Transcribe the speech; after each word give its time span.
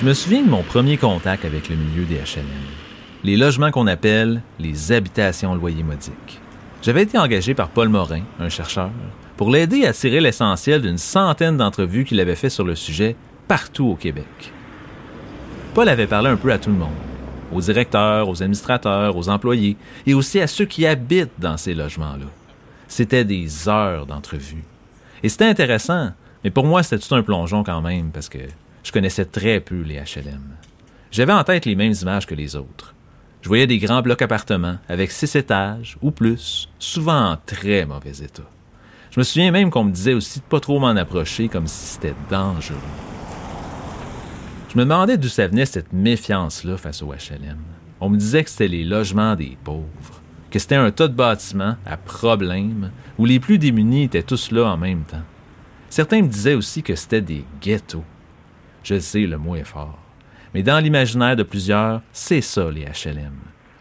Je 0.00 0.06
me 0.06 0.14
souviens 0.14 0.42
de 0.42 0.48
mon 0.48 0.62
premier 0.62 0.96
contact 0.96 1.44
avec 1.44 1.68
le 1.68 1.76
milieu 1.76 2.06
des 2.06 2.14
HLM. 2.14 2.46
Les 3.22 3.36
logements 3.36 3.70
qu'on 3.70 3.86
appelle 3.86 4.40
les 4.58 4.92
habitations 4.92 5.54
loyer 5.54 5.82
modiques. 5.82 6.40
J'avais 6.80 7.02
été 7.02 7.18
engagé 7.18 7.52
par 7.52 7.68
Paul 7.68 7.90
Morin, 7.90 8.22
un 8.38 8.48
chercheur, 8.48 8.90
pour 9.36 9.50
l'aider 9.50 9.84
à 9.84 9.92
tirer 9.92 10.22
l'essentiel 10.22 10.80
d'une 10.80 10.96
centaine 10.96 11.58
d'entrevues 11.58 12.06
qu'il 12.06 12.18
avait 12.18 12.34
fait 12.34 12.48
sur 12.48 12.64
le 12.64 12.76
sujet 12.76 13.14
partout 13.46 13.88
au 13.88 13.94
Québec. 13.94 14.54
Paul 15.74 15.86
avait 15.86 16.06
parlé 16.06 16.30
un 16.30 16.36
peu 16.36 16.50
à 16.50 16.58
tout 16.58 16.70
le 16.70 16.76
monde, 16.76 16.88
aux 17.52 17.60
directeurs, 17.60 18.26
aux 18.26 18.42
administrateurs, 18.42 19.18
aux 19.18 19.28
employés 19.28 19.76
et 20.06 20.14
aussi 20.14 20.40
à 20.40 20.46
ceux 20.46 20.64
qui 20.64 20.86
habitent 20.86 21.38
dans 21.38 21.58
ces 21.58 21.74
logements-là. 21.74 22.26
C'était 22.88 23.26
des 23.26 23.68
heures 23.68 24.06
d'entrevues. 24.06 24.64
Et 25.22 25.28
c'était 25.28 25.44
intéressant, 25.44 26.12
mais 26.42 26.50
pour 26.50 26.64
moi, 26.64 26.82
c'était 26.82 27.06
tout 27.06 27.14
un 27.14 27.22
plongeon 27.22 27.62
quand 27.64 27.82
même 27.82 28.12
parce 28.12 28.30
que 28.30 28.38
je 28.82 28.92
connaissais 28.92 29.24
très 29.24 29.60
peu 29.60 29.82
les 29.82 29.96
HLM. 29.96 30.56
J'avais 31.10 31.32
en 31.32 31.44
tête 31.44 31.66
les 31.66 31.74
mêmes 31.74 31.94
images 32.00 32.26
que 32.26 32.34
les 32.34 32.56
autres. 32.56 32.94
Je 33.42 33.48
voyais 33.48 33.66
des 33.66 33.78
grands 33.78 34.02
blocs 34.02 34.22
appartements 34.22 34.78
avec 34.88 35.10
six 35.10 35.34
étages 35.34 35.96
ou 36.02 36.10
plus, 36.10 36.68
souvent 36.78 37.32
en 37.32 37.36
très 37.36 37.86
mauvais 37.86 38.18
état. 38.18 38.48
Je 39.10 39.18
me 39.18 39.24
souviens 39.24 39.50
même 39.50 39.70
qu'on 39.70 39.84
me 39.84 39.92
disait 39.92 40.14
aussi 40.14 40.38
de 40.38 40.44
pas 40.44 40.60
trop 40.60 40.78
m'en 40.78 40.88
approcher 40.88 41.48
comme 41.48 41.66
si 41.66 41.86
c'était 41.86 42.14
dangereux. 42.30 42.76
Je 44.72 44.78
me 44.78 44.84
demandais 44.84 45.18
d'où 45.18 45.28
ça 45.28 45.48
venait 45.48 45.66
cette 45.66 45.92
méfiance-là 45.92 46.76
face 46.76 47.02
au 47.02 47.08
HLM. 47.08 47.58
On 47.98 48.08
me 48.08 48.16
disait 48.16 48.44
que 48.44 48.50
c'était 48.50 48.68
les 48.68 48.84
logements 48.84 49.34
des 49.34 49.58
pauvres, 49.64 50.22
que 50.50 50.60
c'était 50.60 50.76
un 50.76 50.92
tas 50.92 51.08
de 51.08 51.14
bâtiments 51.14 51.76
à 51.84 51.96
problème 51.96 52.92
où 53.18 53.24
les 53.24 53.40
plus 53.40 53.58
démunis 53.58 54.04
étaient 54.04 54.22
tous 54.22 54.52
là 54.52 54.66
en 54.66 54.76
même 54.76 55.02
temps. 55.02 55.24
Certains 55.88 56.22
me 56.22 56.28
disaient 56.28 56.54
aussi 56.54 56.84
que 56.84 56.94
c'était 56.94 57.20
des 57.20 57.44
ghettos. 57.60 58.04
Je 58.90 58.98
sais, 58.98 59.20
le 59.20 59.38
mot 59.38 59.54
est 59.54 59.62
fort. 59.62 59.96
Mais 60.52 60.64
dans 60.64 60.80
l'imaginaire 60.80 61.36
de 61.36 61.44
plusieurs, 61.44 62.02
c'est 62.12 62.40
ça 62.40 62.68
les 62.72 62.86
HLM. 62.86 63.36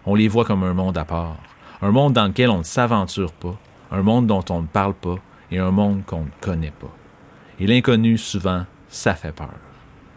On 0.05 0.13
les 0.13 0.27
voit 0.27 0.45
comme 0.45 0.61
un 0.61 0.75
monde 0.75 0.99
à 0.99 1.03
part, 1.03 1.38
un 1.81 1.89
monde 1.89 2.13
dans 2.13 2.27
lequel 2.27 2.52
on 2.52 2.59
ne 2.59 2.63
s'aventure 2.63 3.31
pas, 3.31 3.57
un 3.89 4.03
monde 4.03 4.27
dont 4.27 4.45
on 4.52 4.61
ne 4.61 4.67
parle 4.67 4.93
pas 4.93 5.15
et 5.49 5.57
un 5.57 5.71
monde 5.71 6.03
qu'on 6.05 6.25
ne 6.25 6.41
connaît 6.41 6.73
pas. 6.80 6.95
Et 7.59 7.65
l'inconnu, 7.65 8.19
souvent, 8.19 8.67
ça 8.87 9.15
fait 9.15 9.31
peur. 9.31 9.55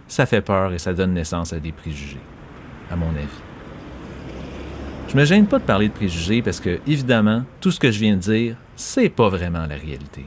Ça 0.08 0.26
fait 0.26 0.42
peur 0.42 0.74
et 0.74 0.78
ça 0.78 0.92
donne 0.92 1.14
naissance 1.14 1.54
à 1.54 1.58
des 1.58 1.72
préjugés, 1.72 2.20
à 2.90 2.96
mon 2.96 3.08
avis. 3.08 3.42
Je 5.08 5.16
me 5.16 5.24
gêne 5.24 5.46
pas 5.46 5.58
de 5.58 5.64
parler 5.64 5.88
de 5.88 5.94
préjugés 5.94 6.42
parce 6.42 6.60
que, 6.60 6.80
évidemment, 6.86 7.44
tout 7.62 7.70
ce 7.70 7.80
que 7.80 7.90
je 7.90 7.98
viens 7.98 8.16
de 8.16 8.20
dire, 8.20 8.56
c'est 8.76 9.08
pas 9.08 9.30
vraiment 9.30 9.64
la 9.64 9.76
réalité. 9.76 10.26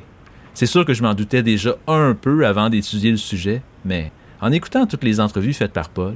C'est 0.56 0.66
sûr 0.66 0.86
que 0.86 0.96
je 0.96 1.04
m'en 1.04 1.14
doutais 1.14 1.44
déjà 1.44 1.76
un 1.86 2.16
peu 2.20 2.48
avant 2.48 2.72
d'étudier 2.72 3.12
le 3.12 3.18
sujet, 3.18 3.62
mais 3.84 4.12
en 4.42 4.52
écoutant 4.52 4.86
toutes 4.86 5.04
les 5.04 5.20
entrevues 5.20 5.54
faites 5.54 5.74
par 5.74 5.90
Paul, 5.90 6.16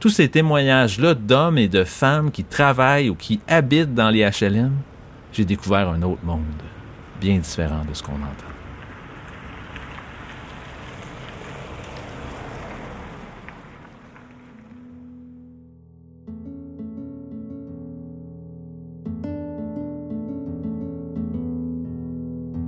tous 0.00 0.10
ces 0.10 0.28
témoignages-là 0.28 1.14
d'hommes 1.14 1.58
et 1.58 1.68
de 1.68 1.84
femmes 1.84 2.30
qui 2.30 2.44
travaillent 2.44 3.10
ou 3.10 3.14
qui 3.14 3.40
habitent 3.48 3.94
dans 3.94 4.10
les 4.10 4.28
HLM, 4.28 4.72
j'ai 5.32 5.44
découvert 5.44 5.88
un 5.88 6.02
autre 6.02 6.24
monde, 6.24 6.42
bien 7.20 7.38
différent 7.38 7.84
de 7.88 7.94
ce 7.94 8.02
qu'on 8.02 8.12
entend. 8.12 8.56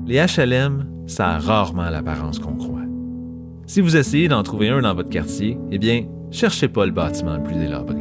Les 0.07 0.25
HLM, 0.25 0.87
ça 1.07 1.33
a 1.33 1.39
rarement 1.39 1.91
l'apparence 1.91 2.39
qu'on 2.39 2.55
croit. 2.55 2.78
Si 3.69 3.83
vous 3.83 3.99
essayez 3.99 4.29
d'en 4.29 4.43
trouver 4.43 4.71
un 4.71 4.81
dans 4.81 4.95
votre 4.95 5.11
quartier, 5.11 5.59
eh 5.71 5.77
bien, 5.77 6.07
cherchez 6.31 6.69
pas 6.69 6.87
le 6.87 6.91
bâtiment 6.91 7.37
le 7.37 7.43
plus 7.43 7.55
délabré. 7.55 7.99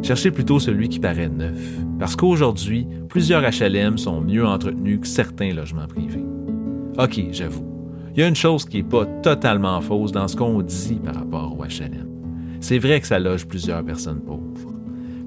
Cherchez 0.00 0.30
plutôt 0.30 0.58
celui 0.58 0.88
qui 0.88 1.00
paraît 1.00 1.28
neuf, 1.28 1.58
parce 1.98 2.16
qu'aujourd'hui, 2.16 2.88
plusieurs 3.10 3.42
HLM 3.42 3.98
sont 3.98 4.22
mieux 4.22 4.46
entretenus 4.46 5.00
que 5.00 5.06
certains 5.06 5.52
logements 5.52 5.86
privés. 5.86 6.24
OK, 6.98 7.26
j'avoue, 7.30 7.66
il 8.14 8.20
y 8.20 8.22
a 8.22 8.28
une 8.28 8.34
chose 8.34 8.64
qui 8.64 8.78
n'est 8.78 8.88
pas 8.88 9.04
totalement 9.22 9.82
fausse 9.82 10.12
dans 10.12 10.28
ce 10.28 10.34
qu'on 10.34 10.62
dit 10.62 10.98
par 11.04 11.16
rapport 11.16 11.58
au 11.58 11.62
HLM. 11.62 12.08
C'est 12.60 12.78
vrai 12.78 12.98
que 12.98 13.06
ça 13.06 13.18
loge 13.18 13.46
plusieurs 13.46 13.84
personnes 13.84 14.22
pauvres. 14.22 14.72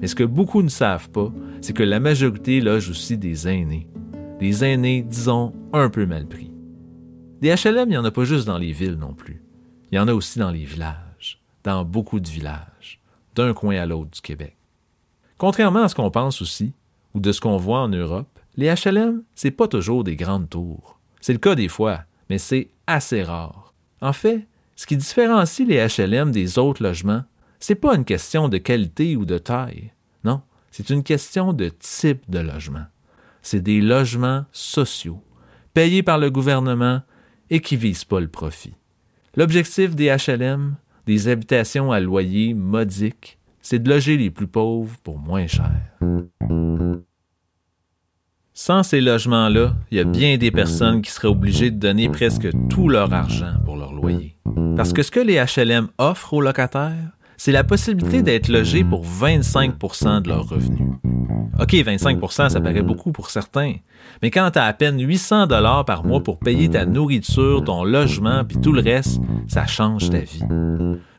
Mais 0.00 0.08
ce 0.08 0.16
que 0.16 0.24
beaucoup 0.24 0.64
ne 0.64 0.68
savent 0.68 1.10
pas, 1.10 1.32
c'est 1.60 1.74
que 1.74 1.84
la 1.84 2.00
majorité 2.00 2.60
loge 2.60 2.90
aussi 2.90 3.16
des 3.16 3.46
aînés. 3.46 3.86
Des 4.40 4.64
aînés, 4.64 5.06
disons, 5.08 5.52
un 5.72 5.90
peu 5.90 6.06
mal 6.06 6.26
pris. 6.26 6.50
Des 7.40 7.54
HLM, 7.54 7.86
il 7.86 7.90
n'y 7.90 7.96
en 7.96 8.04
a 8.04 8.10
pas 8.10 8.24
juste 8.24 8.48
dans 8.48 8.58
les 8.58 8.72
villes 8.72 8.98
non 8.98 9.14
plus. 9.14 9.45
Il 9.92 9.96
y 9.96 9.98
en 10.00 10.08
a 10.08 10.14
aussi 10.14 10.40
dans 10.40 10.50
les 10.50 10.64
villages, 10.64 11.40
dans 11.62 11.84
beaucoup 11.84 12.18
de 12.18 12.28
villages, 12.28 13.00
d'un 13.36 13.54
coin 13.54 13.76
à 13.76 13.86
l'autre 13.86 14.10
du 14.10 14.20
Québec. 14.20 14.56
Contrairement 15.38 15.82
à 15.82 15.88
ce 15.88 15.94
qu'on 15.94 16.10
pense 16.10 16.42
aussi, 16.42 16.72
ou 17.14 17.20
de 17.20 17.30
ce 17.30 17.40
qu'on 17.40 17.56
voit 17.56 17.80
en 17.80 17.88
Europe, 17.88 18.28
les 18.56 18.74
HLM, 18.74 19.22
c'est 19.34 19.52
pas 19.52 19.68
toujours 19.68 20.02
des 20.02 20.16
grandes 20.16 20.50
tours. 20.50 20.98
C'est 21.20 21.32
le 21.32 21.38
cas 21.38 21.54
des 21.54 21.68
fois, 21.68 22.00
mais 22.28 22.38
c'est 22.38 22.70
assez 22.86 23.22
rare. 23.22 23.74
En 24.00 24.12
fait, 24.12 24.48
ce 24.74 24.86
qui 24.86 24.96
différencie 24.96 25.66
les 25.66 25.86
HLM 25.86 26.32
des 26.32 26.58
autres 26.58 26.82
logements, 26.82 27.22
c'est 27.60 27.76
pas 27.76 27.94
une 27.94 28.04
question 28.04 28.48
de 28.48 28.58
qualité 28.58 29.14
ou 29.14 29.24
de 29.24 29.38
taille. 29.38 29.92
Non, 30.24 30.42
c'est 30.70 30.90
une 30.90 31.02
question 31.02 31.52
de 31.52 31.68
type 31.68 32.28
de 32.28 32.40
logement. 32.40 32.86
C'est 33.40 33.62
des 33.62 33.80
logements 33.80 34.44
sociaux, 34.50 35.22
payés 35.74 36.02
par 36.02 36.18
le 36.18 36.30
gouvernement 36.30 37.02
et 37.50 37.60
qui 37.60 37.76
visent 37.76 38.04
pas 38.04 38.20
le 38.20 38.28
profit. 38.28 38.74
L'objectif 39.38 39.94
des 39.94 40.08
HLM, 40.08 40.76
des 41.06 41.28
habitations 41.28 41.92
à 41.92 42.00
loyer 42.00 42.54
modique, 42.54 43.38
c'est 43.60 43.78
de 43.78 43.90
loger 43.90 44.16
les 44.16 44.30
plus 44.30 44.46
pauvres 44.46 44.96
pour 45.02 45.18
moins 45.18 45.46
cher. 45.46 45.72
Sans 48.54 48.82
ces 48.82 49.02
logements-là, 49.02 49.74
il 49.90 49.98
y 49.98 50.00
a 50.00 50.04
bien 50.04 50.38
des 50.38 50.50
personnes 50.50 51.02
qui 51.02 51.10
seraient 51.10 51.28
obligées 51.28 51.70
de 51.70 51.78
donner 51.78 52.08
presque 52.08 52.48
tout 52.70 52.88
leur 52.88 53.12
argent 53.12 53.52
pour 53.66 53.76
leur 53.76 53.92
loyer. 53.92 54.36
Parce 54.74 54.94
que 54.94 55.02
ce 55.02 55.10
que 55.10 55.20
les 55.20 55.34
HLM 55.34 55.88
offrent 55.98 56.32
aux 56.32 56.40
locataires, 56.40 57.12
c'est 57.36 57.52
la 57.52 57.64
possibilité 57.64 58.22
d'être 58.22 58.48
logé 58.48 58.84
pour 58.84 59.04
25% 59.04 60.22
de 60.22 60.28
leurs 60.28 60.48
revenus. 60.48 60.88
OK, 61.58 61.72
25% 61.72 62.50
ça 62.50 62.60
paraît 62.60 62.82
beaucoup 62.82 63.12
pour 63.12 63.30
certains, 63.30 63.74
mais 64.22 64.30
quand 64.30 64.50
tu 64.50 64.58
as 64.58 64.64
à 64.64 64.72
peine 64.74 65.00
800 65.00 65.46
dollars 65.46 65.84
par 65.86 66.04
mois 66.04 66.22
pour 66.22 66.38
payer 66.38 66.68
ta 66.68 66.84
nourriture, 66.84 67.64
ton 67.64 67.82
logement 67.82 68.44
puis 68.44 68.58
tout 68.60 68.72
le 68.72 68.82
reste, 68.82 69.20
ça 69.48 69.66
change 69.66 70.10
ta 70.10 70.18
vie. 70.18 70.42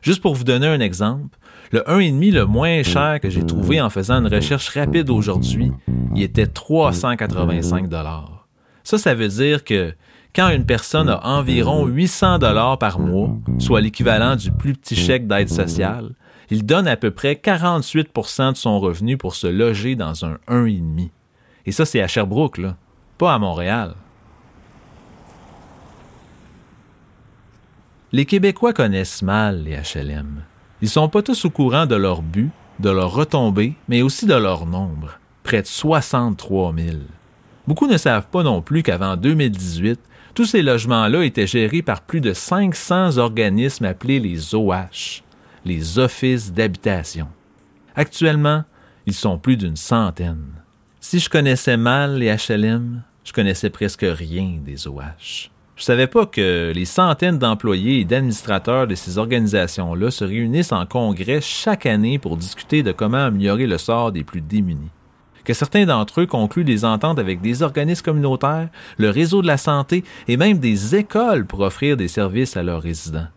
Juste 0.00 0.22
pour 0.22 0.34
vous 0.34 0.44
donner 0.44 0.68
un 0.68 0.80
exemple, 0.80 1.38
le 1.72 1.80
1,5 1.80 2.32
le 2.32 2.46
moins 2.46 2.82
cher 2.82 3.18
que 3.20 3.30
j'ai 3.30 3.44
trouvé 3.44 3.80
en 3.80 3.90
faisant 3.90 4.24
une 4.24 4.32
recherche 4.32 4.68
rapide 4.68 5.10
aujourd'hui, 5.10 5.72
il 6.14 6.22
était 6.22 6.46
385 6.46 7.88
dollars. 7.88 8.48
Ça 8.84 8.96
ça 8.96 9.14
veut 9.14 9.28
dire 9.28 9.64
que 9.64 9.92
quand 10.34 10.50
une 10.50 10.66
personne 10.66 11.08
a 11.08 11.26
environ 11.26 11.86
800 11.86 12.38
dollars 12.38 12.78
par 12.78 12.98
mois, 12.98 13.30
soit 13.58 13.80
l'équivalent 13.80 14.36
du 14.36 14.50
plus 14.52 14.74
petit 14.74 14.96
chèque 14.96 15.26
d'aide 15.26 15.48
sociale, 15.48 16.10
il 16.50 16.64
donne 16.64 16.88
à 16.88 16.96
peu 16.96 17.10
près 17.10 17.34
48% 17.34 18.52
de 18.52 18.56
son 18.56 18.80
revenu 18.80 19.16
pour 19.16 19.34
se 19.34 19.46
loger 19.46 19.96
dans 19.96 20.24
un 20.24 20.38
1,5. 20.48 21.10
Et 21.66 21.72
ça, 21.72 21.84
c'est 21.84 22.00
à 22.00 22.08
Sherbrooke, 22.08 22.58
là, 22.58 22.76
pas 23.18 23.34
à 23.34 23.38
Montréal. 23.38 23.94
Les 28.12 28.24
Québécois 28.24 28.72
connaissent 28.72 29.20
mal 29.20 29.64
les 29.64 29.76
HLM. 29.76 30.42
Ils 30.80 30.88
sont 30.88 31.10
pas 31.10 31.20
tous 31.20 31.44
au 31.44 31.50
courant 31.50 31.84
de 31.84 31.94
leur 31.94 32.22
but, 32.22 32.50
de 32.78 32.88
leur 32.88 33.12
retombée, 33.12 33.74
mais 33.88 34.00
aussi 34.00 34.24
de 34.24 34.34
leur 34.34 34.64
nombre, 34.64 35.18
près 35.42 35.60
de 35.60 35.66
63 35.66 36.74
000. 36.74 36.96
Beaucoup 37.66 37.86
ne 37.86 37.98
savent 37.98 38.28
pas 38.28 38.42
non 38.42 38.62
plus 38.62 38.82
qu'avant 38.82 39.16
2018, 39.16 40.00
tous 40.38 40.44
ces 40.44 40.62
logements-là 40.62 41.24
étaient 41.24 41.48
gérés 41.48 41.82
par 41.82 42.00
plus 42.00 42.20
de 42.20 42.32
500 42.32 43.18
organismes 43.18 43.86
appelés 43.86 44.20
les 44.20 44.54
OH, 44.54 45.24
les 45.64 45.98
Offices 45.98 46.52
d'habitation. 46.52 47.26
Actuellement, 47.96 48.62
ils 49.06 49.14
sont 49.14 49.36
plus 49.36 49.56
d'une 49.56 49.74
centaine. 49.74 50.52
Si 51.00 51.18
je 51.18 51.28
connaissais 51.28 51.76
mal 51.76 52.18
les 52.18 52.32
HLM, 52.32 53.02
je 53.24 53.32
connaissais 53.32 53.68
presque 53.68 54.06
rien 54.08 54.60
des 54.64 54.86
OH. 54.86 55.50
Je 55.74 55.82
savais 55.82 56.06
pas 56.06 56.24
que 56.24 56.70
les 56.72 56.84
centaines 56.84 57.40
d'employés 57.40 57.98
et 57.98 58.04
d'administrateurs 58.04 58.86
de 58.86 58.94
ces 58.94 59.18
organisations-là 59.18 60.12
se 60.12 60.24
réunissent 60.24 60.70
en 60.70 60.86
congrès 60.86 61.40
chaque 61.40 61.84
année 61.84 62.20
pour 62.20 62.36
discuter 62.36 62.84
de 62.84 62.92
comment 62.92 63.24
améliorer 63.24 63.66
le 63.66 63.76
sort 63.76 64.12
des 64.12 64.22
plus 64.22 64.40
démunis 64.40 64.92
que 65.48 65.54
certains 65.54 65.86
d'entre 65.86 66.20
eux 66.20 66.26
concluent 66.26 66.62
des 66.62 66.84
ententes 66.84 67.18
avec 67.18 67.40
des 67.40 67.62
organismes 67.62 68.04
communautaires, 68.04 68.68
le 68.98 69.08
réseau 69.08 69.40
de 69.40 69.46
la 69.46 69.56
santé 69.56 70.04
et 70.28 70.36
même 70.36 70.58
des 70.58 70.94
écoles 70.94 71.46
pour 71.46 71.60
offrir 71.60 71.96
des 71.96 72.06
services 72.06 72.58
à 72.58 72.62
leurs 72.62 72.82
résidents. 72.82 73.28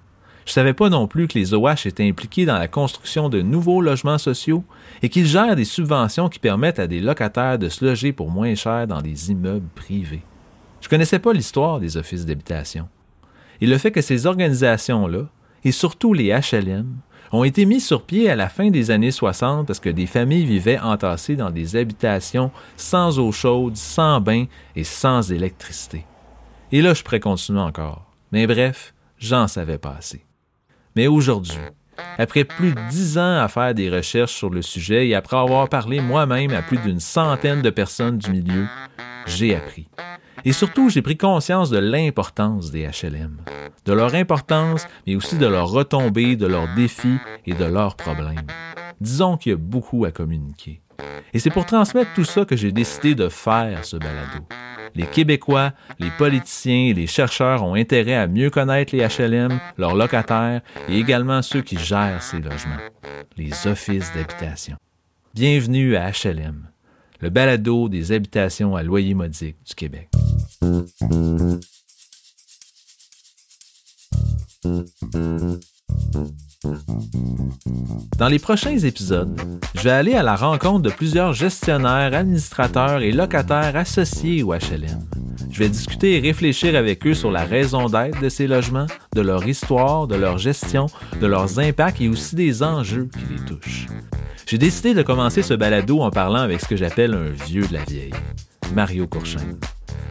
Je 0.46 0.52
savais 0.52 0.74
pas 0.74 0.90
non 0.90 1.08
plus 1.08 1.30
que 1.30 1.40
les 1.40 1.54
OH 1.54 1.86
étaient 1.88 2.06
impliqués 2.06 2.46
dans 2.46 2.58
la 2.58 2.68
construction 2.68 3.30
de 3.30 3.42
nouveaux 3.42 3.80
logements 3.80 4.18
sociaux 4.18 4.66
et 5.02 5.08
qu'ils 5.08 5.26
gèrent 5.26 5.56
des 5.56 5.64
subventions 5.64 6.28
qui 6.28 6.40
permettent 6.40 6.80
à 6.80 6.88
des 6.88 7.00
locataires 7.00 7.58
de 7.58 7.70
se 7.70 7.86
loger 7.86 8.12
pour 8.12 8.30
moins 8.30 8.56
cher 8.56 8.88
dans 8.88 9.02
des 9.02 9.32
immeubles 9.32 9.70
privés. 9.74 10.24
Je 10.82 10.90
connaissais 10.90 11.20
pas 11.20 11.32
l'histoire 11.32 11.80
des 11.80 11.96
offices 11.96 12.26
d'habitation. 12.26 12.90
Et 13.62 13.68
le 13.68 13.78
fait 13.78 13.92
que 13.92 14.02
ces 14.02 14.26
organisations-là, 14.26 15.30
et 15.64 15.72
surtout 15.72 16.14
les 16.14 16.38
HLM, 16.38 16.88
ont 17.32 17.44
été 17.44 17.66
mis 17.66 17.80
sur 17.80 18.04
pied 18.04 18.30
à 18.30 18.36
la 18.36 18.50
fin 18.50 18.70
des 18.70 18.92
années 18.92 19.12
60 19.12 19.68
parce 19.68 19.80
que 19.80 19.90
des 19.90 20.06
familles 20.06 20.46
vivaient 20.46 20.80
entassées 20.80 21.36
dans 21.36 21.50
des 21.50 21.76
habitations 21.76 22.52
sans 22.78 23.20
eau 23.20 23.32
chaude, 23.32 23.78
sans 23.78 24.20
bain 24.20 24.46
et 24.76 24.84
sans 24.84 25.32
électricité. 25.32 26.06
Et 26.72 26.82
là, 26.82 26.94
je 26.94 27.04
pourrais 27.04 27.20
continuer 27.20 27.60
encore. 27.60 28.06
Mais 28.32 28.48
bref, 28.48 28.94
j'en 29.18 29.48
savais 29.48 29.78
pas 29.78 29.96
assez. 29.98 30.26
Mais 30.96 31.08
aujourd'hui, 31.08 31.58
après 32.18 32.44
plus 32.44 32.74
de 32.74 32.80
dix 32.90 33.18
ans 33.18 33.40
à 33.42 33.48
faire 33.48 33.74
des 33.74 33.90
recherches 33.90 34.34
sur 34.34 34.50
le 34.50 34.62
sujet 34.62 35.08
et 35.08 35.16
après 35.16 35.38
avoir 35.38 35.70
parlé 35.70 36.00
moi-même 36.02 36.52
à 36.52 36.62
plus 36.62 36.78
d'une 36.78 37.00
centaine 37.00 37.62
de 37.62 37.70
personnes 37.70 38.18
du 38.18 38.32
milieu, 38.32 38.68
j'ai 39.26 39.56
appris. 39.56 39.88
Et 40.44 40.54
surtout, 40.54 40.90
j'ai 40.90 41.02
pris 41.02 41.18
conscience 41.18 41.70
de 41.70 41.78
l'importance 41.78 42.72
des 42.72 42.88
HLM, 42.88 43.38
de 43.86 43.94
leur 43.94 44.16
importance, 44.16 44.88
mais 45.06 45.16
aussi 45.16 45.38
de 45.38 45.46
leurs 45.46 45.70
retombées, 45.70 46.36
de 46.36 46.48
leurs 46.48 46.74
défis 46.76 47.18
et 47.46 47.54
de 47.54 47.66
leurs 47.66 47.96
problèmes. 47.96 48.48
Disons 49.00 49.38
qu'il 49.38 49.52
y 49.52 49.56
a 49.56 49.58
beaucoup 49.58 50.06
à 50.06 50.12
communiquer. 50.12 50.82
Et 51.34 51.40
c'est 51.40 51.50
pour 51.50 51.66
transmettre 51.66 52.14
tout 52.14 52.24
ça 52.24 52.46
que 52.46 52.56
j'ai 52.56 52.72
décidé 52.72 53.16
de 53.16 53.30
faire 53.30 53.86
ce 53.86 53.98
balado. 53.98 54.46
Les 54.94 55.06
Québécois, 55.06 55.72
les 56.00 56.10
politiciens 56.18 56.90
et 56.90 56.94
les 56.94 57.08
chercheurs 57.08 57.64
ont 57.64 57.76
intérêt 57.76 58.16
à 58.16 58.28
mieux 58.28 58.50
connaître 58.50 58.96
les 58.96 59.08
HLM, 59.08 59.60
leurs 59.78 59.96
locataires 59.96 60.62
et 60.90 60.98
également 60.98 61.42
ceux 61.42 61.62
qui 61.62 61.78
gèrent 61.78 62.22
ces 62.22 62.40
logements, 62.40 62.78
les 63.38 63.68
offices 63.68 64.12
d'habitation. 64.14 64.76
Bienvenue 65.34 65.96
à 65.96 66.12
HLM, 66.12 66.68
le 67.22 67.30
balado 67.30 67.88
des 67.88 68.12
habitations 68.12 68.76
à 68.76 68.84
loyer 68.84 69.14
modique 69.14 69.56
du 69.66 69.76
Québec. 69.76 70.10
Dans 78.18 78.28
les 78.28 78.40
prochains 78.40 78.78
épisodes, 78.78 79.40
je 79.76 79.82
vais 79.82 79.92
aller 79.92 80.14
à 80.14 80.22
la 80.22 80.36
rencontre 80.36 80.82
de 80.82 80.90
plusieurs 80.90 81.34
gestionnaires, 81.34 82.14
administrateurs 82.14 83.02
et 83.02 83.12
locataires 83.12 83.76
associés 83.76 84.44
au 84.44 84.54
HLM. 84.54 85.08
Je 85.50 85.60
vais 85.60 85.70
discuter 85.70 86.18
et 86.18 86.20
réfléchir 86.20 86.76
avec 86.76 87.06
eux 87.08 87.14
sur 87.14 87.32
la 87.32 87.44
raison 87.44 87.88
d'être 87.88 88.22
de 88.22 88.30
ces 88.30 88.48
logements, 88.48 88.86
de 89.16 89.22
leur 89.22 89.48
histoire, 89.48 90.08
de 90.08 90.16
leur 90.16 90.38
gestion, 90.38 90.86
de 91.20 91.28
leurs 91.28 91.60
impacts 91.60 92.00
et 92.02 92.10
aussi 92.10 92.36
des 92.36 92.62
enjeux 92.62 93.10
qui 93.12 93.34
les 93.34 93.46
touchent. 93.46 93.88
J'ai 94.46 94.58
décidé 94.58 94.94
de 94.94 95.02
commencer 95.02 95.42
ce 95.42 95.54
balado 95.54 96.02
en 96.02 96.12
parlant 96.12 96.42
avec 96.42 96.62
ce 96.62 96.68
que 96.68 96.76
j'appelle 96.76 97.14
un 97.14 97.30
vieux 97.46 97.68
de 97.68 97.74
la 97.74 97.84
vieille, 97.84 98.14
Mario 98.76 99.08
Courchaine. 99.08 99.58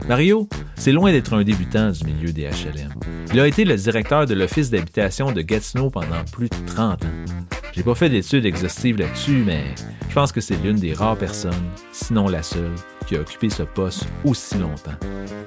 Mario, 0.08 0.48
c'est 0.76 0.92
loin 0.92 1.12
d'être 1.12 1.34
un 1.34 1.42
débutant 1.42 1.90
du 1.90 2.04
milieu 2.04 2.32
des 2.32 2.42
HLM. 2.42 2.92
Il 3.32 3.40
a 3.40 3.46
été 3.46 3.64
le 3.64 3.76
directeur 3.76 4.26
de 4.26 4.34
l'office 4.34 4.70
d'habitation 4.70 5.32
de 5.32 5.40
Gatineau 5.42 5.90
pendant 5.90 6.24
plus 6.32 6.48
de 6.48 6.56
30 6.66 7.04
ans. 7.04 7.59
J'ai 7.80 7.84
pas 7.84 7.94
fait 7.94 8.10
d'études 8.10 8.44
exhaustives 8.44 8.98
là-dessus, 8.98 9.42
mais 9.46 9.64
je 10.06 10.14
pense 10.14 10.32
que 10.32 10.42
c'est 10.42 10.62
l'une 10.62 10.76
des 10.76 10.92
rares 10.92 11.16
personnes, 11.16 11.64
sinon 11.92 12.28
la 12.28 12.42
seule, 12.42 12.74
qui 13.06 13.16
a 13.16 13.20
occupé 13.20 13.48
ce 13.48 13.62
poste 13.62 14.06
aussi 14.22 14.58
longtemps. 14.58 14.98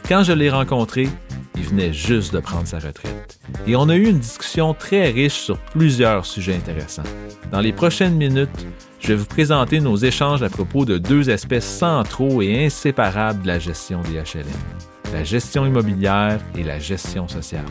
Quand 0.07 0.23
je 0.23 0.33
l'ai 0.33 0.49
rencontré, 0.49 1.07
il 1.55 1.61
venait 1.61 1.93
juste 1.93 2.33
de 2.33 2.39
prendre 2.39 2.65
sa 2.65 2.79
retraite. 2.79 3.37
Et 3.67 3.75
on 3.75 3.87
a 3.87 3.95
eu 3.95 4.07
une 4.07 4.17
discussion 4.17 4.73
très 4.73 5.11
riche 5.11 5.41
sur 5.41 5.59
plusieurs 5.59 6.25
sujets 6.25 6.55
intéressants. 6.55 7.03
Dans 7.51 7.61
les 7.61 7.71
prochaines 7.71 8.15
minutes, 8.15 8.65
je 8.99 9.09
vais 9.09 9.15
vous 9.15 9.27
présenter 9.27 9.79
nos 9.79 9.97
échanges 9.97 10.41
à 10.41 10.49
propos 10.49 10.85
de 10.85 10.97
deux 10.97 11.29
aspects 11.29 11.59
centraux 11.59 12.41
et 12.41 12.65
inséparables 12.65 13.43
de 13.43 13.47
la 13.47 13.59
gestion 13.59 14.01
des 14.01 14.13
HLM, 14.13 14.47
la 15.13 15.23
gestion 15.23 15.63
immobilière 15.67 16.39
et 16.57 16.63
la 16.63 16.79
gestion 16.79 17.27
sociale. 17.27 17.65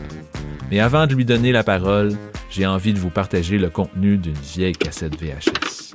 Mais 0.71 0.79
avant 0.79 1.07
de 1.07 1.13
lui 1.13 1.25
donner 1.25 1.51
la 1.51 1.63
parole, 1.63 2.13
j'ai 2.49 2.65
envie 2.65 2.93
de 2.93 2.99
vous 2.99 3.09
partager 3.09 3.57
le 3.57 3.69
contenu 3.69 4.17
d'une 4.17 4.33
vieille 4.33 4.73
cassette 4.73 5.19
VHS. 5.19 5.93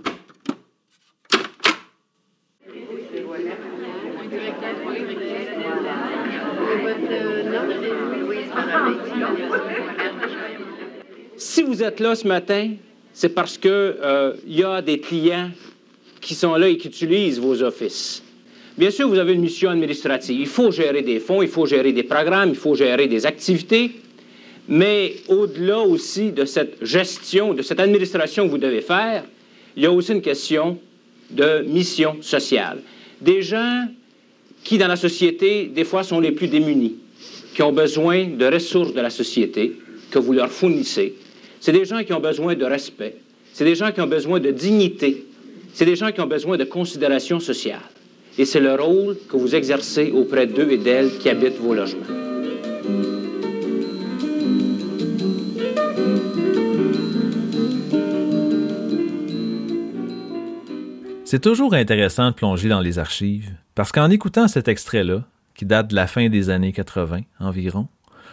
Si 11.39 11.63
vous 11.63 11.83
êtes 11.83 12.01
là 12.01 12.15
ce 12.15 12.29
matin, 12.29 12.75
c'est 13.15 13.31
parce 13.31 13.57
qu'il 13.57 13.71
euh, 13.73 14.35
y 14.47 14.63
a 14.63 14.83
des 14.83 15.01
clients 15.01 15.51
qui 16.21 16.35
sont 16.35 16.55
là 16.57 16.69
et 16.69 16.77
qui 16.77 16.89
utilisent 16.89 17.41
vos 17.41 17.63
offices. 17.63 18.23
Bien 18.79 18.93
sûr, 18.93 19.09
vous 19.09 19.19
avez 19.19 19.33
une 19.33 19.41
mission 19.41 19.71
administrative. 19.71 20.39
Il 20.39 20.47
faut 20.47 20.71
gérer 20.71 21.03
des 21.03 21.19
fonds, 21.19 21.43
il 21.43 21.49
faut 21.49 21.67
gérer 21.67 21.93
des 21.93 22.05
programmes, 22.05 22.51
il 22.51 22.55
faut 22.55 22.77
gérer 22.77 23.09
des 23.09 23.27
activités. 23.27 23.91
Mais 24.69 25.17
au-delà 25.27 25.81
aussi 25.81 26.31
de 26.31 26.45
cette 26.45 26.77
gestion, 26.85 27.55
de 27.55 27.63
cette 27.63 27.81
administration 27.81 28.47
que 28.47 28.53
vous 28.53 28.59
devez 28.59 28.81
faire, 28.81 29.25
il 29.77 29.83
y 29.83 29.87
a 29.87 29.91
aussi 29.91 30.13
une 30.13 30.23
question 30.23 30.79
de 31.29 31.65
mission 31.67 32.19
sociale. 32.21 32.79
Des 33.21 33.43
gens 33.43 33.87
qui, 34.63 34.79
dans 34.79 34.87
la 34.87 34.95
société, 34.95 35.65
des 35.65 35.85
fois, 35.85 36.05
sont 36.05 36.21
les 36.21 36.31
plus 36.31 36.47
démunis, 36.47 36.95
qui 37.57 37.63
ont 37.65 37.73
besoin 37.73 38.27
de 38.27 38.47
ressources 38.47 38.95
de 38.95 39.01
la 39.01 39.11
société 39.11 39.73
que 40.13 40.21
vous 40.21 40.35
leur 40.35 40.53
fournissez, 40.53 41.15
c'est 41.59 41.73
des 41.73 41.85
gens 41.85 42.05
qui 42.05 42.13
ont 42.13 42.21
besoin 42.21 42.55
de 42.55 42.65
respect. 42.65 43.17
C'est 43.53 43.65
des 43.65 43.75
gens 43.75 43.91
qui 43.91 44.01
ont 44.01 44.07
besoin 44.07 44.39
de 44.39 44.53
dignité. 44.53 45.27
C'est 45.75 45.85
des 45.85 45.97
gens 45.97 46.13
qui 46.13 46.21
ont 46.21 46.29
besoin 46.29 46.57
de 46.57 46.65
considération 46.65 47.41
sociale. 47.41 47.81
Et 48.39 48.45
c'est 48.45 48.61
le 48.61 48.75
rôle 48.77 49.17
que 49.29 49.37
vous 49.37 49.57
exercez 49.57 50.13
auprès 50.13 50.47
d'eux 50.47 50.71
et 50.71 50.79
d'elles 50.79 51.19
qui 51.19 51.29
habitent 51.29 51.59
vos 51.59 51.75
logements. 51.75 52.07
C'est 61.25 61.41
toujours 61.43 61.75
intéressant 61.75 62.31
de 62.31 62.35
plonger 62.35 62.69
dans 62.69 62.81
les 62.81 62.99
archives, 62.99 63.51
parce 63.75 63.93
qu'en 63.93 64.09
écoutant 64.09 64.49
cet 64.49 64.69
extrait-là, 64.69 65.25
qui 65.55 65.67
date 65.67 65.89
de 65.89 65.97
la 65.97 66.07
fin 66.07 66.29
des 66.29 66.49
années 66.49 66.73
80 66.73 67.23
environ, 67.41 67.89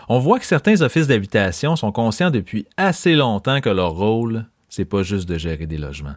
on 0.08 0.19
voit 0.19 0.40
que 0.40 0.46
certains 0.46 0.81
offices 0.81 1.08
d'habitation 1.08 1.75
sont 1.75 1.92
conscients 1.92 2.30
depuis 2.30 2.68
assez 2.78 3.16
longtemps 3.16 3.60
que 3.60 3.69
leur 3.69 3.94
rôle, 3.94 4.46
c'est 4.69 4.86
pas 4.86 5.01
juste 5.01 5.28
de 5.28 5.38
gérer 5.38 5.66
des 5.66 5.80
logements. 5.80 6.16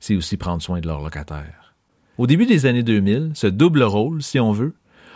C'est 0.00 0.16
aussi 0.16 0.38
prendre 0.38 0.62
soin 0.62 0.80
de 0.80 0.88
leurs 0.88 1.02
locataires. 1.02 1.59
Au 2.20 2.26
début 2.26 2.44
des 2.44 2.66
années 2.66 2.82
2000, 2.82 3.30
ce 3.32 3.46
double 3.46 3.82
rôle, 3.82 4.22
si 4.22 4.38
on 4.38 4.52
veut, 4.52 4.74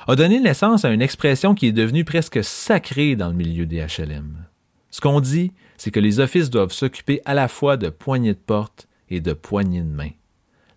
a 0.09 0.17
donné 0.17 0.41
naissance 0.41 0.87
à 0.87 0.91
une 0.91 1.03
expression 1.03 1.55
qui 1.55 1.67
est 1.67 1.73
devenue 1.73 2.03
presque 2.03 2.43
sacrée 2.43 3.15
dans 3.15 3.29
le 3.29 3.35
milieu 3.35 3.67
des 3.67 3.81
HLM. 3.81 4.47
Ce 4.89 5.03
qu'on 5.03 5.21
dit, 5.21 5.53
c'est 5.77 5.91
que 5.91 6.01
les 6.01 6.19
offices 6.19 6.49
doivent 6.49 6.73
s'occuper 6.73 7.21
à 7.27 7.35
la 7.35 7.49
fois 7.49 7.77
de 7.77 7.91
poignées 7.91 8.33
de 8.33 8.39
porte 8.39 8.89
et 9.11 9.21
de 9.21 9.35
poignées 9.35 9.83
de 9.83 9.91
main. 9.91 10.13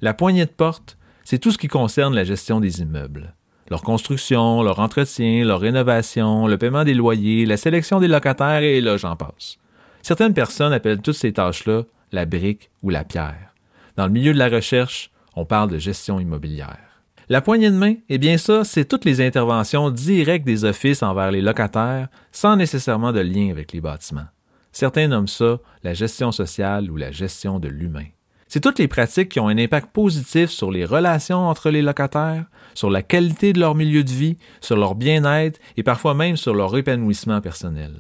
La 0.02 0.14
poignée 0.14 0.44
de 0.44 0.52
porte, 0.52 0.98
c'est 1.24 1.40
tout 1.40 1.52
ce 1.52 1.58
qui 1.58 1.70
concerne 1.70 2.14
la 2.14 2.26
gestion 2.26 2.60
des 2.60 2.82
immeubles 2.82 3.34
leur 3.70 3.82
construction, 3.82 4.64
leur 4.64 4.80
entretien, 4.80 5.46
leur 5.46 5.62
rénovation, 5.62 6.46
le 6.46 6.58
paiement 6.58 6.84
des 6.84 6.94
loyers, 6.94 7.46
la 7.46 7.56
sélection 7.56 8.02
des 8.02 8.10
locataires 8.10 8.64
et 8.64 8.82
là, 8.82 8.98
j'en 8.98 9.16
passe. 9.16 9.60
Certaines 10.02 10.34
personnes 10.34 10.74
appellent 10.74 11.02
toutes 11.02 11.16
ces 11.16 11.32
tâches-là 11.32 11.84
la 12.12 12.26
brique 12.26 12.70
ou 12.84 12.90
la 12.90 13.06
pierre. 13.06 13.54
Dans 13.96 14.06
le 14.06 14.12
milieu 14.12 14.34
de 14.34 14.38
la 14.38 14.50
recherche, 14.50 15.10
on 15.38 15.46
parle 15.46 15.70
de 15.70 15.78
gestion 15.78 16.20
immobilière. 16.20 17.04
La 17.30 17.42
poignée 17.42 17.70
de 17.70 17.76
main, 17.76 17.94
eh 18.10 18.18
bien 18.18 18.40
ça, 18.40 18.64
c'est 18.64 18.86
toutes 18.86 19.06
les 19.06 19.22
interventions 19.22 19.92
directes 19.92 20.48
des 20.48 20.66
offices 20.66 21.04
envers 21.04 21.30
les 21.30 21.44
locataires 21.44 22.08
sans 22.32 22.56
nécessairement 22.56 23.12
de 23.12 23.20
lien 23.20 23.52
avec 23.52 23.72
les 23.72 23.80
bâtiments. 23.80 24.26
Certains 24.72 25.08
nomment 25.08 25.28
ça 25.28 25.60
la 25.84 25.94
gestion 25.94 26.32
sociale 26.32 26.90
ou 26.90 26.96
la 26.96 27.12
gestion 27.12 27.60
de 27.60 27.68
l'humain. 27.68 28.08
C'est 28.48 28.62
toutes 28.62 28.80
les 28.80 28.88
pratiques 28.88 29.30
qui 29.30 29.40
ont 29.40 29.48
un 29.48 29.60
impact 29.60 29.92
positif 29.92 30.50
sur 30.50 30.72
les 30.72 30.86
relations 30.86 31.48
entre 31.48 31.70
les 31.70 31.84
locataires, 31.84 32.46
sur 32.74 32.90
la 32.90 33.04
qualité 33.04 33.54
de 33.54 33.60
leur 33.60 33.76
milieu 33.76 34.04
de 34.04 34.10
vie, 34.10 34.38
sur 34.60 34.76
leur 34.76 34.96
bien-être 34.96 35.60
et 35.76 35.84
parfois 35.84 36.16
même 36.16 36.38
sur 36.38 36.56
leur 36.56 36.76
épanouissement 36.76 37.42
personnel. 37.42 37.94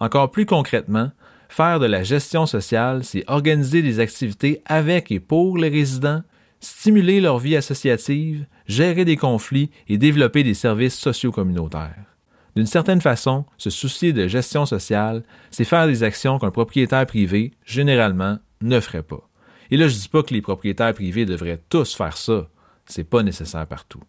Encore 0.00 0.30
plus 0.30 0.44
concrètement, 0.44 1.12
faire 1.48 1.80
de 1.80 1.86
la 1.86 2.02
gestion 2.02 2.44
sociale, 2.44 3.04
c'est 3.04 3.24
organiser 3.26 3.80
des 3.80 4.00
activités 4.00 4.60
avec 4.66 5.10
et 5.10 5.20
pour 5.20 5.56
les 5.56 5.70
résidents, 5.70 6.22
stimuler 6.64 7.20
leur 7.20 7.38
vie 7.38 7.56
associative, 7.56 8.46
gérer 8.66 9.04
des 9.04 9.16
conflits 9.16 9.70
et 9.88 9.98
développer 9.98 10.42
des 10.42 10.54
services 10.54 10.98
sociaux 10.98 11.32
communautaires. 11.32 12.16
D'une 12.56 12.66
certaine 12.66 13.00
façon, 13.00 13.44
se 13.58 13.70
soucier 13.70 14.12
de 14.12 14.28
gestion 14.28 14.64
sociale, 14.64 15.24
c'est 15.50 15.64
faire 15.64 15.86
des 15.86 16.02
actions 16.02 16.38
qu'un 16.38 16.50
propriétaire 16.50 17.06
privé, 17.06 17.52
généralement, 17.64 18.38
ne 18.62 18.80
ferait 18.80 19.02
pas. 19.02 19.28
Et 19.70 19.76
là, 19.76 19.88
je 19.88 19.96
dis 19.96 20.08
pas 20.08 20.22
que 20.22 20.32
les 20.32 20.42
propriétaires 20.42 20.94
privés 20.94 21.26
devraient 21.26 21.62
tous 21.68 21.94
faire 21.94 22.16
ça. 22.16 22.48
C'est 22.86 23.04
pas 23.04 23.22
nécessaire 23.22 23.66
partout. 23.66 24.00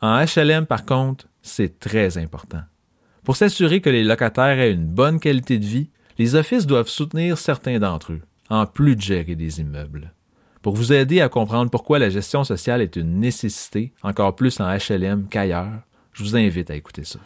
En 0.00 0.22
HLM, 0.22 0.66
par 0.66 0.84
contre, 0.84 1.28
c'est 1.42 1.78
très 1.78 2.18
important. 2.18 2.62
Pour 3.24 3.36
s'assurer 3.36 3.80
que 3.80 3.90
les 3.90 4.04
locataires 4.04 4.58
aient 4.58 4.72
une 4.72 4.86
bonne 4.86 5.18
qualité 5.18 5.58
de 5.58 5.64
vie, 5.64 5.90
les 6.18 6.34
offices 6.34 6.66
doivent 6.66 6.88
soutenir 6.88 7.38
certains 7.38 7.78
d'entre 7.78 8.12
eux, 8.12 8.20
en 8.50 8.66
plus 8.66 8.96
de 8.96 9.00
gérer 9.00 9.34
des 9.34 9.60
immeubles. 9.60 10.12
Pour 10.64 10.74
vous 10.74 10.94
aider 10.94 11.20
à 11.20 11.28
comprendre 11.28 11.70
pourquoi 11.70 11.98
la 11.98 12.08
gestion 12.08 12.42
sociale 12.42 12.80
est 12.80 12.96
une 12.96 13.20
nécessité, 13.20 13.92
encore 14.02 14.34
plus 14.34 14.60
en 14.60 14.74
HLM 14.74 15.26
qu'ailleurs, 15.28 15.82
je 16.14 16.22
vous 16.22 16.36
invite 16.36 16.70
à 16.70 16.74
écouter 16.74 17.04
ça. 17.04 17.18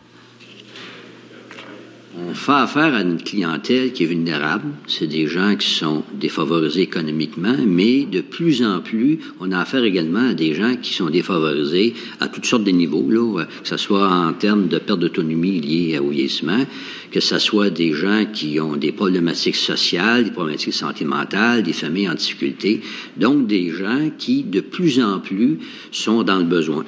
On 2.26 2.34
fait 2.34 2.52
affaire 2.52 2.94
à 2.94 3.02
une 3.02 3.22
clientèle 3.22 3.92
qui 3.92 4.02
est 4.02 4.06
vulnérable. 4.06 4.70
C'est 4.88 5.06
des 5.06 5.28
gens 5.28 5.54
qui 5.54 5.70
sont 5.70 6.02
défavorisés 6.14 6.82
économiquement, 6.82 7.54
mais 7.64 8.06
de 8.06 8.22
plus 8.22 8.64
en 8.64 8.80
plus, 8.80 9.20
on 9.38 9.52
a 9.52 9.60
affaire 9.60 9.84
également 9.84 10.30
à 10.30 10.34
des 10.34 10.52
gens 10.52 10.74
qui 10.76 10.94
sont 10.94 11.10
défavorisés 11.10 11.94
à 12.18 12.26
toutes 12.26 12.46
sortes 12.46 12.64
de 12.64 12.72
niveaux, 12.72 13.08
là, 13.08 13.44
que 13.44 13.68
ce 13.68 13.76
soit 13.76 14.08
en 14.08 14.32
termes 14.32 14.66
de 14.66 14.78
perte 14.78 14.98
d'autonomie 14.98 15.60
liée 15.60 15.98
au 16.00 16.08
vieillissement, 16.08 16.64
que 17.12 17.20
ce 17.20 17.38
soit 17.38 17.70
des 17.70 17.92
gens 17.92 18.24
qui 18.32 18.58
ont 18.58 18.76
des 18.76 18.90
problématiques 18.90 19.56
sociales, 19.56 20.24
des 20.24 20.30
problématiques 20.32 20.74
santé 20.74 21.04
mentale, 21.04 21.62
des 21.62 21.72
familles 21.72 22.08
en 22.08 22.14
difficulté, 22.14 22.80
donc 23.16 23.46
des 23.46 23.70
gens 23.70 24.10
qui, 24.18 24.42
de 24.42 24.60
plus 24.60 25.00
en 25.00 25.20
plus, 25.20 25.58
sont 25.92 26.24
dans 26.24 26.38
le 26.38 26.44
besoin. 26.44 26.84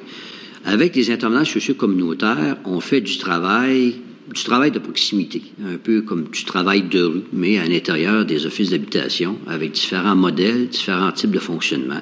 Avec 0.65 0.95
les 0.95 1.09
intervenants 1.09 1.45
sociaux 1.45 1.75
communautaires, 1.75 2.57
on 2.65 2.81
fait 2.81 3.01
du 3.01 3.17
travail 3.17 3.95
du 4.33 4.43
travail 4.43 4.71
de 4.71 4.79
proximité, 4.79 5.41
un 5.65 5.77
peu 5.77 6.01
comme 6.01 6.25
du 6.25 6.45
travail 6.45 6.83
de 6.83 7.01
rue, 7.01 7.23
mais 7.33 7.57
à 7.57 7.65
l'intérieur 7.65 8.25
des 8.25 8.45
offices 8.45 8.69
d'habitation, 8.69 9.37
avec 9.47 9.71
différents 9.71 10.15
modèles, 10.15 10.67
différents 10.69 11.11
types 11.11 11.31
de 11.31 11.39
fonctionnement. 11.39 12.01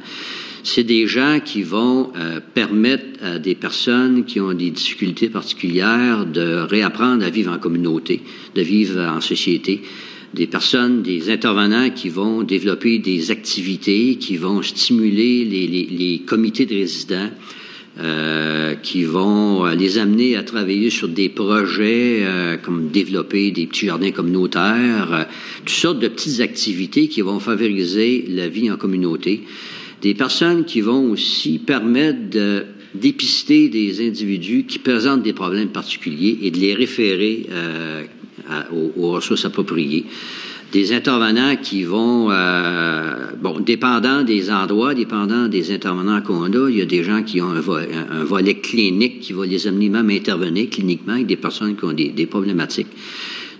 C'est 0.63 0.83
des 0.83 1.07
gens 1.07 1.39
qui 1.43 1.63
vont 1.63 2.11
euh, 2.15 2.39
permettre 2.53 3.23
à 3.23 3.39
des 3.39 3.55
personnes 3.55 4.25
qui 4.25 4.39
ont 4.39 4.53
des 4.53 4.71
difficultés 4.71 5.29
particulières 5.29 6.25
de 6.25 6.59
réapprendre 6.69 7.23
à 7.23 7.29
vivre 7.29 7.51
en 7.51 7.57
communauté, 7.57 8.21
de 8.55 8.61
vivre 8.61 8.99
en 9.01 9.21
société. 9.21 9.81
Des 10.33 10.45
personnes, 10.45 11.01
des 11.01 11.31
intervenants 11.31 11.89
qui 11.89 12.09
vont 12.09 12.43
développer 12.43 12.99
des 12.99 13.31
activités, 13.31 14.17
qui 14.17 14.37
vont 14.37 14.61
stimuler 14.61 15.43
les, 15.43 15.65
les, 15.65 15.85
les 15.85 16.19
comités 16.19 16.67
de 16.67 16.75
résidents, 16.75 17.31
euh, 18.01 18.75
qui 18.75 19.03
vont 19.03 19.65
euh, 19.65 19.75
les 19.75 19.97
amener 19.97 20.37
à 20.37 20.43
travailler 20.43 20.89
sur 20.89 21.09
des 21.09 21.27
projets 21.27 22.19
euh, 22.21 22.55
comme 22.55 22.89
développer 22.91 23.51
des 23.51 23.67
petits 23.67 23.87
jardins 23.87 24.11
communautaires, 24.11 25.27
toutes 25.65 25.69
sortes 25.69 25.99
de 25.99 26.07
petites 26.07 26.39
activités 26.39 27.09
qui 27.09 27.19
vont 27.19 27.39
favoriser 27.39 28.23
la 28.29 28.47
vie 28.47 28.71
en 28.71 28.77
communauté. 28.77 29.41
Des 30.01 30.13
personnes 30.13 30.63
qui 30.63 30.79
vont 30.79 31.11
aussi 31.11 31.59
permettre 31.59 32.29
de 32.29 32.63
dépister 32.95 33.67
des 33.67 34.07
individus 34.07 34.63
qui 34.63 34.79
présentent 34.79 35.23
des 35.23 35.33
problèmes 35.33 35.69
particuliers 35.69 36.39
et 36.43 36.51
de 36.51 36.57
les 36.57 36.73
référer 36.73 37.47
aux, 38.97 39.11
ressources 39.11 39.45
appropriées 39.45 40.05
des 40.71 40.93
intervenants 40.93 41.55
qui 41.55 41.83
vont, 41.83 42.29
euh, 42.29 43.31
bon, 43.41 43.59
dépendant 43.59 44.21
des 44.21 44.51
endroits, 44.51 44.93
dépendant 44.93 45.47
des 45.47 45.73
intervenants 45.73 46.21
qu'on 46.21 46.53
a, 46.53 46.69
il 46.69 46.77
y 46.77 46.81
a 46.81 46.85
des 46.85 47.03
gens 47.03 47.23
qui 47.23 47.41
ont 47.41 47.49
un, 47.49 48.23
volet 48.23 48.55
clinique 48.55 49.19
qui 49.21 49.33
va 49.33 49.45
les 49.45 49.67
amener 49.67 49.89
même 49.89 50.09
à 50.09 50.13
intervenir 50.13 50.69
cliniquement 50.69 51.13
avec 51.13 51.25
des 51.25 51.37
personnes 51.37 51.75
qui 51.75 51.85
ont 51.85 51.93
des, 51.93 52.27
problématiques. 52.27 52.87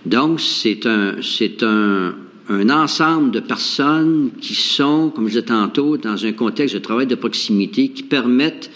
Donc, 0.06 0.40
c'est 0.40 0.86
un, 0.86 1.16
c'est 1.20 1.64
un, 1.64 2.14
un 2.48 2.70
ensemble 2.70 3.30
de 3.30 3.40
personnes 3.40 4.30
qui 4.40 4.54
sont, 4.54 5.10
comme 5.10 5.26
je 5.26 5.34
disais 5.34 5.46
tantôt, 5.46 5.96
dans 5.96 6.24
un 6.24 6.32
contexte 6.32 6.74
de 6.74 6.80
travail 6.80 7.06
de 7.06 7.14
proximité 7.14 7.88
qui 7.88 8.02
permettent 8.02 8.70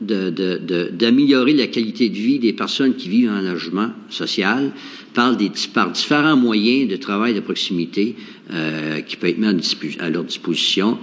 d'améliorer 0.00 1.52
la 1.54 1.66
qualité 1.66 2.08
de 2.08 2.14
vie 2.14 2.38
des 2.38 2.52
personnes 2.52 2.94
qui 2.94 3.08
vivent 3.08 3.30
en 3.30 3.40
logement 3.40 3.90
social 4.10 4.72
par 5.14 5.36
différents 5.36 6.36
moyens 6.36 6.90
de 6.90 6.96
travail 6.96 7.34
de 7.34 7.40
proximité 7.40 8.16
euh, 8.52 9.00
qui 9.00 9.16
peuvent 9.16 9.30
être 9.30 9.38
mis 9.38 9.96
à 9.98 10.10
leur 10.10 10.24
disposition. 10.24 10.98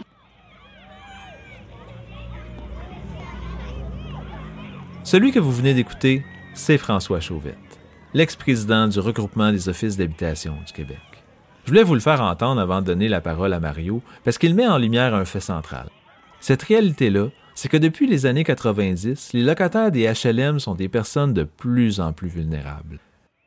Celui 5.03 5.31
que 5.31 5.39
vous 5.39 5.51
venez 5.51 5.73
d'écouter, 5.73 6.23
c'est 6.53 6.77
François 6.77 7.19
Chauvette, 7.19 7.57
l'ex-président 8.13 8.87
du 8.87 8.99
regroupement 8.99 9.51
des 9.51 9.67
offices 9.67 9.97
d'habitation 9.97 10.55
du 10.65 10.71
Québec. 10.71 10.97
Je 11.65 11.71
voulais 11.71 11.83
vous 11.83 11.93
le 11.93 11.99
faire 11.99 12.21
entendre 12.21 12.61
avant 12.61 12.81
de 12.81 12.87
donner 12.87 13.09
la 13.09 13.21
parole 13.21 13.53
à 13.53 13.59
Mario, 13.59 14.01
parce 14.23 14.37
qu'il 14.37 14.53
met 14.53 14.67
en 14.67 14.77
lumière 14.77 15.15
un 15.15 15.25
fait 15.25 15.39
central. 15.39 15.89
Cette 16.39 16.63
réalité-là, 16.63 17.29
c'est 17.55 17.69
que 17.69 17.77
depuis 17.77 18.07
les 18.07 18.25
années 18.25 18.43
90, 18.43 19.33
les 19.33 19.43
locataires 19.43 19.91
des 19.91 20.11
HLM 20.11 20.59
sont 20.59 20.75
des 20.75 20.89
personnes 20.89 21.33
de 21.33 21.43
plus 21.43 21.99
en 21.99 22.13
plus 22.13 22.29
vulnérables. 22.29 22.99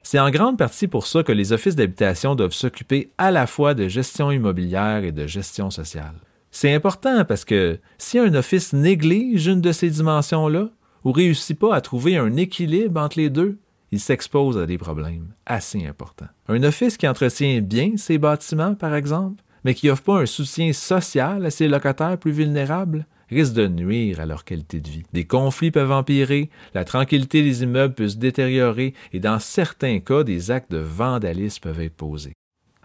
C'est 0.02 0.20
en 0.20 0.30
grande 0.30 0.56
partie 0.56 0.86
pour 0.86 1.06
ça 1.06 1.24
que 1.24 1.32
les 1.32 1.52
offices 1.52 1.74
d'habitation 1.74 2.36
doivent 2.36 2.52
s'occuper 2.52 3.10
à 3.18 3.30
la 3.30 3.46
fois 3.46 3.74
de 3.74 3.88
gestion 3.88 4.30
immobilière 4.30 5.02
et 5.02 5.12
de 5.12 5.26
gestion 5.26 5.70
sociale. 5.70 6.14
C'est 6.52 6.72
important 6.72 7.24
parce 7.24 7.44
que 7.44 7.80
si 7.98 8.18
un 8.18 8.32
office 8.34 8.72
néglige 8.72 9.48
une 9.48 9.60
de 9.60 9.72
ces 9.72 9.90
dimensions-là, 9.90 10.70
ou 11.04 11.12
réussit 11.12 11.58
pas 11.58 11.74
à 11.74 11.80
trouver 11.80 12.16
un 12.16 12.36
équilibre 12.36 13.00
entre 13.00 13.18
les 13.18 13.30
deux, 13.30 13.58
il 13.92 14.00
s'expose 14.00 14.58
à 14.58 14.66
des 14.66 14.78
problèmes 14.78 15.28
assez 15.46 15.86
importants. 15.86 16.26
Un 16.48 16.62
office 16.64 16.96
qui 16.96 17.06
entretient 17.06 17.60
bien 17.60 17.92
ses 17.96 18.18
bâtiments, 18.18 18.74
par 18.74 18.94
exemple, 18.94 19.42
mais 19.64 19.74
qui 19.74 19.88
offre 19.88 20.02
pas 20.02 20.20
un 20.20 20.26
soutien 20.26 20.72
social 20.72 21.46
à 21.46 21.50
ses 21.50 21.68
locataires 21.68 22.18
plus 22.18 22.32
vulnérables, 22.32 23.06
risque 23.30 23.54
de 23.54 23.66
nuire 23.66 24.20
à 24.20 24.26
leur 24.26 24.44
qualité 24.44 24.80
de 24.80 24.88
vie. 24.88 25.02
Des 25.12 25.24
conflits 25.24 25.70
peuvent 25.70 25.92
empirer, 25.92 26.50
la 26.74 26.84
tranquillité 26.84 27.42
des 27.42 27.62
immeubles 27.62 27.94
peut 27.94 28.08
se 28.08 28.16
détériorer 28.16 28.94
et 29.12 29.20
dans 29.20 29.38
certains 29.38 30.00
cas, 30.00 30.22
des 30.22 30.50
actes 30.50 30.70
de 30.70 30.78
vandalisme 30.78 31.60
peuvent 31.60 31.80
être 31.80 31.96
posés. 31.96 32.34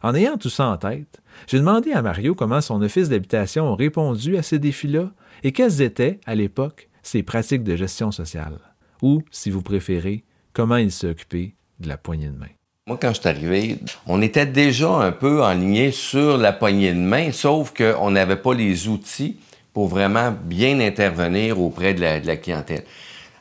En 0.03 0.15
ayant 0.15 0.37
tout 0.37 0.49
ça 0.49 0.67
en 0.67 0.77
tête, 0.77 1.21
j'ai 1.47 1.59
demandé 1.59 1.91
à 1.91 2.01
Mario 2.01 2.33
comment 2.33 2.61
son 2.61 2.81
office 2.81 3.09
d'habitation 3.09 3.71
a 3.71 3.75
répondu 3.75 4.35
à 4.37 4.41
ces 4.41 4.57
défis-là 4.57 5.11
et 5.43 5.51
quelles 5.51 5.81
étaient, 5.81 6.19
à 6.25 6.33
l'époque, 6.33 6.89
ses 7.03 7.23
pratiques 7.23 7.63
de 7.63 7.75
gestion 7.75 8.11
sociale. 8.11 8.59
Ou, 9.01 9.23
si 9.31 9.49
vous 9.49 9.61
préférez, 9.61 10.23
comment 10.53 10.77
il 10.77 10.91
s'est 10.91 11.09
occupé 11.09 11.55
de 11.79 11.87
la 11.87 11.97
poignée 11.97 12.27
de 12.27 12.37
main. 12.37 12.47
Moi, 12.87 12.97
quand 12.99 13.13
je 13.13 13.19
suis 13.19 13.29
arrivé, 13.29 13.79
on 14.07 14.21
était 14.21 14.45
déjà 14.45 14.89
un 14.89 15.11
peu 15.11 15.43
enligné 15.43 15.91
sur 15.91 16.37
la 16.37 16.51
poignée 16.51 16.93
de 16.93 16.99
main, 16.99 17.31
sauf 17.31 17.73
qu'on 17.75 18.11
n'avait 18.11 18.37
pas 18.37 18.53
les 18.53 18.87
outils 18.87 19.37
pour 19.73 19.87
vraiment 19.87 20.31
bien 20.31 20.79
intervenir 20.79 21.59
auprès 21.59 21.93
de 21.93 22.01
la, 22.01 22.37
clientèle. 22.37 22.83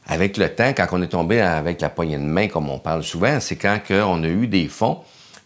Avec 0.07 0.37
le 0.37 0.49
temps, 0.49 0.73
quand 0.77 0.87
on 0.93 1.03
est 1.03 1.09
tombé 1.09 1.41
avec 1.41 1.81
la 1.81 1.89
poignée 1.89 2.19
de 2.19 2.23
main, 2.23 2.49
comme 2.49 2.69
on 2.69 2.79
parle 2.79 3.03
souvent, 3.03 3.41
c'est 3.41 3.57
quand 3.57 3.79
on 3.91 4.23
a 4.23 4.29
eu 4.29 4.47
des 4.47 4.69
fonds 4.69 4.99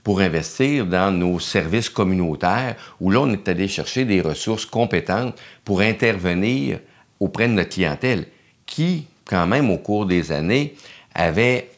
pour 0.03 0.21
investir 0.21 0.85
dans 0.87 1.11
nos 1.11 1.41
services 1.41 1.89
communautaires, 1.89 2.77
où 3.01 3.11
là, 3.11 3.21
on 3.21 3.33
est 3.33 3.49
allé 3.49 3.69
chercher 3.69 4.05
des 4.05 4.21
ressources 4.21 4.67
compétentes 4.67 5.35
pour 5.65 5.81
intervenir 5.81 6.79
auprès 7.19 7.49
de 7.49 7.55
notre 7.55 7.71
clientèle, 7.71 8.27
qui, 8.67 9.07
quand 9.25 9.47
même, 9.47 9.71
au 9.71 9.79
cours 9.79 10.05
des 10.05 10.31
années, 10.31 10.75
avait 11.15 11.71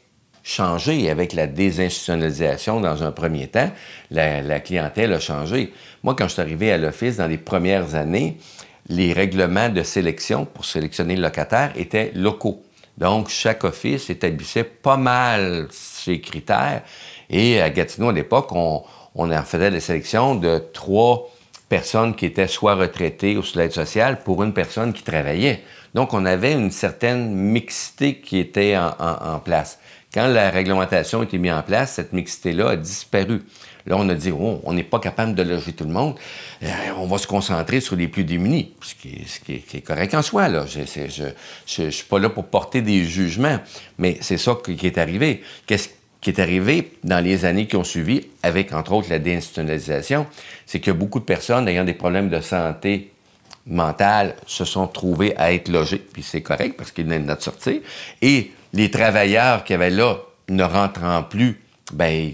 changé 0.47 1.11
avec 1.11 1.33
la 1.33 1.49
désinstitutionnalisation 1.49 2.81
dans 2.81 3.03
un 3.03 3.11
premier 3.11 3.49
temps. 3.49 3.71
La, 4.11 4.61
clientèle 4.61 5.13
a 5.13 5.21
changé. 5.21 5.73
Moi, 6.05 6.15
quand 6.17 6.29
je 6.29 6.35
suis 6.35 6.43
arrivé 6.43 6.71
à 6.71 6.79
l'office 6.79 7.17
dans 7.17 7.27
les 7.27 7.37
premières 7.37 7.97
années, 7.97 8.39
les 8.88 9.12
règlements 9.12 9.69
de 9.69 9.83
sélection 9.83 10.45
pour 10.45 10.64
sélectionner 10.64 11.16
le 11.16 11.23
locataire 11.23 11.73
étaient 11.76 12.12
locaux. 12.14 12.62
Donc, 12.99 13.28
chaque 13.28 13.64
office 13.64 14.09
établissait 14.11 14.64
pas 14.64 14.97
mal 14.97 15.69
ses 15.71 16.21
critères. 16.21 16.83
Et 17.28 17.61
à 17.61 17.69
Gatineau, 17.69 18.09
à 18.09 18.12
l'époque, 18.12 18.52
on, 18.52 18.85
en 19.14 19.43
faisait 19.43 19.71
la 19.71 19.81
sélection 19.81 20.35
de 20.35 20.62
trois 20.73 21.28
personnes 21.69 22.14
qui 22.14 22.26
étaient 22.26 22.47
soit 22.47 22.75
retraitées 22.75 23.37
ou 23.37 23.43
sous 23.43 23.59
l'aide 23.59 23.73
sociale 23.73 24.21
pour 24.23 24.43
une 24.43 24.55
personne 24.55 24.93
qui 24.93 25.02
travaillait. 25.02 25.62
Donc, 25.95 26.14
on 26.14 26.25
avait 26.25 26.52
une 26.52 26.71
certaine 26.71 27.35
mixité 27.35 28.21
qui 28.21 28.38
était 28.38 28.76
en, 28.76 28.95
en 28.99 29.38
place. 29.40 29.78
Quand 30.14 30.28
la 30.28 30.49
réglementation 30.49 31.21
a 31.21 31.25
été 31.25 31.37
mise 31.37 31.52
en 31.52 31.62
place, 31.62 31.95
cette 31.95 32.12
mixité-là 32.14 32.71
a 32.71 32.76
disparu. 32.76 33.43
Là, 33.87 33.97
on 33.99 34.09
a 34.09 34.14
dit, 34.14 34.33
oh, 34.33 34.61
on 34.64 34.73
n'est 34.73 34.83
pas 34.83 34.99
capable 34.99 35.35
de 35.35 35.43
loger 35.43 35.73
tout 35.73 35.85
le 35.85 35.93
monde. 35.93 36.16
Euh, 36.62 36.69
on 36.99 37.07
va 37.07 37.19
se 37.19 37.26
concentrer 37.26 37.81
sur 37.81 37.97
les 37.97 38.09
plus 38.09 38.25
démunis, 38.25 38.73
ce 38.81 38.95
qui 38.95 39.55
est, 39.55 39.81
correct 39.81 40.14
en 40.14 40.23
soi. 40.23 40.49
Là. 40.49 40.64
Je 40.66 41.83
ne 41.83 41.90
suis 41.90 42.05
pas 42.05 42.19
là 42.19 42.28
pour 42.28 42.47
porter 42.47 42.83
des 42.83 43.05
jugements, 43.05 43.59
mais 43.99 44.19
c'est 44.21 44.38
ça 44.38 44.57
qui 44.64 44.87
est 44.87 44.99
arrivé. 44.99 45.43
Qu'est-ce 45.66 45.90
qui 46.21 46.31
est 46.31 46.40
arrivé 46.40 46.93
dans 47.05 47.23
les 47.23 47.45
années 47.45 47.69
qui 47.69 47.76
ont 47.76 47.85
suivi, 47.85 48.26
avec 48.43 48.73
entre 48.73 48.93
autres 48.93 49.09
la 49.11 49.21
déinstitutionnalisation, 49.21 50.26
c'est 50.64 50.81
que 50.81 50.90
beaucoup 50.90 51.21
de 51.21 51.25
personnes 51.25 51.69
ayant 51.69 51.85
des 51.85 51.95
problèmes 51.95 52.28
de 52.28 52.40
santé 52.40 53.12
mentale 53.66 54.35
se 54.47 54.64
sont 54.64 54.87
trouvées 54.87 55.37
à 55.37 55.52
être 55.52 55.69
logées, 55.69 55.99
puis 55.99 56.23
c'est 56.23 56.43
correct 56.43 56.76
parce 56.76 56.90
qu'ils 56.90 57.05
venaient 57.05 57.19
de 57.19 57.26
notre 57.26 57.43
sortie. 57.43 57.83
Et 58.23 58.50
les 58.73 58.90
travailleurs 58.90 59.64
qui 59.64 59.75
avaient 59.75 59.90
là 59.90 60.19
ne 60.49 60.64
rentrant 60.64 61.23
plus, 61.23 61.61
ben 61.93 62.33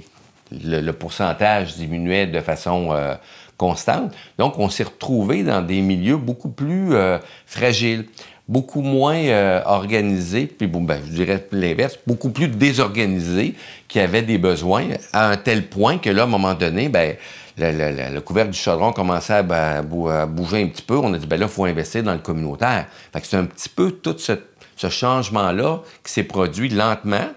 le, 0.64 0.90
pourcentage 0.92 1.75
diminuait 1.75 2.26
de 2.26 2.40
façon 2.40 2.88
euh, 2.92 3.14
constante. 3.56 4.12
Donc, 4.38 4.59
on 4.59 4.68
s'est 4.68 4.85
retrouvé 4.85 5.42
dans 5.42 5.62
des 5.62 5.80
milieux 5.80 6.16
beaucoup 6.16 6.50
plus 6.50 6.94
euh, 6.94 7.18
fragiles, 7.47 8.06
beaucoup 8.49 8.82
moins 8.82 9.16
euh, 9.16 9.62
organisés, 9.64 10.47
puis 10.47 10.66
bon, 10.66 10.82
ben, 10.82 11.00
je 11.06 11.12
dirais 11.12 11.47
l'inverse, 11.52 11.99
beaucoup 12.06 12.30
plus 12.30 12.49
désorganisés, 12.49 13.54
qui 13.88 14.00
avaient 14.00 14.23
des 14.23 14.38
besoins 14.38 14.88
à 15.12 15.30
un 15.30 15.37
tel 15.37 15.66
point 15.68 15.99
que 15.99 16.11
là, 16.11 16.23
à 16.23 16.25
un 16.25 16.28
moment 16.28 16.54
donné, 16.54 16.88
ben, 16.88 17.16
le, 17.59 18.21
couvercle 18.21 18.50
du 18.50 18.59
chaudron 18.59 18.92
commençait 18.92 19.44
à, 19.50 19.82
bouger 19.82 20.62
un 20.62 20.68
petit 20.68 20.82
peu. 20.82 20.97
On 20.97 21.12
a 21.12 21.18
dit, 21.18 21.26
ben 21.26 21.38
là, 21.38 21.47
il 21.47 21.52
faut 21.52 21.64
investir 21.64 22.02
dans 22.02 22.14
le 22.14 22.18
communautaire. 22.18 22.87
C'est 23.23 23.37
un 23.37 23.44
petit 23.44 23.68
peu 23.68 23.92
tout 23.92 24.16
ce 24.18 24.88
changement-là 24.88 25.80
qui 26.04 26.12
s'est 26.12 26.25
produit 26.25 26.68
lentement, 26.68 27.28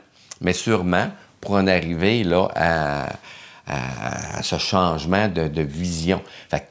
mais 0.41 0.53
sûrement, 0.53 1.09
pour 1.45 1.55
en 1.55 1.67
arriver 1.67 2.23
là, 2.23 2.49
à, 2.55 4.41
ce 4.41 4.57
changement 4.57 5.27
de, 5.27 5.61
vision. 5.61 6.21
Fait, 6.49 6.67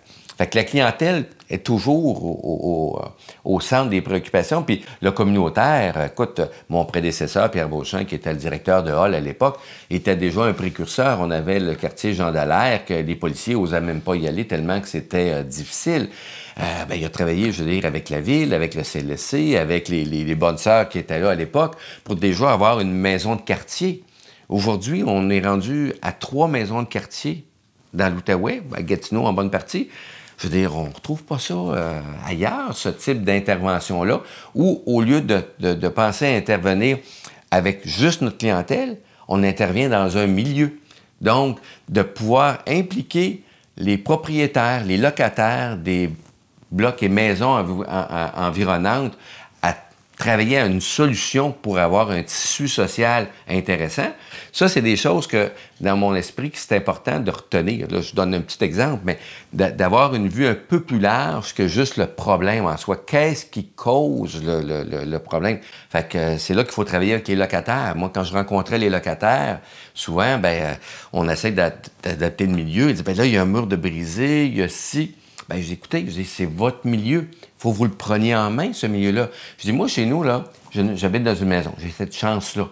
que 0.50 0.56
la 0.56 0.64
clientèle 0.64 1.26
est 1.48 1.64
toujours 1.64 2.24
au, 3.44 3.60
centre 3.60 3.88
des 3.88 4.00
préoccupations. 4.00 4.62
Puis 4.62 4.84
le 5.00 5.12
communautaire, 5.12 6.04
écoute, 6.04 6.40
mon 6.68 6.84
prédécesseur, 6.84 7.50
Pierre 7.50 7.68
Beauchamp, 7.68 8.04
qui 8.04 8.16
était 8.16 8.32
le 8.32 8.38
directeur 8.38 8.82
de 8.82 8.92
Hall 8.92 9.14
à 9.14 9.20
l'époque, 9.20 9.58
était 9.90 10.16
déjà 10.16 10.42
un 10.42 10.52
précurseur. 10.52 11.18
On 11.20 11.30
avait 11.30 11.60
le 11.60 11.74
quartier 11.74 12.14
Jean 12.14 12.32
Dallaire, 12.32 12.84
que 12.84 12.94
les 12.94 13.14
policiers 13.14 13.54
n'osaient 13.54 13.80
même 13.80 14.00
pas 14.00 14.16
y 14.16 14.26
aller 14.26 14.46
tellement 14.46 14.80
que 14.80 14.88
c'était 14.88 15.32
euh, 15.32 15.42
difficile. 15.42 16.08
Euh, 16.60 16.84
ben, 16.88 16.96
il 16.96 17.04
a 17.04 17.08
travaillé, 17.08 17.52
je 17.52 17.62
veux 17.62 17.70
dire, 17.70 17.84
avec 17.84 18.10
la 18.10 18.20
ville, 18.20 18.54
avec 18.54 18.74
le 18.74 18.82
CLSC, 18.82 19.56
avec 19.56 19.88
les, 19.88 20.34
bonnes 20.34 20.58
sœurs 20.58 20.88
qui 20.88 20.98
étaient 20.98 21.18
là 21.18 21.30
à 21.30 21.34
l'époque, 21.34 21.76
pour 22.04 22.16
déjà 22.16 22.52
avoir 22.52 22.80
une 22.80 22.92
maison 22.92 23.36
de 23.36 23.42
quartier. 23.42 24.04
Aujourd'hui, 24.48 25.02
on 25.06 25.30
est 25.30 25.40
rendu 25.40 25.92
à 26.02 26.12
trois 26.12 26.48
maisons 26.48 26.82
de 26.82 26.88
quartier 26.88 27.44
dans 27.94 28.12
l'Outaouais, 28.12 28.62
à 28.76 28.82
Gatineau 28.82 29.24
en 29.24 29.32
bonne 29.32 29.50
partie. 29.50 29.88
Je 30.36 30.48
veux 30.48 30.52
dire, 30.52 30.76
on 30.76 30.88
ne 30.88 30.92
retrouve 30.94 31.22
pas 31.22 31.38
ça 31.38 31.54
euh, 31.54 32.00
ailleurs, 32.26 32.76
ce 32.76 32.88
type 32.88 33.22
d'intervention-là, 33.22 34.20
où 34.54 34.82
au 34.84 35.00
lieu 35.00 35.20
de, 35.20 35.42
de, 35.60 35.88
penser 35.88 36.26
à 36.26 36.36
intervenir 36.36 36.98
avec 37.50 37.86
juste 37.86 38.20
notre 38.20 38.38
clientèle, 38.38 38.98
on 39.28 39.42
intervient 39.42 39.88
dans 39.88 40.18
un 40.18 40.26
milieu. 40.26 40.78
Donc, 41.20 41.58
de 41.88 42.02
pouvoir 42.02 42.58
impliquer 42.66 43.42
les 43.76 43.96
propriétaires, 43.96 44.84
les 44.84 44.98
locataires 44.98 45.76
des 45.76 46.10
blocs 46.70 47.02
et 47.02 47.08
maisons 47.08 47.84
environnantes 48.36 49.16
à 49.62 49.76
travailler 50.18 50.58
à 50.58 50.66
une 50.66 50.80
solution 50.80 51.52
pour 51.52 51.78
avoir 51.78 52.10
un 52.10 52.22
tissu 52.22 52.68
social 52.68 53.28
intéressant. 53.48 54.12
Ça, 54.54 54.68
c'est 54.68 54.82
des 54.82 54.94
choses 54.94 55.26
que, 55.26 55.50
dans 55.80 55.96
mon 55.96 56.14
esprit, 56.14 56.52
c'est 56.54 56.76
important 56.76 57.18
de 57.18 57.28
retenir. 57.32 57.90
Là, 57.90 58.00
je 58.02 58.14
donne 58.14 58.34
un 58.34 58.40
petit 58.40 58.62
exemple, 58.62 59.02
mais 59.04 59.18
d'avoir 59.52 60.14
une 60.14 60.28
vue 60.28 60.46
un 60.46 60.54
peu 60.54 60.78
plus 60.78 61.00
large 61.00 61.54
que 61.54 61.66
juste 61.66 61.96
le 61.96 62.06
problème 62.06 62.64
en 62.64 62.76
soi. 62.76 63.02
Qu'est-ce 63.04 63.46
qui 63.46 63.66
cause 63.66 64.40
le, 64.44 65.18
problème? 65.18 65.58
Fait 65.90 66.08
que 66.08 66.38
c'est 66.38 66.54
là 66.54 66.62
qu'il 66.62 66.72
faut 66.72 66.84
travailler 66.84 67.14
avec 67.14 67.26
les 67.26 67.34
locataires. 67.34 67.94
Moi, 67.96 68.12
quand 68.14 68.22
je 68.22 68.32
rencontrais 68.32 68.78
les 68.78 68.90
locataires, 68.90 69.58
souvent, 69.92 70.38
ben, 70.38 70.62
euh, 70.62 70.74
on 71.12 71.28
essaie 71.28 71.50
d'adapter 71.50 72.46
le 72.46 72.54
milieu. 72.54 72.90
Ils 72.90 72.94
disent, 72.94 73.02
ben 73.02 73.16
là, 73.16 73.26
il 73.26 73.32
y 73.32 73.36
a 73.36 73.42
un 73.42 73.46
mur 73.46 73.66
de 73.66 73.74
brisé, 73.74 74.46
il 74.46 74.56
y 74.56 74.62
a 74.62 74.68
ci. 74.68 75.16
Ben, 75.48 75.56
je 75.56 75.66
dis, 75.66 75.72
écoutez, 75.72 76.06
c'est 76.24 76.46
votre 76.46 76.86
milieu. 76.86 77.26
Il 77.32 77.48
faut 77.58 77.72
que 77.72 77.76
vous 77.76 77.86
le 77.86 77.90
preniez 77.90 78.36
en 78.36 78.52
main, 78.52 78.72
ce 78.72 78.86
milieu-là. 78.86 79.30
Je 79.58 79.64
dis, 79.64 79.72
moi, 79.72 79.88
chez 79.88 80.06
nous, 80.06 80.22
là, 80.22 80.44
j'habite 80.70 81.24
dans 81.24 81.34
une 81.34 81.48
maison. 81.48 81.74
J'ai 81.82 81.90
cette 81.90 82.14
chance-là. 82.14 82.68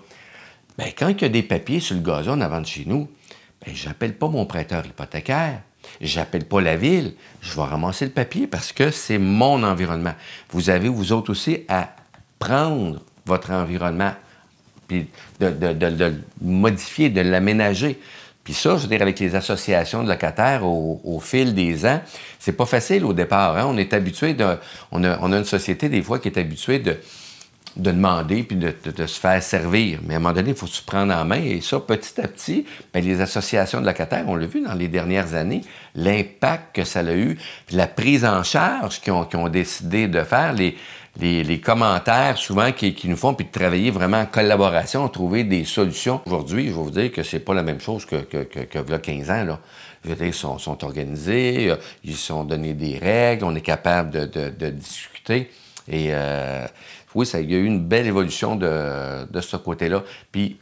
Ben, 0.79 0.89
quand 0.97 1.09
il 1.09 1.23
y 1.23 1.25
a 1.25 1.29
des 1.29 1.43
papiers 1.43 1.81
sur 1.81 1.95
le 1.95 2.03
gazon 2.03 2.41
avant 2.41 2.61
de 2.61 2.67
chez 2.67 2.85
nous, 2.87 3.09
ben, 3.65 3.75
j'appelle 3.75 4.15
pas 4.15 4.29
mon 4.29 4.47
prêteur 4.47 4.85
hypothécaire. 4.87 5.61
J'appelle 6.01 6.45
pas 6.45 6.61
la 6.61 6.77
ville. 6.77 7.15
Je 7.41 7.55
vais 7.55 7.63
ramasser 7.63 8.05
le 8.07 8.11
papier 8.11 8.47
parce 8.47 8.73
que 8.73 8.91
c'est 8.91 9.19
mon 9.19 9.63
environnement. 9.63 10.15
Vous 10.51 10.71
avez, 10.71 10.89
vous 10.89 11.13
autres 11.13 11.31
aussi, 11.31 11.61
à 11.69 11.91
prendre 12.39 13.01
votre 13.27 13.53
environnement, 13.53 14.13
puis 14.89 15.09
de, 15.41 15.47
le 15.61 16.15
modifier, 16.41 17.11
de 17.11 17.21
l'aménager. 17.21 18.01
Puis 18.43 18.55
ça, 18.55 18.77
je 18.77 18.83
veux 18.83 18.89
dire, 18.89 19.03
avec 19.03 19.21
les 19.21 19.37
associations 19.37 20.03
de 20.03 20.09
locataires 20.09 20.65
au, 20.65 21.21
fil 21.21 21.55
des 21.55 21.87
ans, 21.87 22.01
c'est 22.41 22.53
pas 22.53 22.67
facile 22.67 23.05
au 23.05 23.13
départ. 23.13 23.57
Hein. 23.57 23.67
On 23.69 23.77
est 23.77 23.93
habitué 23.93 24.35
de. 24.35 24.43
A, 24.43 24.61
on 24.91 25.05
a, 25.05 25.39
une 25.39 25.45
société, 25.45 25.89
des 25.89 26.03
fois, 26.03 26.19
qui 26.19 26.29
est 26.29 26.39
habituée 26.39 26.81
de, 26.81 26.99
de 27.77 27.91
demander 27.91 28.43
puis 28.43 28.57
de, 28.57 29.07
se 29.07 29.21
faire 29.21 29.43
servir. 29.43 30.01
Mais 30.07 30.15
à 30.15 30.17
un 30.19 30.21
moment 30.21 30.35
donné, 30.35 30.51
il 30.51 30.57
faut 30.57 30.67
se 30.67 30.83
prendre 30.83 31.13
en 31.15 31.25
main. 31.25 31.43
Et 31.43 31.61
ça, 31.61 31.81
petit 31.81 32.21
à 32.21 32.29
petit, 32.29 32.67
bien, 32.93 33.03
les 33.03 33.21
associations 33.21 33.81
de 33.81 33.87
locataires, 33.87 34.25
on 34.29 34.37
l'a 34.37 34.47
vu 34.47 34.61
dans 34.61 34.75
les 34.75 34.89
dernières 34.89 35.35
années, 35.35 35.63
l'impact 35.95 36.77
que 36.77 36.85
ça 36.85 37.01
a 37.01 37.13
eu, 37.15 37.39
la 37.71 37.87
prise 37.87 38.25
en 38.25 38.43
charge 38.43 39.01
qu'ils 39.01 39.13
ont, 39.13 39.29
ont, 39.35 39.49
décidé 39.49 40.09
de 40.09 40.23
faire, 40.23 40.53
les, 40.53 40.77
les, 41.21 41.61
commentaires 41.61 42.39
souvent 42.39 42.73
qui, 42.73 42.97
nous 43.05 43.17
font, 43.17 43.35
puis 43.35 43.47
de 43.47 43.51
travailler 43.51 43.91
vraiment 43.91 44.21
en 44.21 44.27
collaboration, 44.27 45.09
trouver 45.09 45.45
des 45.45 45.65
solutions. 45.65 46.21
Aujourd'hui, 46.27 46.69
je 46.69 46.71
vais 46.73 46.83
vous 46.83 46.91
dire 46.91 47.13
que 47.13 47.23
c'est 47.23 47.41
pas 47.41 47.55
la 47.55 47.63
même 47.63 47.81
chose 47.81 48.05
que, 48.05 48.17
que, 48.17 48.45
que, 48.45 48.61
que 48.61 48.93
a 48.93 48.99
15 48.99 49.31
ans. 49.31 49.45
Là. 49.45 49.61
Je 50.05 50.11
veux 50.11 50.17
dire, 50.17 50.27
ils 50.27 50.35
sont, 50.35 50.59
sont 50.59 50.85
organisés, 50.85 51.71
euh, 51.71 51.77
ils 52.05 52.17
sont 52.17 52.45
donnés 52.45 52.75
des 52.75 52.99
règles, 52.99 53.45
on 53.45 53.55
est 53.55 53.61
capable 53.61 54.11
de, 54.11 54.25
de, 54.27 54.51
de 54.51 54.71
discuter. 54.71 55.51
Et 55.89 56.09
euh, 56.11 56.67
oui, 57.15 57.27
il 57.35 57.51
y 57.51 57.55
a 57.55 57.59
eu 57.59 57.65
une 57.65 57.85
belle 57.85 58.07
évolution 58.07 58.57
de, 58.57 59.27
de 59.31 59.41
ce 59.41 59.57
côté-là. 59.57 60.03
Puis 60.31 60.59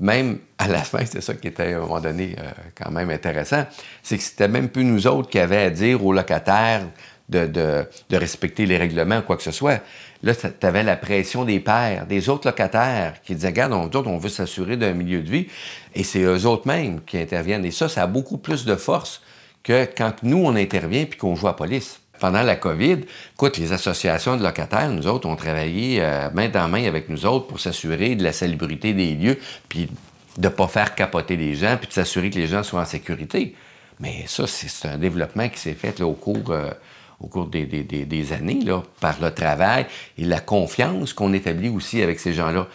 même 0.00 0.38
à 0.58 0.66
la 0.66 0.78
fin, 0.84 1.04
c'est 1.04 1.20
ça 1.20 1.34
qui 1.34 1.48
était 1.48 1.74
à 1.74 1.76
un 1.76 1.80
moment 1.80 2.00
donné 2.00 2.34
euh, 2.38 2.50
quand 2.74 2.90
même 2.90 3.10
intéressant, 3.10 3.64
c'est 4.02 4.16
que 4.16 4.22
c'était 4.22 4.48
même 4.48 4.68
plus 4.68 4.84
nous 4.84 5.06
autres 5.06 5.28
qui 5.28 5.38
avions 5.38 5.66
à 5.66 5.70
dire 5.70 6.04
aux 6.04 6.12
locataires 6.12 6.86
de, 7.28 7.86
respecter 8.10 8.66
les 8.66 8.76
règlements, 8.76 9.22
quoi 9.22 9.36
que 9.36 9.42
ce 9.42 9.52
soit. 9.52 9.80
Là, 10.22 10.34
tu 10.34 10.66
avais 10.66 10.82
la 10.82 10.96
pression 10.96 11.44
des 11.44 11.60
pères, 11.60 12.06
des 12.06 12.28
autres 12.28 12.48
locataires 12.48 13.22
qui 13.22 13.34
disaient, 13.34 13.48
regarde, 13.48 13.72
on, 13.72 13.90
on 13.94 14.18
veut 14.18 14.28
s'assurer 14.28 14.76
d'un 14.76 14.92
milieu 14.92 15.22
de 15.22 15.30
vie. 15.30 15.46
Et 15.94 16.02
c'est 16.02 16.22
eux 16.22 16.46
autres 16.46 16.66
mêmes 16.66 17.00
qui 17.02 17.18
interviennent. 17.18 17.64
Et 17.64 17.70
ça, 17.70 17.88
ça 17.88 18.02
a 18.02 18.06
beaucoup 18.06 18.36
plus 18.36 18.64
de 18.64 18.74
force 18.74 19.22
que 19.62 19.88
quand 19.96 20.22
nous, 20.22 20.44
on 20.44 20.56
intervient 20.56 21.04
puis 21.04 21.18
qu'on 21.18 21.36
joue 21.36 21.46
à 21.46 21.50
la 21.50 21.54
police. 21.54 22.00
Pendant 22.20 22.42
la 22.42 22.56
COVID, 22.56 22.98
écoute, 23.32 23.56
les 23.56 23.72
associations 23.72 24.36
de 24.36 24.42
locataires, 24.42 24.90
nous 24.90 25.06
autres, 25.06 25.26
ont 25.26 25.36
travaillé 25.36 26.02
euh, 26.02 26.28
main 26.34 26.50
dans 26.50 26.68
main 26.68 26.84
avec 26.84 27.08
nous 27.08 27.24
autres 27.24 27.46
pour 27.46 27.58
s'assurer 27.58 28.14
de 28.14 28.22
la 28.22 28.32
salubrité 28.32 28.92
des 28.92 29.14
lieux, 29.14 29.38
puis 29.70 29.88
de 30.36 30.44
ne 30.44 30.52
pas 30.52 30.68
faire 30.68 30.94
capoter 30.94 31.36
les 31.36 31.54
gens, 31.54 31.78
puis 31.78 31.88
de 31.88 31.92
s'assurer 31.94 32.28
que 32.28 32.38
les 32.38 32.46
gens 32.46 32.62
soient 32.62 32.82
en 32.82 32.84
sécurité. 32.84 33.56
Mais 34.00 34.24
ça, 34.26 34.46
c'est 34.46 34.86
un 34.86 34.98
développement 34.98 35.48
qui 35.48 35.58
s'est 35.58 35.74
fait 35.74 36.00
au 36.02 36.12
cours... 36.12 36.50
Euh, 36.50 36.70
au 37.22 37.26
cours 37.26 37.48
des, 37.48 38.32
années, 38.32 38.60
là, 38.64 38.82
par 38.98 39.20
le 39.20 39.30
travail 39.30 39.84
et 40.16 40.24
la 40.24 40.40
confiance 40.40 41.12
qu'on 41.12 41.34
établit 41.34 41.68
aussi 41.68 42.00
avec 42.02 42.18
ces 42.18 42.32
gens-là. 42.32 42.66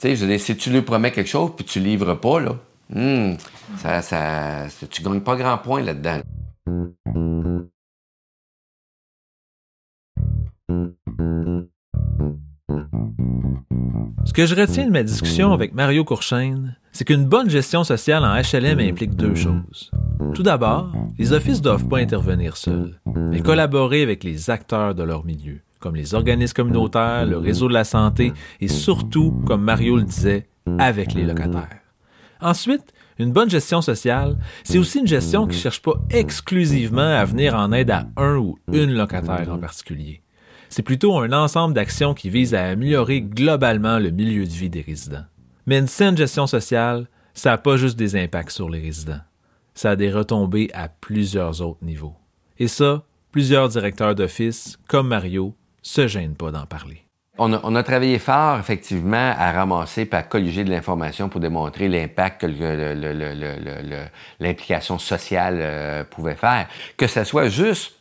Tu 0.00 0.08
sais, 0.08 0.16
je 0.16 0.24
veux 0.24 0.30
dire, 0.30 0.40
si 0.40 0.56
tu 0.56 0.70
lui 0.70 0.80
promets 0.80 1.12
quelque 1.12 1.28
chose 1.28 1.50
puis 1.54 1.66
tu 1.66 1.80
livres 1.80 2.14
pas, 2.14 2.40
là, 2.40 2.56
hmm, 2.88 3.34
ça, 3.76 4.00
ça, 4.00 4.66
tu 4.90 5.02
gagnes 5.02 5.20
pas 5.20 5.36
grand 5.36 5.58
point 5.58 5.82
là-dedans. 5.82 6.20
Ce 14.24 14.32
que 14.32 14.46
je 14.46 14.54
retiens 14.54 14.86
de 14.86 14.90
ma 14.90 15.02
discussion 15.02 15.52
avec 15.52 15.74
Mario 15.74 16.04
Courchaine, 16.04 16.76
c'est 16.92 17.04
qu'une 17.04 17.26
bonne 17.26 17.50
gestion 17.50 17.84
sociale 17.84 18.24
en 18.24 18.34
HLM 18.34 18.80
implique 18.80 19.14
deux 19.14 19.34
choses. 19.34 19.90
Tout 20.34 20.42
d'abord, 20.42 20.90
les 21.18 21.32
offices 21.32 21.58
ne 21.58 21.64
doivent 21.64 21.88
pas 21.88 21.98
intervenir 21.98 22.56
seuls, 22.56 23.00
mais 23.14 23.40
collaborer 23.40 24.02
avec 24.02 24.24
les 24.24 24.48
acteurs 24.50 24.94
de 24.94 25.02
leur 25.02 25.24
milieu, 25.24 25.60
comme 25.78 25.94
les 25.94 26.14
organismes 26.14 26.54
communautaires, 26.54 27.26
le 27.26 27.36
réseau 27.36 27.68
de 27.68 27.74
la 27.74 27.84
santé 27.84 28.32
et 28.60 28.68
surtout, 28.68 29.32
comme 29.46 29.62
Mario 29.62 29.96
le 29.96 30.04
disait, 30.04 30.48
avec 30.78 31.12
les 31.12 31.24
locataires. 31.24 31.80
Ensuite, 32.40 32.92
une 33.18 33.32
bonne 33.32 33.50
gestion 33.50 33.82
sociale, 33.82 34.38
c'est 34.64 34.78
aussi 34.78 34.98
une 34.98 35.06
gestion 35.06 35.46
qui 35.46 35.56
ne 35.56 35.62
cherche 35.62 35.82
pas 35.82 36.00
exclusivement 36.10 37.02
à 37.02 37.24
venir 37.24 37.54
en 37.54 37.70
aide 37.72 37.90
à 37.90 38.08
un 38.16 38.36
ou 38.38 38.58
une 38.72 38.94
locataire 38.94 39.52
en 39.52 39.58
particulier. 39.58 40.23
C'est 40.76 40.82
plutôt 40.82 41.16
un 41.16 41.30
ensemble 41.30 41.72
d'actions 41.72 42.14
qui 42.14 42.30
visent 42.30 42.52
à 42.52 42.64
améliorer 42.64 43.22
globalement 43.22 44.00
le 44.00 44.10
milieu 44.10 44.44
de 44.44 44.50
vie 44.50 44.70
des 44.70 44.80
résidents. 44.80 45.22
Mais 45.66 45.78
une 45.78 45.86
saine 45.86 46.16
gestion 46.16 46.48
sociale, 46.48 47.06
ça 47.32 47.50
n'a 47.50 47.58
pas 47.58 47.76
juste 47.76 47.96
des 47.96 48.16
impacts 48.16 48.50
sur 48.50 48.68
les 48.68 48.80
résidents. 48.80 49.20
Ça 49.74 49.90
a 49.90 49.96
des 49.96 50.10
retombées 50.10 50.70
à 50.74 50.88
plusieurs 50.88 51.62
autres 51.62 51.84
niveaux. 51.84 52.16
Et 52.58 52.66
ça, 52.66 53.04
plusieurs 53.30 53.68
directeurs 53.68 54.16
d'office, 54.16 54.76
comme 54.88 55.06
Mario, 55.06 55.54
se 55.80 56.08
gênent 56.08 56.34
pas 56.34 56.50
d'en 56.50 56.66
parler. 56.66 57.04
On 57.38 57.52
a, 57.52 57.82
travaillé 57.84 58.18
fort, 58.18 58.58
effectivement, 58.58 59.32
à 59.38 59.52
ramasser 59.52 60.08
et 60.10 60.14
à 60.16 60.24
colliger 60.24 60.64
de 60.64 60.70
l'information 60.70 61.28
pour 61.28 61.40
démontrer 61.40 61.88
l'impact 61.88 62.40
que 62.40 62.46
l'implication 64.40 64.98
sociale 64.98 65.58
euh, 65.60 66.02
pouvait 66.02 66.34
faire. 66.34 66.66
Que 66.96 67.06
ce 67.06 67.22
soit 67.22 67.48
juste 67.48 67.93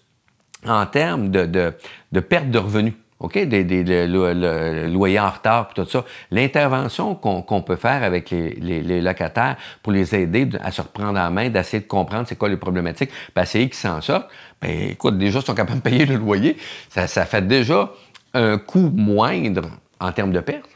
en 0.68 0.86
termes 0.86 1.30
de, 1.30 1.74
de 2.12 2.20
perte 2.20 2.50
de 2.50 2.60
revenus. 2.60 2.94
OK? 3.24 3.40
Des, 3.46 3.64
des 3.64 4.08
loyers 4.08 5.20
en 5.20 5.30
retard, 5.30 5.70
tout 5.74 5.86
ça. 5.86 6.04
L'intervention 6.30 7.16
qu'on 7.16 7.62
peut 7.62 7.78
faire 7.78 8.04
avec 8.04 8.30
les, 8.30 9.02
locataires 9.02 9.56
pour 9.82 9.94
les 9.94 10.14
aider 10.14 10.50
à 10.62 10.72
se 10.72 10.82
reprendre 10.82 11.18
en 11.20 11.32
main, 11.32 11.50
d'essayer 11.50 11.82
de 11.82 11.88
comprendre 11.88 12.28
c'est 12.28 12.36
quoi 12.36 12.50
les 12.50 12.58
problématiques, 12.58 13.10
puis 13.34 13.44
essayer 13.44 13.70
qu'ils 13.70 13.76
s'en 13.76 14.02
sortent, 14.02 14.30
bien, 14.62 14.90
écoute, 14.90 15.18
déjà, 15.18 15.40
ils 15.40 15.46
sont 15.46 15.56
capables 15.56 15.80
de 15.80 15.84
payer 15.84 16.06
le 16.06 16.18
loyer. 16.18 16.58
Ça, 16.90 17.08
ça 17.08 17.26
fait 17.26 17.48
déjà 17.48 17.92
un 18.34 18.58
coût 18.58 18.92
moindre 18.94 19.70
en 20.02 20.12
termes 20.12 20.34
de 20.34 20.42
perte. 20.42 20.70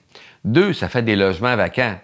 Deux, 0.45 0.71
ça 0.71 0.87
fait 0.87 1.01
des 1.01 1.17
logements 1.17 1.55
vacants 1.57 1.97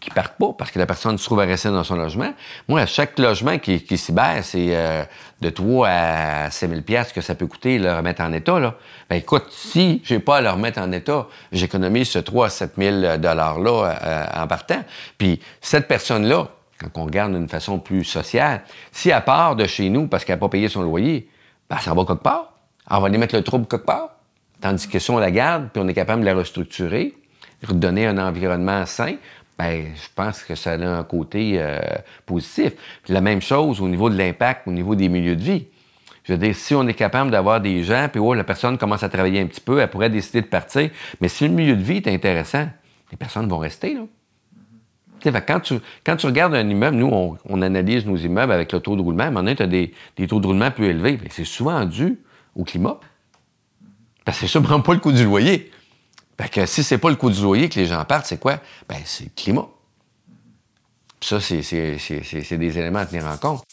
qui 0.00 0.10
partent 0.10 0.38
pas 0.38 0.52
parce 0.56 0.70
que 0.70 0.78
la 0.78 0.86
personne 0.86 1.18
se 1.18 1.24
trouve 1.24 1.40
à 1.40 1.44
rester 1.44 1.70
dans 1.70 1.82
son 1.82 1.96
logement. 1.96 2.32
Moi, 2.68 2.86
chaque 2.86 3.18
logement 3.18 3.58
qui, 3.58 3.82
qui 3.82 3.98
s'y 3.98 4.12
c'est 4.42 4.76
euh, 4.76 5.04
de 5.40 5.50
3 5.50 5.88
à 5.88 6.50
5 6.50 6.70
000 6.70 6.82
pièces 6.82 7.12
que 7.12 7.20
ça 7.20 7.34
peut 7.34 7.46
coûter 7.46 7.78
le 7.78 7.92
remettre 7.92 8.22
en 8.22 8.32
état. 8.32 8.60
Là. 8.60 8.76
Ben 9.10 9.16
écoute, 9.16 9.46
si 9.50 10.00
j'ai 10.04 10.20
pas 10.20 10.36
à 10.36 10.40
le 10.40 10.50
remettre 10.50 10.80
en 10.80 10.92
état, 10.92 11.26
j'économise 11.50 12.10
ce 12.10 12.20
3 12.20 12.46
à 12.46 12.48
7 12.48 12.72
000 12.78 12.96
$-là 13.00 13.98
euh, 14.04 14.42
en 14.42 14.46
partant. 14.46 14.84
Puis 15.16 15.40
cette 15.60 15.88
personne-là, 15.88 16.48
quand 16.78 17.02
on 17.02 17.04
regarde 17.04 17.32
d'une 17.32 17.48
façon 17.48 17.80
plus 17.80 18.04
sociale, 18.04 18.62
si 18.92 19.10
elle 19.10 19.24
part 19.24 19.56
de 19.56 19.66
chez 19.66 19.90
nous 19.90 20.06
parce 20.06 20.24
qu'elle 20.24 20.36
n'a 20.36 20.40
pas 20.40 20.48
payé 20.48 20.68
son 20.68 20.82
loyer, 20.82 21.28
ben 21.68 21.78
ça 21.78 21.92
va 21.92 22.04
quelque 22.04 22.22
part. 22.22 22.52
On 22.88 23.00
va 23.00 23.08
aller 23.08 23.18
mettre 23.18 23.34
le 23.34 23.42
trouble 23.42 23.66
quelque 23.66 23.84
part. 23.84 24.10
Tandis 24.60 24.88
que 24.88 24.98
si 24.98 25.10
on 25.10 25.18
la 25.18 25.30
garde, 25.30 25.68
puis 25.72 25.82
on 25.84 25.88
est 25.88 25.94
capable 25.94 26.20
de 26.20 26.26
la 26.26 26.34
restructurer, 26.34 27.14
redonner 27.66 28.06
un 28.06 28.18
environnement 28.18 28.86
sain, 28.86 29.16
ben, 29.58 29.86
je 29.94 30.08
pense 30.14 30.44
que 30.44 30.54
ça 30.54 30.72
a 30.72 30.76
un 30.76 31.02
côté 31.02 31.54
euh, 31.56 31.80
positif. 32.24 32.74
Puis 33.02 33.12
la 33.12 33.20
même 33.20 33.42
chose 33.42 33.80
au 33.80 33.88
niveau 33.88 34.08
de 34.08 34.16
l'impact, 34.16 34.68
au 34.68 34.72
niveau 34.72 34.94
des 34.94 35.08
milieux 35.08 35.34
de 35.34 35.42
vie. 35.42 35.66
Je 36.22 36.34
veux 36.34 36.38
dire, 36.38 36.54
si 36.54 36.74
on 36.74 36.86
est 36.86 36.94
capable 36.94 37.30
d'avoir 37.30 37.60
des 37.60 37.82
gens, 37.82 38.08
puis 38.10 38.20
oh, 38.20 38.34
la 38.34 38.44
personne 38.44 38.78
commence 38.78 39.02
à 39.02 39.08
travailler 39.08 39.40
un 39.40 39.46
petit 39.46 39.60
peu, 39.60 39.80
elle 39.80 39.88
pourrait 39.88 40.10
décider 40.10 40.42
de 40.42 40.46
partir. 40.46 40.90
Mais 41.20 41.28
si 41.28 41.48
le 41.48 41.54
milieu 41.54 41.74
de 41.74 41.82
vie 41.82 41.96
est 41.96 42.08
intéressant, 42.08 42.68
les 43.10 43.16
personnes 43.16 43.48
vont 43.48 43.58
rester, 43.58 43.94
là. 43.94 44.02
Quand, 45.24 45.58
tu, 45.58 45.74
quand 46.04 46.14
tu 46.14 46.26
regardes 46.26 46.54
un 46.54 46.68
immeuble, 46.68 46.96
nous, 46.96 47.36
on, 47.44 47.62
analyse 47.62 48.06
nos 48.06 48.16
immeubles 48.16 48.52
avec 48.52 48.72
le 48.72 48.78
taux 48.78 48.94
de 48.94 49.02
roulement. 49.02 49.28
Maintenant, 49.32 49.52
tu 49.52 49.62
as 49.64 49.66
des, 49.66 49.92
taux 50.28 50.38
de 50.38 50.46
roulement 50.46 50.70
plus 50.70 50.86
élevés. 50.86 51.18
C'est 51.30 51.44
souvent 51.44 51.84
dû 51.84 52.20
au 52.54 52.62
climat. 52.62 53.00
Parce 54.24 54.38
que 54.38 54.46
c'est 54.46 54.50
sûrement 54.52 54.80
pas 54.80 54.94
le 54.94 55.00
coût 55.00 55.10
du 55.10 55.24
loyer. 55.24 55.72
Fait 56.40 56.48
que 56.48 56.66
si 56.66 56.84
c'est 56.84 56.98
pas 56.98 57.10
le 57.10 57.16
coût 57.16 57.30
du 57.30 57.42
loyer 57.42 57.68
que 57.68 57.80
les 57.80 57.86
gens 57.86 58.04
partent, 58.04 58.26
c'est 58.26 58.38
quoi? 58.38 58.60
Ben, 58.88 58.98
c'est 59.04 59.24
le 59.24 59.30
climat. 59.34 59.68
ça, 61.20 61.40
c'est 61.40 61.58
des 61.60 62.78
éléments 62.78 63.00
à 63.00 63.06
tenir 63.06 63.26
en 63.26 63.36
compte. 63.36 63.64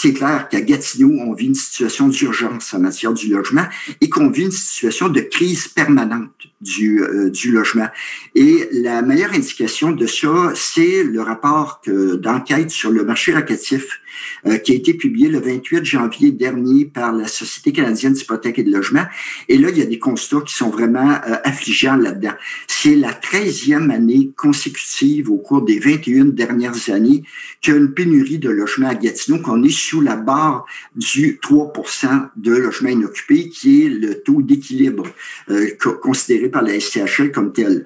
c'est 0.00 0.14
clair 0.14 0.48
qu'à 0.48 0.62
Gatineau, 0.62 1.20
on 1.20 1.34
vit 1.34 1.46
une 1.46 1.54
situation 1.54 2.08
d'urgence 2.08 2.72
en 2.72 2.78
matière 2.78 3.12
du 3.12 3.28
logement 3.28 3.66
et 4.00 4.08
qu'on 4.08 4.30
vit 4.30 4.44
une 4.44 4.50
situation 4.50 5.10
de 5.10 5.20
crise 5.20 5.68
permanente 5.68 6.30
du, 6.62 7.02
euh, 7.02 7.28
du 7.28 7.52
logement. 7.52 7.88
Et 8.34 8.68
la 8.72 9.02
meilleure 9.02 9.34
indication 9.34 9.90
de 9.90 10.06
ça, 10.06 10.52
c'est 10.54 11.02
le 11.02 11.20
rapport 11.20 11.82
d'enquête 11.86 12.70
sur 12.70 12.90
le 12.90 13.04
marché 13.04 13.32
locatif 13.32 13.99
euh, 14.46 14.58
qui 14.58 14.72
a 14.72 14.74
été 14.74 14.94
publié 14.94 15.28
le 15.28 15.40
28 15.40 15.84
janvier 15.84 16.32
dernier 16.32 16.84
par 16.84 17.12
la 17.12 17.26
Société 17.26 17.72
canadienne 17.72 18.12
d'hypothèque 18.12 18.58
et 18.58 18.62
de 18.62 18.72
logement. 18.72 19.04
Et 19.48 19.58
là, 19.58 19.68
il 19.70 19.78
y 19.78 19.82
a 19.82 19.86
des 19.86 19.98
constats 19.98 20.40
qui 20.46 20.54
sont 20.54 20.70
vraiment 20.70 21.10
euh, 21.10 21.36
affligeants 21.44 21.96
là-dedans. 21.96 22.34
C'est 22.66 22.96
la 22.96 23.12
13e 23.12 23.90
année 23.90 24.30
consécutive 24.36 25.30
au 25.30 25.38
cours 25.38 25.62
des 25.62 25.78
21 25.78 26.26
dernières 26.26 26.90
années 26.90 27.22
qu'il 27.60 27.74
y 27.74 27.76
a 27.76 27.80
une 27.80 27.92
pénurie 27.92 28.38
de 28.38 28.50
logements 28.50 28.88
à 28.88 28.94
Gatineau, 28.94 29.38
qu'on 29.38 29.62
est 29.62 29.76
sous 29.76 30.00
la 30.00 30.16
barre 30.16 30.66
du 30.96 31.38
3% 31.42 32.28
de 32.36 32.52
logements 32.52 32.90
inoccupés, 32.90 33.48
qui 33.48 33.84
est 33.84 33.88
le 33.88 34.22
taux 34.22 34.42
d'équilibre 34.42 35.06
euh, 35.50 35.68
considéré 36.02 36.48
par 36.48 36.62
la 36.62 36.78
SCHL 36.78 37.32
comme 37.32 37.52
tel. 37.52 37.84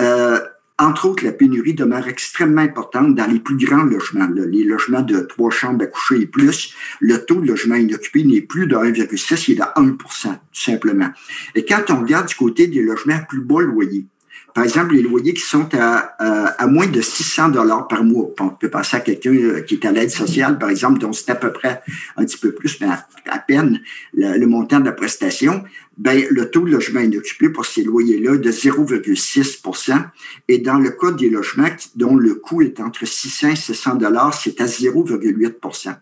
Euh, 0.00 0.40
entre 0.80 1.06
autres, 1.06 1.24
la 1.24 1.32
pénurie 1.32 1.74
demeure 1.74 2.06
extrêmement 2.06 2.60
importante 2.60 3.14
dans 3.16 3.26
les 3.26 3.40
plus 3.40 3.56
grands 3.56 3.82
logements, 3.82 4.28
les 4.28 4.62
logements 4.62 5.02
de 5.02 5.20
trois 5.20 5.50
chambres 5.50 5.82
à 5.82 5.86
coucher 5.88 6.20
et 6.20 6.26
plus. 6.26 6.72
Le 7.00 7.24
taux 7.24 7.40
de 7.40 7.48
logement 7.48 7.74
inoccupé 7.74 8.22
n'est 8.22 8.42
plus 8.42 8.68
de 8.68 8.76
1,6, 8.76 9.46
il 9.48 9.52
est 9.52 9.56
de 9.56 9.62
1 9.74 9.96
tout 9.96 10.08
simplement. 10.52 11.10
Et 11.56 11.64
quand 11.64 11.90
on 11.90 12.00
regarde 12.00 12.28
du 12.28 12.36
côté 12.36 12.68
des 12.68 12.80
logements 12.80 13.18
plus 13.28 13.40
bas 13.40 13.60
loyer, 13.60 14.06
par 14.54 14.64
exemple, 14.64 14.94
les 14.94 15.02
loyers 15.02 15.34
qui 15.34 15.42
sont 15.42 15.68
à, 15.74 15.98
à, 16.18 16.66
moins 16.66 16.86
de 16.86 17.00
600 17.00 17.50
dollars 17.50 17.86
par 17.86 18.02
mois. 18.02 18.30
On 18.40 18.48
peut 18.48 18.68
passer 18.68 18.96
à 18.96 19.00
quelqu'un 19.00 19.32
euh, 19.32 19.60
qui 19.60 19.74
est 19.74 19.86
à 19.86 19.92
l'aide 19.92 20.10
sociale, 20.10 20.58
par 20.58 20.70
exemple, 20.70 20.98
dont 20.98 21.12
c'est 21.12 21.30
à 21.30 21.36
peu 21.36 21.52
près 21.52 21.80
un 22.16 22.24
petit 22.24 22.38
peu 22.38 22.52
plus, 22.52 22.80
mais 22.80 22.88
à, 23.26 23.38
peine 23.38 23.80
le, 24.14 24.44
montant 24.46 24.80
de 24.80 24.86
la 24.86 24.92
prestation. 24.92 25.62
Ben, 25.96 26.24
le 26.30 26.50
taux 26.50 26.62
de 26.62 26.70
logement 26.70 27.00
inoccupé 27.00 27.50
pour 27.50 27.66
ces 27.66 27.84
loyers-là 27.84 28.34
est 28.34 28.38
de 28.38 28.50
0,6% 28.50 30.04
Et 30.48 30.58
dans 30.58 30.78
le 30.78 30.90
cas 30.90 31.12
des 31.12 31.30
logements 31.30 31.68
dont 31.94 32.16
le 32.16 32.34
coût 32.34 32.62
est 32.62 32.80
entre 32.80 33.06
600 33.06 33.50
et 33.50 33.56
700 33.56 33.94
dollars, 33.96 34.34
c'est 34.34 34.60
à 34.60 34.66
0,8% 34.66 35.94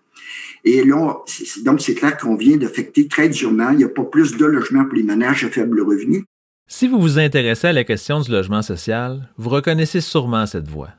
et 0.65 0.85
là, 0.85 1.15
donc 1.63 1.81
c'est 1.81 1.95
clair 1.95 2.17
qu'on 2.17 2.35
vient 2.35 2.57
d'affecter 2.57 3.07
très 3.07 3.29
durement. 3.29 3.71
Il 3.71 3.79
n'y 3.79 3.85
a 3.85 3.89
pas 3.89 4.03
plus 4.03 4.37
de 4.37 4.45
logements 4.45 4.85
pour 4.85 4.95
les 4.95 5.05
ménages 5.05 5.45
à 5.45 5.49
faible 5.49 5.81
revenu. 5.81 6.25
Si 6.69 6.89
vous 6.89 7.01
vous 7.01 7.21
intéressez 7.21 7.69
à 7.69 7.73
la 7.73 7.85
question 7.85 8.19
du 8.19 8.33
logement 8.33 8.61
social, 8.61 9.29
vous 9.37 9.51
reconnaissez 9.51 10.01
sûrement 10.01 10.47
cette 10.47 10.67
voix. 10.67 10.91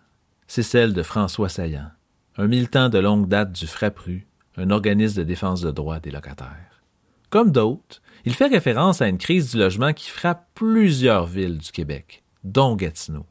C'est 0.48 0.64
celle 0.64 0.94
de 0.94 1.04
François 1.04 1.50
Saillant, 1.50 1.92
un 2.38 2.48
militant 2.48 2.88
de 2.88 3.00
longue 3.00 3.28
date 3.28 3.52
du 3.52 3.68
FRAPRU, 3.68 4.28
un 4.56 4.70
organisme 4.70 5.18
de 5.18 5.24
défense 5.24 5.60
de 5.60 5.70
droits 5.72 6.00
des 6.00 6.10
locataires. 6.10 6.82
Comme 7.30 7.52
d'autres, 7.52 8.02
il 8.24 8.34
fait 8.34 8.48
référence 8.48 9.02
à 9.02 9.10
une 9.10 9.18
crise 9.18 9.52
du 9.52 9.58
logement 9.58 9.92
qui 9.92 10.10
frappe 10.10 10.48
plusieurs 10.56 11.26
villes 11.26 11.58
du 11.58 11.72
Québec, 11.74 12.24
dont 12.46 12.78
Gatineau. 12.78 13.26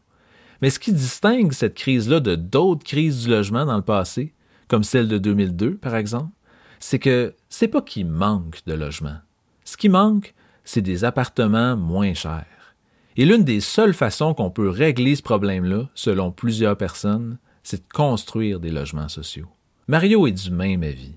Mais 0.61 0.69
ce 0.69 0.79
qui 0.79 0.93
distingue 0.93 1.53
cette 1.53 1.75
crise-là 1.75 2.21
de 2.21 2.35
d'autres 2.35 2.85
crises 2.85 3.25
du 3.25 3.31
logement 3.31 3.65
dans 3.65 3.77
le 3.77 3.83
passé, 3.83 4.35
comme 4.69 4.85
celle 4.85 5.09
de 5.09 5.17
2002 5.17 5.79
par 5.79 5.97
exemple, 5.97 6.33
c'est 6.81 6.99
que 6.99 7.35
c'est 7.49 7.69
pas 7.69 7.81
qu'il 7.81 8.07
manque 8.07 8.61
de 8.67 8.75
logement. 8.75 9.17
Ce 9.65 9.79
qui 9.79 9.89
manque, 9.89 10.35
c'est 10.67 10.83
des 10.83 11.05
appartements 11.05 11.77
moins 11.77 12.13
chers. 12.13 12.75
Et 13.17 13.25
l'une 13.25 13.45
des 13.45 13.61
seules 13.61 13.95
façons 13.95 14.35
qu'on 14.35 14.51
peut 14.51 14.69
régler 14.69 15.17
ce 15.17 15.23
problème-là, 15.23 15.89
selon 15.95 16.31
plusieurs 16.31 16.77
personnes, 16.77 17.39
c'est 17.63 17.89
de 17.89 17.93
construire 17.93 18.61
des 18.61 18.71
logements 18.71 19.09
sociaux. 19.09 19.49
Mario 19.89 20.27
est 20.27 20.33
du 20.33 20.51
même 20.51 20.83
avis. 20.83 21.15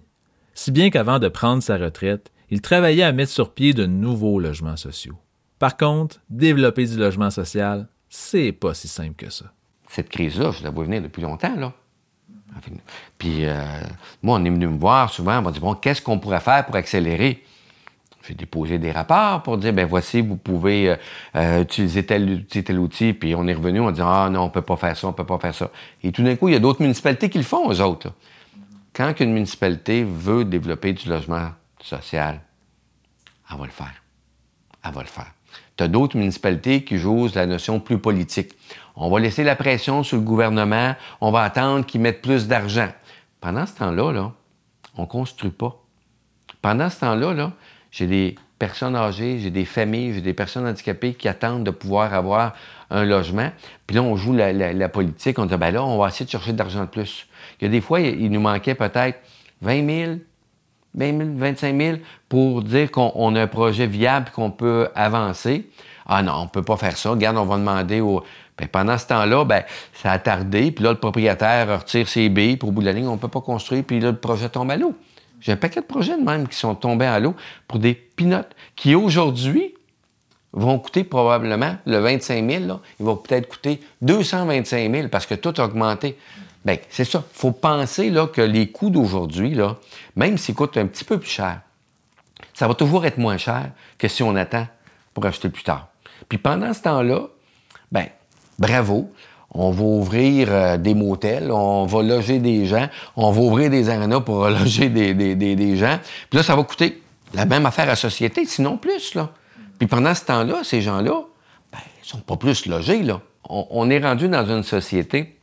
Si 0.54 0.72
bien 0.72 0.90
qu'avant 0.90 1.20
de 1.20 1.28
prendre 1.28 1.62
sa 1.62 1.78
retraite, 1.78 2.32
il 2.50 2.62
travaillait 2.62 3.04
à 3.04 3.12
mettre 3.12 3.32
sur 3.32 3.54
pied 3.54 3.74
de 3.74 3.86
nouveaux 3.86 4.40
logements 4.40 4.78
sociaux. 4.78 5.18
Par 5.58 5.76
contre, 5.76 6.22
développer 6.30 6.86
du 6.86 6.98
logement 6.98 7.30
social, 7.30 7.88
c'est 8.08 8.52
pas 8.52 8.74
si 8.74 8.88
simple 8.88 9.16
que 9.16 9.30
ça. 9.30 9.46
Cette 9.88 10.10
crise-là, 10.10 10.52
je 10.52 10.64
la 10.64 10.70
vois 10.70 10.86
venir 10.86 11.02
depuis 11.02 11.22
longtemps, 11.22 11.56
là. 11.56 11.74
Puis, 13.18 13.46
euh, 13.46 13.82
moi, 14.24 14.40
on 14.40 14.46
est 14.46 14.50
venu 14.50 14.68
me 14.68 14.78
voir 14.78 15.10
souvent, 15.12 15.40
on 15.40 15.42
m'a 15.44 15.52
dit, 15.52 15.60
bon, 15.60 15.76
qu'est-ce 15.76 16.02
qu'on 16.02 16.20
pourrait 16.20 16.40
faire 16.40 16.66
pour 16.66 16.76
accélérer? 16.76 17.44
J'ai 18.30 18.36
déposé 18.36 18.78
des 18.78 18.92
rapports 18.92 19.42
pour 19.42 19.58
dire, 19.58 19.74
ben 19.74 19.88
voici, 19.88 20.22
vous 20.22 20.36
pouvez 20.36 20.92
euh, 20.92 20.96
euh, 21.36 21.64
utiliser 21.64 22.06
tel, 22.06 22.46
tel 22.46 22.78
outil, 22.78 23.14
puis 23.14 23.34
on 23.34 23.48
est 23.48 23.56
revenu, 23.56 23.80
on 23.80 23.90
dit, 23.90 24.02
ah 24.04 24.30
non, 24.32 24.42
on 24.44 24.50
peut 24.52 24.62
pas 24.62 24.76
faire 24.76 24.96
ça, 24.96 25.08
on 25.08 25.14
peut 25.14 25.26
pas 25.26 25.40
faire 25.40 25.56
ça. 25.56 25.72
Et 26.04 26.12
tout 26.12 26.22
d'un 26.22 26.36
coup, 26.36 26.48
il 26.48 26.54
y 26.54 26.56
a 26.56 26.60
d'autres 26.60 26.84
municipalités 26.84 27.32
qui 27.32 27.40
le 27.40 27.44
font, 27.44 27.66
aux 27.68 27.82
autres. 27.82 28.14
Quand 28.94 29.20
une 29.20 29.34
municipalité 29.34 30.04
veut 30.04 30.46
développer 30.46 30.94
du 30.94 31.10
logement 31.10 31.50
social, 31.82 32.40
elle 33.52 33.58
va 33.58 33.66
le 33.66 33.72
faire. 33.72 34.04
Elle 34.86 34.92
va 34.92 35.02
le 35.02 35.08
faire. 35.08 35.32
Tu 35.76 35.84
as 35.84 35.88
d'autres 35.88 36.16
municipalités 36.16 36.84
qui 36.84 37.00
jouent 37.00 37.30
la 37.34 37.48
notion 37.48 37.80
plus 37.80 37.98
politique. 37.98 38.52
On 38.96 39.10
va 39.10 39.20
laisser 39.20 39.44
la 39.44 39.56
pression 39.56 40.04
sur 40.04 40.18
le 40.18 40.24
gouvernement, 40.24 40.94
on 41.20 41.32
va 41.32 41.42
attendre 41.42 41.84
qu'ils 41.84 42.02
mettent 42.02 42.22
plus 42.22 42.48
d'argent. 42.48 42.90
Pendant 43.42 43.66
ce 43.66 43.74
temps-là, 43.74 44.12
là, 44.12 44.34
on 44.98 45.02
ne 45.02 45.08
construit 45.08 45.50
pas. 45.50 45.84
Pendant 46.62 46.92
ce 46.92 47.00
temps-là, 47.00 47.34
là, 47.34 47.54
j'ai 47.92 48.08
des 48.08 48.36
personnes 48.58 48.96
âgées, 48.96 49.40
j'ai 49.40 49.52
des 49.52 49.66
familles, 49.66 50.14
j'ai 50.14 50.22
des 50.22 50.34
personnes 50.34 50.68
handicapées 50.68 51.14
qui 51.14 51.28
attendent 51.28 51.64
de 51.64 51.72
pouvoir 51.72 52.14
avoir 52.14 52.54
un 52.90 53.06
logement. 53.06 53.50
Puis 53.88 53.96
là, 53.96 54.04
on 54.04 54.16
joue 54.16 54.34
la, 54.34 54.90
politique, 54.90 55.40
on 55.40 55.46
dit, 55.46 55.56
ben 55.56 55.72
là, 55.72 55.84
on 55.84 55.98
va 55.98 56.10
essayer 56.10 56.26
de 56.26 56.32
chercher 56.32 56.54
de 56.54 56.58
l'argent 56.58 56.82
de 56.82 56.90
plus. 56.90 57.28
Il 57.60 57.66
y 57.66 57.68
a 57.68 57.72
des 57.72 57.82
fois, 57.82 58.02
il 58.02 58.30
nous 58.30 58.42
manquait 58.42 58.76
peut-être 58.76 59.20
20 59.62 60.06
000, 60.06 60.12
20 60.96 61.18
000, 61.18 61.30
25 61.36 61.82
000 61.82 61.98
pour 62.28 62.62
dire 62.64 62.92
qu'on 62.92 63.36
a 63.36 63.42
un 63.42 63.48
projet 63.48 63.88
viable 63.88 64.30
qu'on 64.34 64.52
peut 64.52 64.90
avancer. 64.96 65.70
Ah 66.06 66.24
non, 66.24 66.34
on 66.34 66.44
ne 66.44 66.50
peut 66.50 66.64
pas 66.64 66.78
faire 66.78 66.98
ça. 66.98 67.12
Regarde, 67.12 67.38
on 67.38 67.46
va 67.46 67.58
demander 67.58 68.02
au. 68.02 68.24
Bien, 68.58 68.68
pendant 68.68 68.98
ce 68.98 69.08
temps-là, 69.08 69.46
ben, 69.46 69.64
ça 69.94 70.12
a 70.12 70.20
tardé. 70.20 70.72
Puis 70.72 70.84
là, 70.84 70.92
le 70.92 70.98
propriétaire 70.98 71.80
retire 71.80 72.10
ses 72.10 72.28
billes. 72.28 72.58
Puis 72.58 72.68
au 72.68 72.72
bout 72.72 72.82
de 72.82 72.88
la 72.88 72.94
ligne, 72.94 73.08
on 73.08 73.14
ne 73.14 73.18
peut 73.18 73.30
pas 73.30 73.42
construire. 73.42 73.84
Puis 73.86 74.00
là, 74.00 74.12
le 74.12 74.18
projet 74.18 74.50
tombe 74.50 74.72
à 74.72 74.76
l'eau. 74.76 74.96
J'ai 75.42 75.52
un 75.54 75.58
paquet 75.58 75.82
de 75.82 75.86
projets 75.86 76.18
de 76.18 76.24
même 76.24 76.48
qui 76.48 76.58
sont 76.58 76.76
tombés 76.76 77.06
à 77.06 77.20
l'eau 77.20 77.36
pour 77.68 77.80
des 77.80 77.94
pinottes 77.94 78.56
qui 78.76 78.96
aujourd'hui 78.96 79.74
vont 80.52 80.80
coûter 80.80 81.04
probablement 81.04 81.78
le 81.86 81.98
25 82.00 82.50
000, 82.50 82.66
là, 82.66 82.80
ils 83.00 83.06
vont 83.06 83.16
peut-être 83.16 83.48
coûter 83.48 83.82
225 84.02 84.92
000 84.92 85.08
parce 85.10 85.26
que 85.26 85.36
tout 85.36 85.54
a 85.58 85.66
augmenté. 85.66 86.18
Bien, 86.66 86.78
c'est 86.90 87.06
ça. 87.06 87.24
Il 87.34 87.40
faut 87.40 87.52
penser 87.52 88.10
là, 88.10 88.28
que 88.28 88.42
les 88.42 88.70
coûts 88.70 88.90
d'aujourd'hui, 88.90 89.54
là, 89.54 89.78
même 90.16 90.38
s'ils 90.38 90.56
coûtent 90.56 90.78
un 90.78 90.88
petit 90.88 91.04
peu 91.04 91.20
plus 91.20 91.30
cher, 91.30 91.62
ça 92.54 92.68
va 92.68 92.74
toujours 92.74 93.06
être 93.06 93.18
moins 93.18 93.38
cher 93.38 93.72
que 93.98 94.08
si 94.08 94.24
on 94.24 94.36
attend 94.36 94.68
pour 95.14 95.26
acheter 95.26 95.50
plus 95.50 95.64
tard. 95.64 95.88
Puis 96.28 96.38
pendant 96.38 96.74
ce 96.74 96.82
temps-là, 96.82 97.28
ben 97.92 98.08
bravo, 98.58 99.12
on 99.52 99.72
va 99.72 99.84
ouvrir 99.84 100.48
euh, 100.52 100.78
des 100.78 100.94
motels, 100.94 101.52
on 101.52 101.86
va 101.86 102.04
loger 102.04 102.40
des 102.40 102.66
gens, 102.66 102.88
on 103.16 103.32
va 103.32 103.42
ouvrir 103.42 103.70
des 103.70 103.90
arénas 103.90 104.22
pour 104.22 104.48
loger 104.50 104.90
des, 104.90 105.76
gens. 105.76 106.00
Puis 106.30 106.38
là, 106.38 106.44
ça 106.44 106.56
va 106.56 106.64
coûter 106.64 107.02
la 107.34 107.46
même 107.46 107.66
affaire 107.66 107.86
à 107.86 107.90
la 107.90 107.96
société, 107.96 108.46
sinon 108.46 108.78
plus. 108.78 109.16
Là. 109.16 109.30
Puis 109.78 109.88
pendant 109.88 110.14
ce 110.14 110.26
temps-là, 110.26 110.64
ces 110.64 110.82
gens-là, 110.82 111.24
ben, 111.72 111.80
ils 112.04 112.08
sont 112.08 112.20
pas 112.20 112.36
plus 112.36 112.66
logés, 112.66 113.04
là. 113.04 113.22
On, 113.52 113.90
est 113.90 113.98
rendu 113.98 114.28
dans 114.28 114.46
une 114.46 114.62
société 114.62 115.40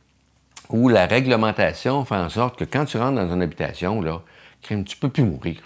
où 0.69 0.87
la 0.87 1.07
réglementation 1.07 2.05
fait 2.05 2.15
en 2.15 2.29
sorte 2.29 2.57
que 2.57 2.63
quand 2.63 2.85
tu 2.85 2.97
rentres 2.97 3.15
dans 3.15 3.33
une 3.33 3.41
habitation, 3.41 4.01
là, 4.01 4.21
tu 4.61 4.97
peux 4.97 5.09
plus 5.09 5.23
mourir. 5.23 5.57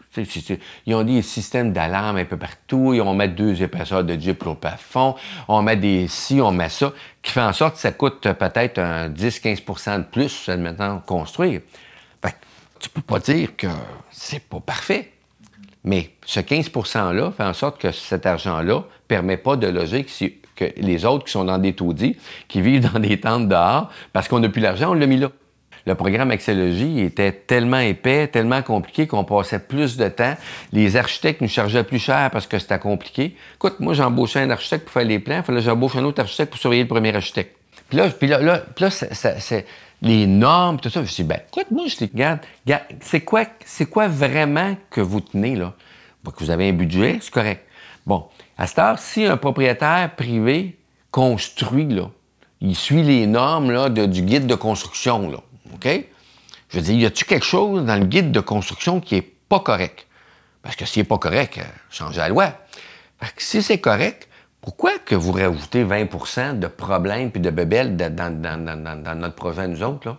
Ils 0.86 0.94
ont 0.94 1.04
des 1.04 1.22
systèmes 1.22 1.74
d'alarme 1.74 2.18
un 2.18 2.26
peu 2.26 2.38
partout, 2.38 2.94
ils 2.94 3.02
vont 3.02 3.14
mettre 3.14 3.36
deux 3.36 3.62
épaisseurs 3.64 4.04
de 4.04 4.14
Jeep 4.20 4.46
au 4.46 4.56
plafond, 4.56 5.16
on 5.48 5.62
met 5.62 5.76
des 5.76 6.08
ci, 6.08 6.40
on 6.42 6.52
met 6.52 6.70
ça, 6.70 6.94
qui 7.22 7.32
fait 7.32 7.42
en 7.42 7.54
sorte 7.54 7.76
que 7.76 7.80
ça 7.82 7.92
coûte 7.92 8.22
peut-être 8.22 8.78
un 8.78 9.10
10-15 9.10 9.98
de 9.98 10.04
plus, 10.04 10.50
maintenant, 10.50 11.02
construire. 11.06 11.62
Fait 12.24 12.36
tu 12.80 12.90
peux 12.90 13.02
pas 13.02 13.20
dire 13.20 13.56
que 13.56 13.68
c'est 14.10 14.48
pas 14.48 14.60
parfait. 14.60 15.12
Mais 15.84 16.12
ce 16.26 16.40
15 16.40 16.70
%-là 16.70 17.32
fait 17.32 17.44
en 17.44 17.54
sorte 17.54 17.82
que 17.82 17.92
cet 17.92 18.28
argent-là 18.28 18.84
permet 19.08 19.38
pas 19.38 19.56
de 19.56 19.68
loger 19.68 20.06
que 20.56 20.66
les 20.78 21.06
autres 21.06 21.26
qui 21.26 21.32
sont 21.32 21.46
dans 21.46 21.58
des 21.58 21.74
taudis, 21.74 22.18
qui 22.48 22.62
vivent 22.62 22.92
dans 22.92 23.00
des 23.00 23.20
tentes 23.20 23.50
dehors, 23.50 23.90
parce 24.14 24.28
qu'on 24.28 24.40
n'a 24.40 24.50
plus 24.50 24.62
l'argent, 24.62 24.92
on 24.92 24.94
l'a 24.94 25.08
mis 25.08 25.18
là. 25.18 25.32
Le 25.86 25.96
programme 25.96 26.32
Axélogie 26.32 27.02
était 27.02 27.32
tellement 27.32 27.80
épais, 27.80 28.28
tellement 28.28 28.62
compliqué 28.62 29.08
qu'on 29.08 29.24
passait 29.24 29.60
plus 29.60 29.98
de 29.98 30.08
temps. 30.08 30.36
Les 30.72 30.96
architectes 30.96 31.42
nous 31.42 31.48
chargeaient 31.48 31.84
plus 31.84 32.00
cher 32.00 32.30
parce 32.32 32.48
que 32.48 32.60
c'était 32.60 32.80
compliqué. 32.80 33.36
Écoute, 33.56 33.80
moi, 33.80 33.94
j'embauchais 33.94 34.42
un 34.42 34.50
architecte 34.50 34.86
pour 34.86 34.94
faire 34.94 35.06
les 35.06 35.20
plans, 35.20 35.38
il 35.38 35.44
fallait 35.44 35.60
que 35.60 35.66
j'embauche 35.66 35.96
un 35.96 36.04
autre 36.04 36.22
architecte 36.22 36.52
pour 36.52 36.60
surveiller 36.60 36.84
le 36.84 36.90
premier 36.90 37.16
architecte. 37.16 37.58
Puis 37.90 37.98
là, 37.98 38.10
puis 38.10 38.28
là, 38.28 38.40
là, 38.40 38.64
là 38.80 38.90
c'est 38.90 39.66
les 40.02 40.26
normes, 40.28 40.80
tout 40.80 40.90
ça. 40.90 41.04
Je 41.04 41.14
dis, 41.14 41.24
ben, 41.24 41.40
écoute, 41.48 41.72
moi, 41.72 41.86
je 41.88 41.98
dis, 41.98 42.10
regarde, 42.14 42.40
c'est 43.02 43.22
quoi, 43.22 43.46
c'est 43.66 43.86
quoi 43.86 44.08
vraiment 44.08 44.76
que 44.90 45.02
vous 45.02 45.22
tenez, 45.22 45.56
là? 45.56 45.74
que 46.24 46.44
vous 46.44 46.52
avez 46.52 46.70
un 46.70 46.74
budget, 46.74 47.18
c'est 47.22 47.34
correct. 47.34 47.66
Bon, 48.06 48.26
à 48.58 48.68
cette 48.68 48.80
heure, 48.80 49.00
si 49.00 49.26
un 49.26 49.38
propriétaire 49.38 50.12
privé 50.16 50.78
construit, 51.10 51.88
là, 51.88 52.10
il 52.62 52.76
suit 52.76 53.04
les 53.04 53.26
normes, 53.26 53.72
là, 53.72 53.90
du 53.90 54.22
guide 54.22 54.48
de 54.48 54.56
construction, 54.56 55.30
là, 55.30 55.40
OK? 55.74 55.88
Je 56.70 56.78
veux 56.78 56.84
dire, 56.84 56.96
y 56.96 57.06
a-tu 57.06 57.26
quelque 57.26 57.46
chose 57.46 57.86
dans 57.86 57.98
le 57.98 58.06
guide 58.06 58.32
de 58.32 58.40
construction 58.40 59.02
qui 59.02 59.16
est 59.16 59.34
pas 59.50 59.60
correct? 59.60 60.08
Parce 60.62 60.76
que 60.76 60.86
s'il 60.86 61.02
n'est 61.02 61.08
pas 61.08 61.18
correct, 61.18 61.58
euh, 61.58 61.64
changez 61.90 62.20
la 62.20 62.30
loi. 62.30 62.54
Si 63.38 63.62
c'est 63.62 63.80
correct, 63.80 64.28
pourquoi 64.62 64.92
que 65.00 65.16
vous 65.16 65.32
rajoutez 65.32 65.84
20% 65.84 66.60
de 66.60 66.68
problèmes 66.68 67.32
puis 67.32 67.42
de 67.42 67.50
bébelles 67.50 67.98
dans, 67.98 69.16
notre 69.18 69.36
projet, 69.36 69.68
nous 69.68 69.84
autres, 69.84 70.08
là? 70.08 70.18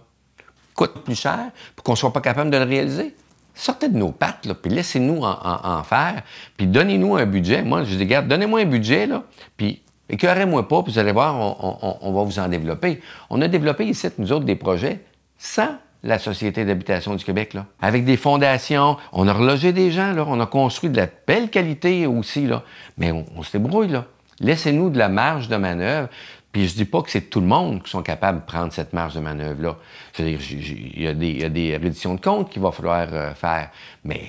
Coûte 0.75 1.05
plus 1.05 1.15
cher 1.15 1.51
pour 1.77 1.85
qu'on 1.85 1.95
soit 1.95 2.13
pas 2.13 2.21
capable 2.21 2.51
de 2.51 2.57
le 2.57 2.65
réaliser? 2.65 3.15
Sortez 3.55 3.89
de 3.89 3.97
nos 3.97 4.11
pattes, 4.11 4.47
là, 4.47 4.55
puis 4.55 4.71
laissez-nous 4.71 5.23
en, 5.23 5.83
faire, 5.85 6.23
puis 6.57 6.67
donnez-nous 6.67 7.17
un 7.17 7.27
budget. 7.27 7.63
Moi, 7.63 7.85
je 7.85 7.95
dis, 7.95 7.99
regarde, 7.99 8.27
donnez-moi 8.27 8.61
un 8.61 8.65
budget, 8.65 9.07
là, 9.07 9.25
puis 9.57 9.83
écœurez-moi 10.09 10.67
pas, 10.67 10.83
puis 10.83 10.93
vous 10.93 10.99
allez 10.99 11.13
voir, 11.13 11.37
on, 11.39 12.13
va 12.13 12.23
vous 12.23 12.39
en 12.39 12.49
développer. 12.49 13.03
On 13.29 13.43
a 13.43 13.49
développé 13.49 13.87
ici, 13.87 14.09
nous 14.17 14.33
autres, 14.33 14.47
des 14.47 14.57
projets 14.57 15.05
sans 15.43 15.77
la 16.05 16.21
Société 16.21 16.65
d'habitation 16.65 17.17
du 17.17 17.25
Québec, 17.25 17.53
là. 17.53 17.67
Avec 17.81 18.05
des 18.05 18.17
fondations, 18.17 18.97
on 19.13 19.27
a 19.27 19.33
relogé 19.33 19.73
des 19.73 19.91
gens, 19.91 20.13
là, 20.13 20.25
on 20.27 20.39
a 20.39 20.47
construit 20.47 20.89
de 20.89 20.97
la 20.97 21.09
belle 21.27 21.51
qualité 21.51 22.07
aussi, 22.07 22.47
là. 22.47 22.63
Mais 22.97 23.11
on, 23.11 23.43
se 23.43 23.53
débrouille, 23.57 23.89
là. 23.89 24.07
Laissez-nous 24.39 24.91
de 24.91 24.99
la 24.99 25.09
marge 25.09 25.49
de 25.49 25.57
manœuvre. 25.57 26.09
Puis 26.53 26.69
je 26.69 26.75
dis 26.75 26.85
pas 26.85 27.03
que 27.03 27.11
c'est 27.11 27.23
tout 27.23 27.41
le 27.41 27.47
monde 27.47 27.83
qui 27.83 27.91
sont 27.91 28.03
capables 28.03 28.41
de 28.41 28.45
prendre 28.45 28.73
cette 28.73 28.93
marge 28.93 29.15
de 29.15 29.21
manœuvre-là. 29.21 29.77
C'est-à-dire, 30.13 30.39
il 30.51 31.03
y, 31.03 31.09
a 31.09 31.49
des, 31.49 31.77
redditions 31.77 32.15
de 32.15 32.21
comptes 32.21 32.51
qu'il 32.51 32.63
va 32.63 32.71
falloir 32.71 33.09
euh, 33.13 33.35
faire. 33.35 33.71
Mais 34.05 34.23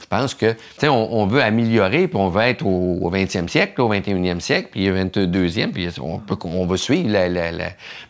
je 0.00 0.06
pense 0.06 0.34
que, 0.34 0.52
tu 0.52 0.58
sais, 0.78 0.88
on, 0.88 1.26
veut 1.26 1.42
améliorer, 1.42 2.08
puis 2.08 2.16
on 2.16 2.28
veut 2.28 2.42
être 2.42 2.64
au, 2.64 3.10
20e 3.10 3.48
siècle, 3.48 3.80
au 3.80 3.92
21e 3.92 4.40
siècle, 4.40 4.68
puis 4.72 4.90
au 4.90 4.94
22e, 4.94 5.72
puis 5.72 5.88
on, 6.00 6.66
veut 6.66 6.76
suivre. 6.76 7.10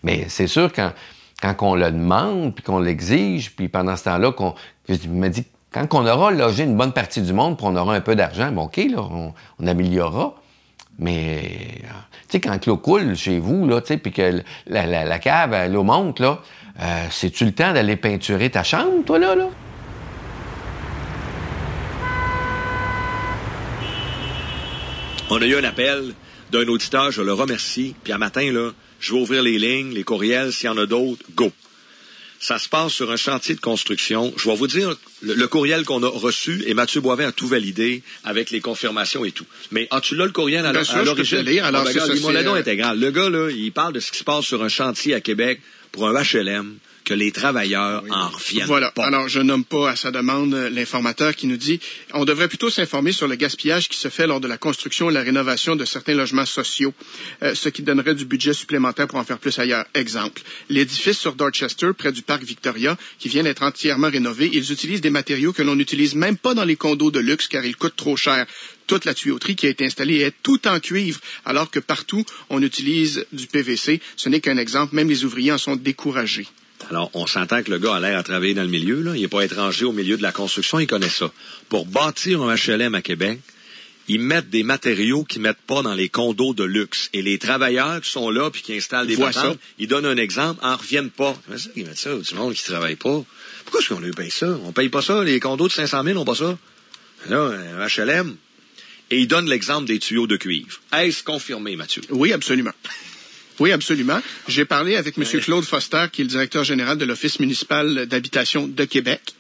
Mais 0.02 0.26
c'est 0.28 0.48
sûr, 0.48 0.72
quand, 0.72 0.92
quand 1.40 1.54
on 1.60 1.74
le 1.74 1.90
demande, 1.90 2.54
puis 2.54 2.64
qu'on 2.64 2.78
l'exige, 2.78 3.54
puis 3.54 3.68
pendant 3.68 3.96
ce 3.96 4.04
temps-là, 4.04 4.32
qu'on... 4.32 4.54
Me 5.08 5.28
dis, 5.28 5.44
quand 5.72 5.86
on 5.94 6.06
aura 6.06 6.30
logé 6.30 6.64
une 6.64 6.76
bonne 6.76 6.92
partie 6.92 7.20
du 7.20 7.32
monde, 7.32 7.56
puis 7.56 7.66
on 7.68 7.76
aura 7.76 7.94
un 7.94 8.00
peu 8.00 8.16
d'argent, 8.16 8.50
bon, 8.52 8.62
OK, 8.64 8.76
là, 8.76 9.02
on, 9.02 9.66
améliorera. 9.66 10.34
Mais, 10.98 11.82
tu 11.82 11.88
sais, 12.30 12.40
quand 12.40 12.64
l'eau 12.66 12.78
coule 12.78 13.14
chez 13.14 13.38
vous, 13.38 13.66
là, 13.66 13.82
puis 13.82 14.12
que 14.12 14.42
la, 14.66 15.18
cave, 15.18 15.70
l'eau 15.70 15.82
monte, 15.82 16.20
là, 16.20 16.40
euh, 16.80 17.06
c'est-tu 17.10 17.44
le 17.44 17.52
temps 17.52 17.74
d'aller 17.74 17.96
peinturer 17.96 18.50
ta 18.50 18.62
chambre, 18.62 19.04
toi, 19.04 19.18
là, 19.18 19.34
là? 19.34 19.48
On 25.28 25.42
a 25.42 25.44
eu 25.44 25.56
un 25.56 25.64
appel 25.64 26.14
d'un 26.52 26.66
auditeur, 26.68 27.10
je 27.10 27.20
le 27.20 27.32
remercie, 27.32 27.94
puis 28.04 28.12
à 28.12 28.18
matin, 28.18 28.50
là, 28.52 28.70
je 29.00 29.12
vais 29.12 29.20
ouvrir 29.20 29.42
les 29.42 29.58
lignes, 29.58 29.92
les 29.92 30.04
courriels, 30.04 30.52
s'il 30.52 30.66
y 30.66 30.68
en 30.68 30.78
a 30.78 30.86
d'autres, 30.86 31.22
go. 31.34 31.52
Ça 32.38 32.58
se 32.58 32.68
passe 32.68 32.92
sur 32.92 33.10
un 33.10 33.16
chantier 33.16 33.54
de 33.54 33.60
construction. 33.60 34.32
Je 34.36 34.48
vais 34.48 34.56
vous 34.56 34.66
dire 34.66 34.94
le, 35.22 35.46
courriel 35.46 35.84
qu'on 35.84 36.02
a 36.02 36.08
reçu 36.08 36.62
et 36.66 36.74
Mathieu 36.74 37.00
Boivin 37.00 37.28
a 37.28 37.32
tout 37.32 37.48
validé 37.48 38.02
avec 38.24 38.50
les 38.50 38.60
confirmations 38.60 39.24
et 39.24 39.32
tout. 39.32 39.46
Mais 39.70 39.88
as-tu 39.90 40.16
là 40.16 40.26
le 40.26 40.32
courriel 40.32 40.66
à, 40.66 40.72
l'origine? 40.72 40.96
Alors, 41.60 41.86
ah, 41.86 41.92
ben, 41.92 42.20
mon 42.20 42.54
intégral. 42.54 43.00
Le 43.00 43.10
gars, 43.10 43.30
là, 43.30 43.50
il 43.50 43.72
parle 43.72 43.94
de 43.94 44.00
ce 44.00 44.12
qui 44.12 44.18
se 44.18 44.24
passe 44.24 44.44
sur 44.44 44.62
un 44.62 44.68
chantier 44.68 45.14
à 45.14 45.20
Québec 45.20 45.60
pour 45.92 46.08
un 46.08 46.12
HLM 46.12 46.76
que 47.06 47.14
les 47.14 47.30
travailleurs 47.30 48.04
en 48.10 48.28
reviennent 48.28 48.66
voilà. 48.66 48.92
Alors, 48.98 49.28
je 49.28 49.40
nomme 49.40 49.64
pas 49.64 49.90
à 49.90 49.96
sa 49.96 50.10
demande 50.10 50.54
l'informateur 50.72 51.34
qui 51.34 51.46
nous 51.46 51.56
dit 51.56 51.80
on 52.12 52.24
devrait 52.24 52.48
plutôt 52.48 52.68
s'informer 52.68 53.12
sur 53.12 53.28
le 53.28 53.36
gaspillage 53.36 53.88
qui 53.88 53.96
se 53.96 54.08
fait 54.08 54.26
lors 54.26 54.40
de 54.40 54.48
la 54.48 54.58
construction 54.58 55.08
et 55.08 55.12
la 55.12 55.22
rénovation 55.22 55.76
de 55.76 55.84
certains 55.84 56.14
logements 56.14 56.44
sociaux, 56.44 56.92
euh, 57.42 57.54
ce 57.54 57.68
qui 57.68 57.82
donnerait 57.82 58.16
du 58.16 58.24
budget 58.24 58.52
supplémentaire 58.52 59.06
pour 59.06 59.20
en 59.20 59.24
faire 59.24 59.38
plus 59.38 59.56
ailleurs. 59.58 59.86
Exemple, 59.94 60.42
l'édifice 60.68 61.18
sur 61.18 61.36
Dorchester, 61.36 61.90
près 61.96 62.10
du 62.10 62.22
parc 62.22 62.42
Victoria, 62.42 62.98
qui 63.20 63.28
vient 63.28 63.44
d'être 63.44 63.62
entièrement 63.62 64.10
rénové, 64.10 64.50
ils 64.52 64.72
utilisent 64.72 65.00
des 65.00 65.10
matériaux 65.10 65.52
que 65.52 65.62
l'on 65.62 65.76
n'utilise 65.76 66.16
même 66.16 66.36
pas 66.36 66.54
dans 66.54 66.64
les 66.64 66.76
condos 66.76 67.12
de 67.12 67.20
luxe 67.20 67.46
car 67.46 67.64
ils 67.64 67.76
coûtent 67.76 67.96
trop 67.96 68.16
cher 68.16 68.46
toute 68.86 69.04
la 69.04 69.14
tuyauterie 69.14 69.56
qui 69.56 69.66
a 69.66 69.70
été 69.70 69.84
installée 69.84 70.20
est 70.20 70.34
tout 70.42 70.66
en 70.68 70.80
cuivre, 70.80 71.20
alors 71.44 71.70
que 71.70 71.80
partout 71.80 72.24
on 72.50 72.62
utilise 72.62 73.26
du 73.32 73.46
PVC. 73.46 74.00
Ce 74.16 74.28
n'est 74.28 74.40
qu'un 74.40 74.58
exemple, 74.58 74.94
même 74.94 75.08
les 75.08 75.24
ouvriers 75.24 75.52
en 75.52 75.58
sont 75.58 75.76
découragés. 75.76 76.46
Alors, 76.90 77.10
on 77.14 77.26
s'entend 77.26 77.62
que 77.62 77.70
le 77.70 77.78
gars 77.78 77.96
a 77.96 78.00
l'air 78.00 78.18
à 78.18 78.22
travailler 78.22 78.54
dans 78.54 78.62
le 78.62 78.68
milieu, 78.68 79.02
là. 79.02 79.16
Il 79.16 79.22
n'est 79.22 79.28
pas 79.28 79.44
étranger 79.44 79.84
au 79.84 79.92
milieu 79.92 80.16
de 80.16 80.22
la 80.22 80.32
construction, 80.32 80.78
il 80.78 80.86
connaît 80.86 81.08
ça. 81.08 81.32
Pour 81.68 81.86
bâtir 81.86 82.42
un 82.42 82.54
HLM 82.54 82.94
à 82.94 83.02
Québec, 83.02 83.40
ils 84.08 84.20
mettent 84.20 84.50
des 84.50 84.62
matériaux 84.62 85.24
qu'ils 85.24 85.42
mettent 85.42 85.62
pas 85.66 85.82
dans 85.82 85.94
les 85.94 86.08
condos 86.08 86.54
de 86.54 86.62
luxe. 86.62 87.10
Et 87.12 87.22
les 87.22 87.38
travailleurs 87.38 88.00
qui 88.00 88.10
sont 88.10 88.30
là 88.30 88.50
puis 88.50 88.62
qui 88.62 88.72
installent 88.76 89.08
des 89.08 89.16
patentes, 89.16 89.58
ils 89.78 89.88
donnent 89.88 90.06
un 90.06 90.16
exemple, 90.16 90.60
en 90.62 90.76
reviennent 90.76 91.10
pas. 91.10 91.36
Mais 91.48 91.58
ça, 91.58 91.70
ils 91.74 91.84
mettent 91.84 91.98
ça? 91.98 92.14
Du 92.16 92.34
monde 92.34 92.54
qui 92.54 92.62
travaille 92.62 92.94
pas. 92.94 93.24
Pourquoi 93.64 93.80
est-ce 93.80 93.88
qu'on 93.88 94.00
lui 94.00 94.12
paye 94.12 94.30
ça? 94.30 94.58
On 94.64 94.70
paye 94.70 94.88
pas 94.88 95.02
ça. 95.02 95.24
Les 95.24 95.40
condos 95.40 95.66
de 95.66 95.72
500 95.72 96.04
000 96.04 96.14
n'ont 96.14 96.24
pas 96.24 96.36
ça? 96.36 96.56
Là, 97.28 97.50
un 97.50 97.86
HLM. 97.86 98.36
Et 99.10 99.20
ils 99.20 99.28
donnent 99.28 99.48
l'exemple 99.48 99.86
des 99.86 99.98
tuyaux 99.98 100.26
de 100.28 100.36
cuivre. 100.36 100.80
Est-ce 100.92 101.24
confirmé, 101.24 101.74
Mathieu? 101.74 102.02
Oui, 102.10 102.32
absolument. 102.32 102.72
Oui, 103.58 103.72
absolument. 103.72 104.20
J'ai 104.48 104.64
parlé 104.64 104.96
avec 104.96 105.16
M. 105.16 105.24
Claude 105.40 105.64
Foster, 105.64 106.06
qui 106.12 106.22
est 106.22 106.24
le 106.24 106.30
directeur 106.30 106.64
général 106.64 106.98
de 106.98 107.04
l'Office 107.04 107.40
municipal 107.40 108.06
d'habitation 108.06 108.68
de 108.68 108.84
Québec. 108.84 109.34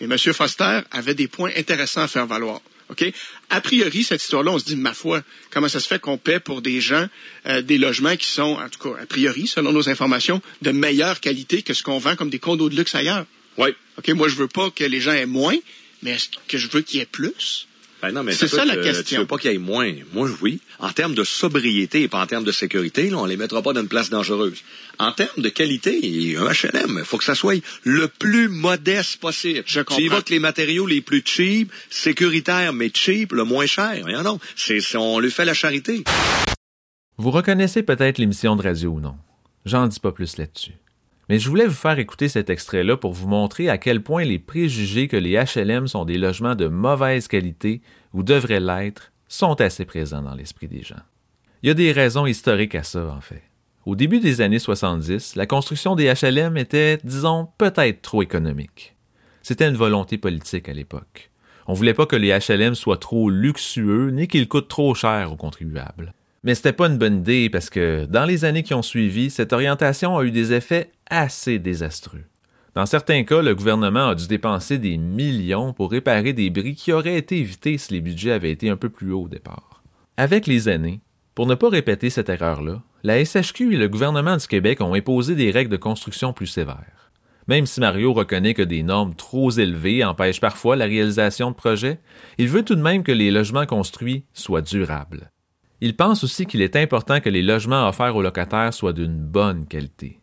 Et 0.00 0.04
M. 0.04 0.16
Foster 0.18 0.80
avait 0.90 1.14
des 1.14 1.28
points 1.28 1.50
intéressants 1.56 2.02
à 2.02 2.08
faire 2.08 2.26
valoir. 2.26 2.60
OK? 2.90 3.04
A 3.50 3.60
priori, 3.60 4.04
cette 4.04 4.22
histoire-là, 4.22 4.52
on 4.52 4.58
se 4.58 4.64
dit, 4.64 4.76
ma 4.76 4.92
foi, 4.92 5.22
comment 5.50 5.68
ça 5.68 5.80
se 5.80 5.88
fait 5.88 5.98
qu'on 5.98 6.18
paie 6.18 6.40
pour 6.40 6.60
des 6.62 6.80
gens 6.80 7.08
euh, 7.46 7.62
des 7.62 7.78
logements 7.78 8.16
qui 8.16 8.26
sont, 8.26 8.58
en 8.58 8.68
tout 8.68 8.78
cas, 8.78 9.02
a 9.02 9.06
priori, 9.06 9.46
selon 9.46 9.72
nos 9.72 9.88
informations, 9.88 10.42
de 10.62 10.70
meilleure 10.70 11.20
qualité 11.20 11.62
que 11.62 11.72
ce 11.72 11.82
qu'on 11.82 11.98
vend 11.98 12.16
comme 12.16 12.30
des 12.30 12.38
condos 12.38 12.68
de 12.68 12.76
luxe 12.76 12.94
ailleurs? 12.94 13.26
Oui. 13.56 13.70
OK, 13.98 14.08
moi, 14.10 14.28
je 14.28 14.34
veux 14.34 14.48
pas 14.48 14.70
que 14.70 14.84
les 14.84 15.00
gens 15.00 15.12
aient 15.12 15.26
moins, 15.26 15.56
mais 16.02 16.12
est-ce 16.12 16.28
que 16.48 16.58
je 16.58 16.68
veux 16.68 16.82
qu'il 16.82 16.98
y 16.98 17.02
ait 17.02 17.06
plus? 17.06 17.66
Ben 18.12 18.30
c'est 18.32 18.48
ça 18.48 18.64
la 18.64 18.76
question. 18.76 19.04
Tu 19.04 19.16
veux 19.16 19.26
pas 19.26 19.38
qu'il 19.38 19.50
y 19.50 19.54
ait 19.54 19.58
moins. 19.58 19.92
Moi, 20.12 20.28
oui. 20.42 20.60
En 20.78 20.90
termes 20.90 21.14
de 21.14 21.24
sobriété 21.24 22.02
et 22.02 22.08
pas 22.08 22.20
en 22.20 22.26
termes 22.26 22.44
de 22.44 22.52
sécurité, 22.52 23.10
là, 23.10 23.18
on 23.18 23.26
les 23.26 23.36
mettra 23.36 23.62
pas 23.62 23.72
dans 23.72 23.80
une 23.80 23.88
place 23.88 24.10
dangereuse. 24.10 24.62
En 24.98 25.12
termes 25.12 25.42
de 25.42 25.48
qualité, 25.48 26.36
un 26.36 26.46
HLM, 26.46 26.98
il 26.98 27.04
faut 27.04 27.18
que 27.18 27.24
ça 27.24 27.34
soit 27.34 27.62
le 27.82 28.08
plus 28.08 28.48
modeste 28.48 29.18
possible. 29.18 29.62
Je 29.66 29.80
comprends. 29.80 29.96
Tu 29.96 30.04
évoques 30.04 30.30
les 30.30 30.38
matériaux 30.38 30.86
les 30.86 31.00
plus 31.00 31.22
cheap, 31.24 31.72
sécuritaires, 31.90 32.72
mais 32.72 32.90
cheap, 32.92 33.32
le 33.32 33.44
moins 33.44 33.66
cher. 33.66 34.06
Non, 34.06 34.22
non. 34.22 34.40
C'est, 34.56 34.80
on 34.96 35.18
lui 35.18 35.30
fait 35.30 35.44
la 35.44 35.54
charité. 35.54 36.04
Vous 37.16 37.30
reconnaissez 37.30 37.82
peut-être 37.82 38.18
l'émission 38.18 38.56
de 38.56 38.62
radio 38.62 38.90
ou 38.90 39.00
non? 39.00 39.16
J'en 39.64 39.86
dis 39.86 40.00
pas 40.00 40.12
plus 40.12 40.36
là-dessus. 40.36 40.72
Mais 41.28 41.38
je 41.38 41.48
voulais 41.48 41.66
vous 41.66 41.72
faire 41.72 41.98
écouter 41.98 42.28
cet 42.28 42.50
extrait-là 42.50 42.96
pour 42.96 43.12
vous 43.12 43.28
montrer 43.28 43.68
à 43.68 43.78
quel 43.78 44.02
point 44.02 44.24
les 44.24 44.38
préjugés 44.38 45.08
que 45.08 45.16
les 45.16 45.42
HLM 45.42 45.88
sont 45.88 46.04
des 46.04 46.18
logements 46.18 46.54
de 46.54 46.68
mauvaise 46.68 47.28
qualité 47.28 47.80
ou 48.12 48.22
devraient 48.22 48.60
l'être 48.60 49.12
sont 49.28 49.60
assez 49.60 49.84
présents 49.84 50.22
dans 50.22 50.34
l'esprit 50.34 50.68
des 50.68 50.82
gens. 50.82 51.02
Il 51.62 51.68
y 51.68 51.70
a 51.70 51.74
des 51.74 51.92
raisons 51.92 52.26
historiques 52.26 52.74
à 52.74 52.82
ça, 52.82 53.06
en 53.06 53.20
fait. 53.20 53.42
Au 53.86 53.96
début 53.96 54.20
des 54.20 54.40
années 54.40 54.58
70, 54.58 55.36
la 55.36 55.46
construction 55.46 55.94
des 55.94 56.12
HLM 56.12 56.56
était, 56.56 56.98
disons, 57.04 57.48
peut-être 57.58 58.02
trop 58.02 58.22
économique. 58.22 58.96
C'était 59.42 59.68
une 59.68 59.76
volonté 59.76 60.16
politique 60.18 60.68
à 60.68 60.72
l'époque. 60.72 61.30
On 61.66 61.74
voulait 61.74 61.94
pas 61.94 62.06
que 62.06 62.16
les 62.16 62.38
HLM 62.38 62.74
soient 62.74 62.98
trop 62.98 63.30
luxueux 63.30 64.10
ni 64.10 64.28
qu'ils 64.28 64.48
coûtent 64.48 64.68
trop 64.68 64.94
cher 64.94 65.32
aux 65.32 65.36
contribuables. 65.36 66.12
Mais 66.44 66.54
c'était 66.54 66.74
pas 66.74 66.88
une 66.88 66.98
bonne 66.98 67.18
idée 67.18 67.48
parce 67.48 67.70
que 67.70 68.04
dans 68.04 68.26
les 68.26 68.44
années 68.44 68.62
qui 68.62 68.74
ont 68.74 68.82
suivi, 68.82 69.30
cette 69.30 69.54
orientation 69.54 70.16
a 70.18 70.24
eu 70.24 70.30
des 70.30 70.52
effets 70.52 70.92
assez 71.08 71.58
désastreux. 71.58 72.24
Dans 72.74 72.86
certains 72.86 73.24
cas, 73.24 73.40
le 73.40 73.54
gouvernement 73.54 74.08
a 74.08 74.14
dû 74.14 74.26
dépenser 74.26 74.78
des 74.78 74.98
millions 74.98 75.72
pour 75.72 75.90
réparer 75.90 76.34
des 76.34 76.50
bris 76.50 76.74
qui 76.74 76.92
auraient 76.92 77.16
été 77.16 77.38
évités 77.38 77.78
si 77.78 77.94
les 77.94 78.00
budgets 78.02 78.32
avaient 78.32 78.50
été 78.50 78.68
un 78.68 78.76
peu 78.76 78.90
plus 78.90 79.12
hauts 79.12 79.22
au 79.22 79.28
départ. 79.28 79.82
Avec 80.18 80.46
les 80.46 80.68
années, 80.68 81.00
pour 81.34 81.46
ne 81.46 81.54
pas 81.54 81.70
répéter 81.70 82.10
cette 82.10 82.28
erreur-là, 82.28 82.82
la 83.04 83.24
SHQ 83.24 83.74
et 83.74 83.78
le 83.78 83.88
gouvernement 83.88 84.36
du 84.36 84.46
Québec 84.46 84.80
ont 84.80 84.94
imposé 84.94 85.34
des 85.34 85.50
règles 85.50 85.70
de 85.70 85.76
construction 85.76 86.32
plus 86.32 86.46
sévères. 86.46 87.10
Même 87.48 87.66
si 87.66 87.80
Mario 87.80 88.12
reconnaît 88.12 88.54
que 88.54 88.62
des 88.62 88.82
normes 88.82 89.14
trop 89.14 89.50
élevées 89.50 90.04
empêchent 90.04 90.40
parfois 90.40 90.76
la 90.76 90.86
réalisation 90.86 91.50
de 91.50 91.56
projets, 91.56 92.00
il 92.38 92.48
veut 92.48 92.64
tout 92.64 92.74
de 92.74 92.82
même 92.82 93.02
que 93.02 93.12
les 93.12 93.30
logements 93.30 93.66
construits 93.66 94.24
soient 94.32 94.62
durables. 94.62 95.30
Il 95.84 95.96
pense 95.96 96.24
aussi 96.24 96.46
qu'il 96.46 96.62
est 96.62 96.76
important 96.76 97.20
que 97.20 97.28
les 97.28 97.42
logements 97.42 97.86
offerts 97.86 98.16
aux 98.16 98.22
locataires 98.22 98.72
soient 98.72 98.94
d'une 98.94 99.18
bonne 99.18 99.66
qualité. 99.66 100.18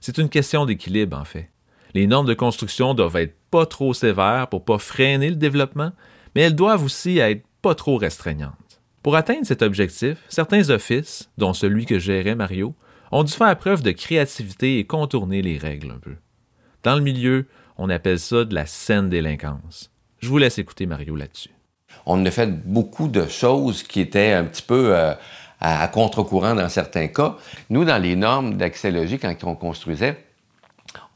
C'est 0.00 0.18
une 0.18 0.28
question 0.28 0.66
d'équilibre, 0.66 1.16
en 1.16 1.24
fait. 1.24 1.52
Les 1.94 2.08
normes 2.08 2.26
de 2.26 2.34
construction 2.34 2.94
doivent 2.94 3.14
être 3.14 3.36
pas 3.52 3.64
trop 3.64 3.94
sévères 3.94 4.48
pour 4.48 4.64
pas 4.64 4.78
freiner 4.78 5.30
le 5.30 5.36
développement, 5.36 5.92
mais 6.34 6.40
elles 6.40 6.56
doivent 6.56 6.82
aussi 6.82 7.18
être 7.18 7.46
pas 7.62 7.76
trop 7.76 7.96
restreignantes. 7.96 8.82
Pour 9.04 9.14
atteindre 9.14 9.46
cet 9.46 9.62
objectif, 9.62 10.18
certains 10.28 10.70
offices, 10.70 11.30
dont 11.38 11.52
celui 11.52 11.86
que 11.86 12.00
gérait 12.00 12.34
Mario, 12.34 12.74
ont 13.12 13.22
dû 13.22 13.32
faire 13.32 13.56
preuve 13.56 13.84
de 13.84 13.92
créativité 13.92 14.80
et 14.80 14.84
contourner 14.84 15.42
les 15.42 15.58
règles 15.58 15.92
un 15.92 16.00
peu. 16.00 16.16
Dans 16.82 16.96
le 16.96 17.02
milieu, 17.02 17.46
on 17.78 17.88
appelle 17.88 18.18
ça 18.18 18.44
de 18.44 18.52
la 18.52 18.66
saine 18.66 19.10
délinquance. 19.10 19.92
Je 20.18 20.28
vous 20.28 20.38
laisse 20.38 20.58
écouter 20.58 20.86
Mario 20.86 21.14
là-dessus 21.14 21.54
on 22.06 22.24
a 22.24 22.30
fait 22.30 22.50
beaucoup 22.50 23.08
de 23.08 23.26
choses 23.26 23.82
qui 23.82 24.00
étaient 24.00 24.32
un 24.32 24.44
petit 24.44 24.62
peu 24.62 24.94
euh, 24.94 25.14
à, 25.60 25.88
contre-courant 25.88 26.54
dans 26.54 26.68
certains 26.68 27.08
cas. 27.08 27.36
Nous, 27.70 27.84
dans 27.84 27.98
les 27.98 28.16
normes 28.16 28.54
d'accès 28.54 28.92
quand 29.20 29.34
on 29.44 29.54
construisait, 29.54 30.24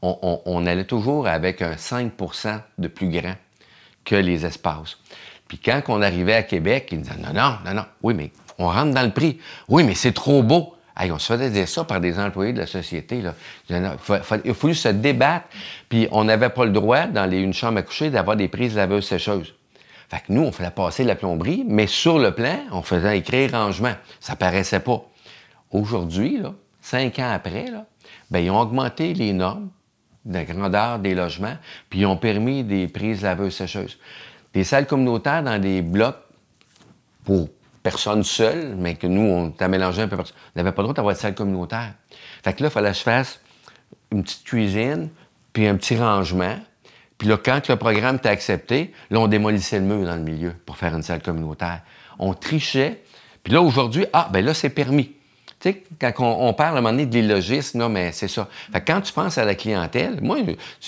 on, 0.01 0.65
allait 0.65 0.85
toujours 0.85 1.27
avec 1.27 1.61
un 1.61 1.73
5% 1.73 2.61
de 2.77 2.87
plus 2.87 3.09
grand 3.09 3.35
que 4.05 4.15
les 4.15 4.45
espaces. 4.45 4.97
Puis 5.47 5.57
quand 5.57 5.81
on 5.89 6.01
arrivait 6.01 6.35
à 6.35 6.43
Québec, 6.43 6.89
ils 6.91 7.01
disaient 7.01 7.17
non, 7.17 7.33
non, 7.33 7.57
non, 7.65 7.73
non, 7.73 7.85
oui, 8.01 8.13
mais 8.13 8.31
on 8.57 8.67
rentre 8.67 8.93
dans 8.93 9.03
le 9.03 9.11
prix. 9.11 9.39
Oui, 9.67 9.83
mais 9.83 9.95
c'est 9.95 10.13
trop 10.13 10.41
beau. 10.41 10.73
on 10.97 11.19
se 11.19 11.33
faisait 11.33 11.65
ça 11.65 11.83
par 11.83 11.99
des 11.99 12.19
employés 12.19 12.53
de 12.53 12.59
la 12.59 12.67
société. 12.67 13.21
Là. 13.21 13.33
Il 13.69 13.75
a 13.75 13.97
fallu 13.97 14.75
se 14.75 14.89
débattre, 14.89 15.47
puis 15.89 16.07
on 16.11 16.23
n'avait 16.23 16.49
pas 16.49 16.65
le 16.65 16.71
droit, 16.71 17.07
dans 17.07 17.25
les, 17.25 17.39
une 17.39 17.53
chambre 17.53 17.79
à 17.79 17.83
coucher, 17.83 18.09
d'avoir 18.09 18.35
des 18.35 18.47
prises 18.47 18.75
laveuses-sécheuses. 18.75 19.53
Fait 20.09 20.21
que 20.21 20.33
nous, 20.33 20.41
on 20.41 20.51
faisait 20.51 20.71
passer 20.71 21.03
la 21.03 21.15
plomberie, 21.15 21.63
mais 21.67 21.85
sur 21.85 22.17
le 22.17 22.33
plan, 22.33 22.57
on 22.71 22.81
faisait 22.81 23.19
écrire 23.19 23.51
rangement. 23.51 23.93
Ça 24.19 24.35
paraissait 24.35 24.79
pas. 24.79 25.03
Aujourd'hui, 25.71 26.41
cinq 26.81 27.19
ans 27.19 27.31
après, 27.31 27.69
là, 27.69 27.85
ben, 28.31 28.39
ils 28.39 28.49
ont 28.49 28.59
augmenté 28.59 29.13
les 29.13 29.33
normes 29.33 29.69
de 30.25 30.41
grandeur 30.41 30.99
des 30.99 31.13
logements, 31.13 31.55
puis 31.89 31.99
ils 31.99 32.05
ont 32.05 32.17
permis 32.17 32.63
des 32.63 32.87
prises 32.87 33.21
laveuses-sécheuses. 33.21 33.99
Des 34.53 34.63
salles 34.63 34.87
communautaires 34.87 35.43
dans 35.43 35.61
des 35.61 35.83
blocs 35.83 36.17
pour 37.23 37.49
personnes 37.83 38.23
seules, 38.23 38.75
mais 38.75 38.95
que 38.95 39.05
nous, 39.05 39.21
on 39.21 39.51
t'a 39.51 39.67
mélangé 39.67 40.01
un 40.01 40.07
peu 40.07 40.17
partout. 40.17 40.33
On 40.55 40.59
n'avait 40.59 40.71
pas 40.71 40.81
le 40.81 40.87
droit 40.87 40.95
d'avoir 40.95 41.13
de 41.13 41.19
salle 41.19 41.35
communautaire. 41.35 41.93
Fait 42.43 42.53
que 42.53 42.63
là, 42.63 42.69
il 42.69 42.71
fallait 42.71 42.91
que 42.91 42.97
je 42.97 43.03
fasse 43.03 43.39
une 44.11 44.23
petite 44.23 44.43
cuisine, 44.43 45.09
puis 45.53 45.67
un 45.67 45.75
petit 45.75 45.97
rangement, 45.97 46.57
puis 47.19 47.27
là, 47.27 47.37
quand 47.37 47.67
le 47.67 47.75
programme 47.75 48.15
était 48.15 48.29
accepté, 48.29 48.93
là, 49.11 49.19
on 49.19 49.27
démolissait 49.27 49.77
le 49.77 49.85
mur 49.85 50.05
dans 50.05 50.15
le 50.15 50.21
milieu 50.21 50.53
pour 50.65 50.77
faire 50.77 50.95
une 50.95 51.03
salle 51.03 51.21
communautaire. 51.21 51.81
On 52.17 52.33
trichait. 52.33 53.03
Puis 53.43 53.53
là, 53.53 53.61
aujourd'hui, 53.61 54.05
ah, 54.13 54.29
ben 54.31 54.43
là, 54.43 54.53
c'est 54.53 54.69
permis. 54.69 55.11
Tu 55.59 55.71
sais, 55.71 55.83
quand 55.99 56.13
on, 56.19 56.53
parle 56.53 56.75
à 56.75 56.79
un 56.79 56.81
moment 56.81 56.91
donné 56.91 57.05
de 57.05 57.19
l'illogisme, 57.19 57.79
non, 57.79 57.89
mais 57.89 58.13
c'est 58.13 58.29
ça. 58.29 58.47
Fait 58.71 58.79
que 58.79 58.89
quand 58.89 59.01
tu 59.01 59.11
penses 59.11 59.37
à 59.37 59.43
la 59.43 59.55
clientèle, 59.55 60.19
moi, 60.21 60.37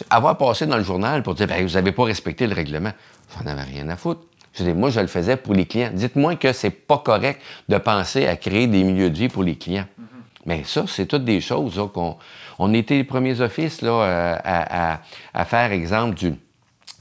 avoir 0.10 0.38
passé 0.38 0.66
dans 0.66 0.78
le 0.78 0.84
journal 0.84 1.22
pour 1.22 1.36
dire, 1.36 1.48
ben, 1.48 1.68
vous 1.68 1.74
n'avez 1.74 1.92
pas 1.92 2.06
respecté 2.06 2.48
le 2.48 2.56
règlement, 2.56 2.94
j'en 3.36 3.46
avais 3.52 3.64
rien 3.64 3.90
à 3.90 3.98
foutre. 3.98 4.22
Je 4.54 4.64
dis, 4.64 4.72
moi, 4.72 4.90
je 4.90 5.02
le 5.02 5.08
faisais 5.08 5.36
pour 5.36 5.54
les 5.54 5.66
clients. 5.66 5.92
Dites-moi 5.94 6.38
que 6.38 6.54
c'est 6.54 6.70
pas 6.70 7.00
correct 7.00 7.42
de 7.68 7.78
penser 7.78 8.26
à 8.26 8.38
créer 8.38 8.68
des 8.68 8.84
milieux 8.84 9.10
de 9.10 9.18
vie 9.18 9.28
pour 9.28 9.44
les 9.44 9.58
clients. 9.58 9.86
Mm-hmm. 10.00 10.06
Mais 10.46 10.64
ça, 10.64 10.86
c'est 10.88 11.08
toutes 11.08 11.26
des 11.26 11.42
choses 11.42 11.78
qu'on 11.94 12.16
on 12.64 12.76
était 12.76 12.94
les 12.94 13.04
premiers 13.04 13.42
offices 13.42 13.82
là, 13.82 13.92
euh, 13.92 15.00
à, 15.34 15.46
faire, 15.46 15.72
exemple, 15.72 16.16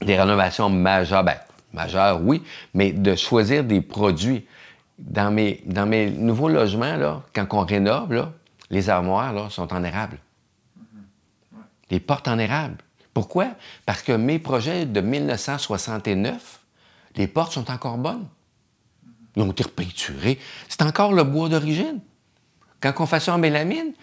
des 0.01 0.19
rénovations 0.19 0.71
majeures. 0.71 1.23
Ben, 1.23 1.37
majeures, 1.71 2.19
oui, 2.23 2.41
mais 2.73 2.91
de 2.91 3.15
choisir 3.15 3.63
des 3.63 3.79
produits. 3.79 4.45
Dans 4.97 5.31
mes, 5.31 5.61
nouveaux 6.17 6.49
logements, 6.49 6.95
là, 6.95 7.21
quand 7.33 7.45
on 7.51 7.63
rénove, 7.63 8.11
là, 8.11 8.31
les 8.71 8.89
armoires 8.89 9.51
sont 9.51 9.71
en 9.71 9.83
érable. 9.83 10.17
Les 11.91 11.99
portes 11.99 12.27
en 12.27 12.39
érable. 12.39 12.77
Pourquoi? 13.13 13.49
Parce 13.85 14.01
que 14.01 14.13
mes 14.13 14.39
projets 14.39 14.87
de 14.87 14.99
1969, 15.01 16.59
les 17.17 17.27
portes 17.27 17.53
sont 17.53 17.69
encore 17.69 17.99
bonnes. 17.99 18.25
Ils 19.35 19.43
ont 19.43 19.51
été 19.51 19.63
repeinturés. 19.63 20.39
C'est 20.69 20.81
encore 20.81 21.13
le 21.13 21.23
bois 21.23 21.49
d'origine. 21.49 21.99
Quand 22.79 22.93
on 22.99 23.05
fait 23.05 23.19
ça 23.19 23.35
en 23.35 23.37
mélamine, 23.37 23.93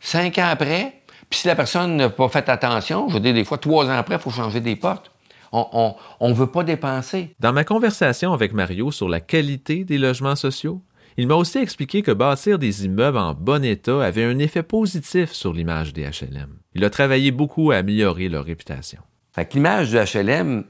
Cinq 0.00 0.38
ans 0.38 0.48
après, 0.48 1.02
puis 1.30 1.40
si 1.40 1.46
la 1.46 1.54
personne 1.54 1.96
n'a 1.96 2.10
pas 2.10 2.28
fait 2.28 2.48
attention, 2.48 3.08
je 3.08 3.14
veux 3.14 3.20
dire, 3.20 3.34
des 3.34 3.44
fois, 3.44 3.58
trois 3.58 3.86
ans 3.86 3.96
après, 3.96 4.16
il 4.16 4.20
faut 4.20 4.30
changer 4.30 4.60
des 4.60 4.76
portes. 4.76 5.10
On 5.52 5.94
ne 6.20 6.34
veut 6.34 6.46
pas 6.46 6.62
dépenser. 6.62 7.34
Dans 7.40 7.52
ma 7.52 7.64
conversation 7.64 8.32
avec 8.32 8.52
Mario 8.52 8.90
sur 8.90 9.08
la 9.08 9.20
qualité 9.20 9.84
des 9.84 9.98
logements 9.98 10.36
sociaux, 10.36 10.82
il 11.16 11.26
m'a 11.26 11.34
aussi 11.34 11.58
expliqué 11.58 12.02
que 12.02 12.12
bâtir 12.12 12.58
des 12.58 12.84
immeubles 12.84 13.18
en 13.18 13.34
bon 13.34 13.64
état 13.64 14.04
avait 14.04 14.24
un 14.24 14.38
effet 14.38 14.62
positif 14.62 15.32
sur 15.32 15.52
l'image 15.52 15.92
des 15.92 16.02
HLM. 16.04 16.58
Il 16.74 16.84
a 16.84 16.90
travaillé 16.90 17.32
beaucoup 17.32 17.72
à 17.72 17.76
améliorer 17.76 18.28
leur 18.28 18.44
réputation. 18.44 19.00
Fait 19.32 19.46
que 19.46 19.54
l'image 19.54 19.90
du 19.90 19.96
HLM, 19.96 20.64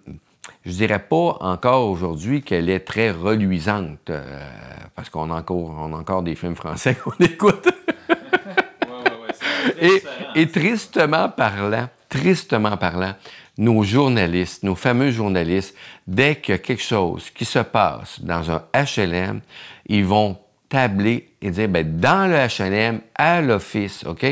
je 0.65 0.71
dirais 0.71 1.05
pas 1.07 1.37
encore 1.41 1.91
aujourd'hui 1.91 2.43
qu'elle 2.43 2.71
est 2.71 2.81
très 2.81 3.11
reluisante, 3.11 4.11
euh, 4.11 4.41
parce 4.95 5.11
qu'on 5.11 5.31
a 5.31 5.35
encore, 5.35 5.77
on 5.79 5.93
a 5.93 5.97
encore 5.99 6.23
des 6.23 6.35
films 6.35 6.57
français 6.57 6.95
qu'on 7.05 7.13
écoute. 7.23 7.69
Et, 10.35 10.47
tristement 10.49 11.29
parlant, 11.29 11.89
tristement 12.09 12.77
parlant, 12.77 13.15
nos 13.57 13.83
journalistes, 13.83 14.63
nos 14.63 14.75
fameux 14.75 15.11
journalistes, 15.11 15.75
dès 16.07 16.37
qu'il 16.37 16.53
y 16.53 16.55
a 16.55 16.59
quelque 16.59 16.83
chose 16.83 17.31
qui 17.31 17.45
se 17.45 17.59
passe 17.59 18.21
dans 18.21 18.51
un 18.51 18.63
HLM, 18.73 19.41
ils 19.87 20.05
vont 20.05 20.39
tabler 20.69 21.31
et 21.41 21.51
dire, 21.51 21.69
ben, 21.69 21.99
dans 21.99 22.31
le 22.31 22.37
HLM, 22.37 23.01
à 23.15 23.41
l'office, 23.41 24.05
OK? 24.05 24.25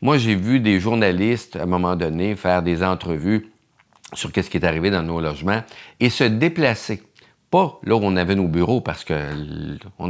Moi, 0.00 0.18
j'ai 0.18 0.34
vu 0.34 0.60
des 0.60 0.80
journalistes, 0.80 1.56
à 1.56 1.62
un 1.62 1.66
moment 1.66 1.96
donné, 1.96 2.36
faire 2.36 2.62
des 2.62 2.82
entrevues 2.82 3.50
sur 4.12 4.32
qu'est-ce 4.32 4.50
qui 4.50 4.56
est 4.56 4.64
arrivé 4.64 4.90
dans 4.90 5.02
nos 5.02 5.20
logements 5.20 5.62
et 5.98 6.10
se 6.10 6.24
déplacer. 6.24 7.02
Pas 7.50 7.80
là 7.82 7.96
où 7.96 8.00
on 8.02 8.16
avait 8.16 8.36
nos 8.36 8.46
bureaux 8.46 8.80
parce 8.80 9.04
que 9.04 9.14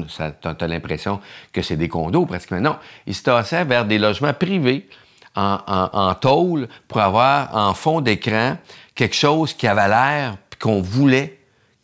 ça, 0.09 0.35
as 0.45 0.67
l'impression 0.67 1.21
que 1.53 1.63
c'est 1.63 1.77
des 1.77 1.89
condos 1.89 2.27
pratiquement. 2.27 2.61
Non, 2.61 2.77
ils 3.07 3.15
se 3.15 3.23
tassaient 3.23 3.65
vers 3.65 3.87
des 3.87 3.99
logements 3.99 4.35
privés 4.35 4.89
en, 5.35 5.59
en, 5.67 6.15
tôle 6.15 6.69
pour 6.89 7.01
avoir 7.01 7.57
en 7.57 7.73
fond 7.73 8.01
d'écran 8.01 8.59
quelque 8.95 9.15
chose 9.15 9.55
qui 9.55 9.67
avait 9.67 9.89
l'air 9.89 10.37
qu'on 10.61 10.83
voulait 10.83 11.39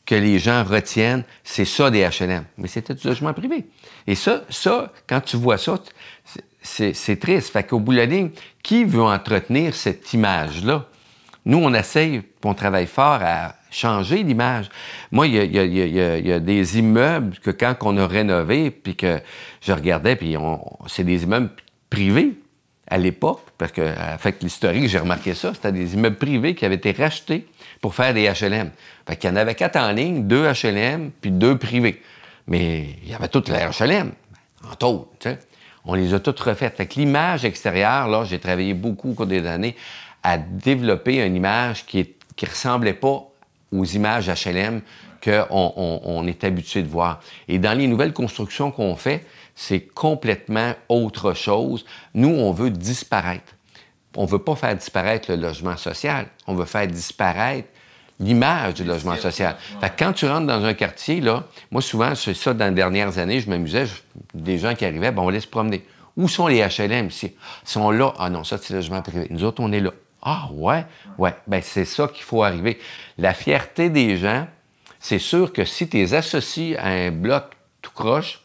que 0.06 0.14
les 0.14 0.38
gens 0.38 0.62
retiennent, 0.62 1.24
c'est 1.42 1.64
ça 1.64 1.90
des 1.90 2.08
HLM. 2.08 2.44
Mais 2.56 2.68
c'était 2.68 2.94
du 2.94 3.06
logement 3.06 3.34
privé. 3.34 3.66
Et 4.06 4.14
ça, 4.14 4.42
ça, 4.48 4.92
quand 5.06 5.20
tu 5.20 5.36
vois 5.36 5.58
ça, 5.58 5.78
c'est 6.62 7.20
triste. 7.20 7.52
Fait 7.52 7.64
qu'au 7.64 7.80
bout 7.80 7.92
de 7.92 7.98
la 7.98 8.06
ligne, 8.06 8.30
qui 8.62 8.84
veut 8.84 9.02
entretenir 9.02 9.74
cette 9.74 10.12
image-là? 10.12 10.86
Nous, 11.44 11.58
on 11.58 11.74
essaye, 11.74 12.22
on 12.44 12.54
travaille 12.54 12.86
fort 12.86 13.18
à 13.20 13.55
changer 13.70 14.22
l'image. 14.22 14.68
Moi, 15.12 15.26
il 15.26 15.34
y, 15.34 16.32
a, 16.32 16.40
des 16.40 16.78
immeubles 16.78 17.36
que 17.38 17.50
quand 17.50 17.74
on 17.82 17.96
a 17.96 18.06
rénové, 18.06 18.70
puis 18.70 18.96
que 18.96 19.20
je 19.60 19.72
regardais, 19.72 20.16
puis 20.16 20.36
c'est 20.86 21.04
des 21.04 21.24
immeubles 21.24 21.50
privés 21.90 22.34
à 22.88 22.98
l'époque, 22.98 23.42
parce 23.58 23.72
que, 23.72 23.92
fait 24.18 24.42
l'historique, 24.42 24.88
j'ai 24.88 24.98
remarqué 24.98 25.34
ça, 25.34 25.52
c'était 25.54 25.72
des 25.72 25.94
immeubles 25.94 26.16
privés 26.16 26.54
qui 26.54 26.64
avaient 26.64 26.76
été 26.76 26.92
rachetés 26.92 27.46
pour 27.80 27.94
faire 27.94 28.14
des 28.14 28.28
HLM. 28.28 28.70
Fait 29.06 29.16
qu'il 29.16 29.28
y 29.28 29.32
en 29.32 29.36
avait 29.36 29.54
quatre 29.54 29.76
en 29.76 29.90
ligne, 29.92 30.26
deux 30.26 30.46
HLM, 30.46 31.10
puis 31.20 31.30
deux 31.30 31.58
privés. 31.58 32.00
Mais 32.46 32.86
il 33.02 33.10
y 33.10 33.14
avait 33.14 33.28
toutes 33.28 33.48
les 33.48 33.58
HLM, 33.58 34.12
en 34.70 34.74
tôle, 34.76 35.06
tu 35.18 35.30
sais. 35.30 35.38
On 35.86 35.94
les 35.94 36.14
a 36.14 36.20
toutes 36.20 36.40
refaites. 36.40 36.76
Fait 36.76 36.86
que 36.86 36.96
l'image 36.96 37.44
extérieure, 37.44 38.08
là, 38.08 38.24
j'ai 38.24 38.40
travaillé 38.40 38.74
beaucoup 38.74 39.10
au 39.10 39.14
cours 39.14 39.26
des 39.26 39.46
années 39.46 39.76
à 40.22 40.36
développer 40.36 41.24
une 41.24 41.36
image 41.36 41.86
qui, 41.86 42.00
est, 42.00 42.14
qui 42.34 42.46
ressemblait 42.46 42.92
pas 42.92 43.28
aux 43.78 43.84
images 43.84 44.28
HLM 44.28 44.80
qu'on 45.22 46.00
on, 46.04 46.26
est 46.26 46.44
habitué 46.44 46.82
de 46.82 46.88
voir. 46.88 47.20
Et 47.48 47.58
dans 47.58 47.76
les 47.76 47.88
nouvelles 47.88 48.12
constructions 48.12 48.70
qu'on 48.70 48.96
fait, 48.96 49.24
c'est 49.54 49.80
complètement 49.80 50.74
autre 50.88 51.32
chose. 51.34 51.84
Nous, 52.14 52.28
on 52.28 52.52
veut 52.52 52.70
disparaître. 52.70 53.54
On 54.16 54.22
ne 54.22 54.28
veut 54.28 54.38
pas 54.38 54.56
faire 54.56 54.74
disparaître 54.76 55.30
le 55.30 55.36
logement 55.36 55.76
social. 55.76 56.26
On 56.46 56.54
veut 56.54 56.64
faire 56.64 56.86
disparaître 56.86 57.68
l'image 58.18 58.74
du 58.74 58.84
logement 58.84 59.16
social. 59.16 59.56
Fait 59.80 59.92
quand 59.98 60.12
tu 60.12 60.26
rentres 60.26 60.46
dans 60.46 60.64
un 60.64 60.74
quartier, 60.74 61.20
là, 61.20 61.44
moi, 61.70 61.82
souvent, 61.82 62.14
c'est 62.14 62.34
ça, 62.34 62.54
dans 62.54 62.68
les 62.68 62.74
dernières 62.74 63.18
années, 63.18 63.40
je 63.40 63.50
m'amusais, 63.50 63.86
des 64.32 64.58
gens 64.58 64.74
qui 64.74 64.84
arrivaient, 64.84 65.12
bon, 65.12 65.26
on 65.26 65.28
laisse 65.28 65.44
se 65.44 65.48
promener. 65.48 65.84
Où 66.16 66.28
sont 66.28 66.46
les 66.46 66.66
HLM 66.66 67.08
ici? 67.08 67.34
Ils 67.64 67.68
sont 67.68 67.90
là. 67.90 68.14
Ah 68.18 68.30
non, 68.30 68.42
ça, 68.42 68.58
c'est 68.58 68.72
le 68.72 68.78
logement 68.78 69.02
privé. 69.02 69.26
Nous 69.30 69.44
autres, 69.44 69.62
on 69.62 69.70
est 69.72 69.80
là. 69.80 69.90
Ah 70.28 70.48
ouais? 70.50 70.84
Ouais. 71.18 71.34
Ben, 71.46 71.62
c'est 71.62 71.84
ça 71.84 72.08
qu'il 72.08 72.24
faut 72.24 72.42
arriver. 72.42 72.80
La 73.16 73.32
fierté 73.32 73.90
des 73.90 74.16
gens, 74.16 74.48
c'est 74.98 75.20
sûr 75.20 75.52
que 75.52 75.64
si 75.64 75.88
tu 75.88 76.00
es 76.00 76.14
associé 76.14 76.76
à 76.78 76.88
un 76.88 77.12
bloc 77.12 77.44
tout 77.80 77.92
croche, 77.92 78.42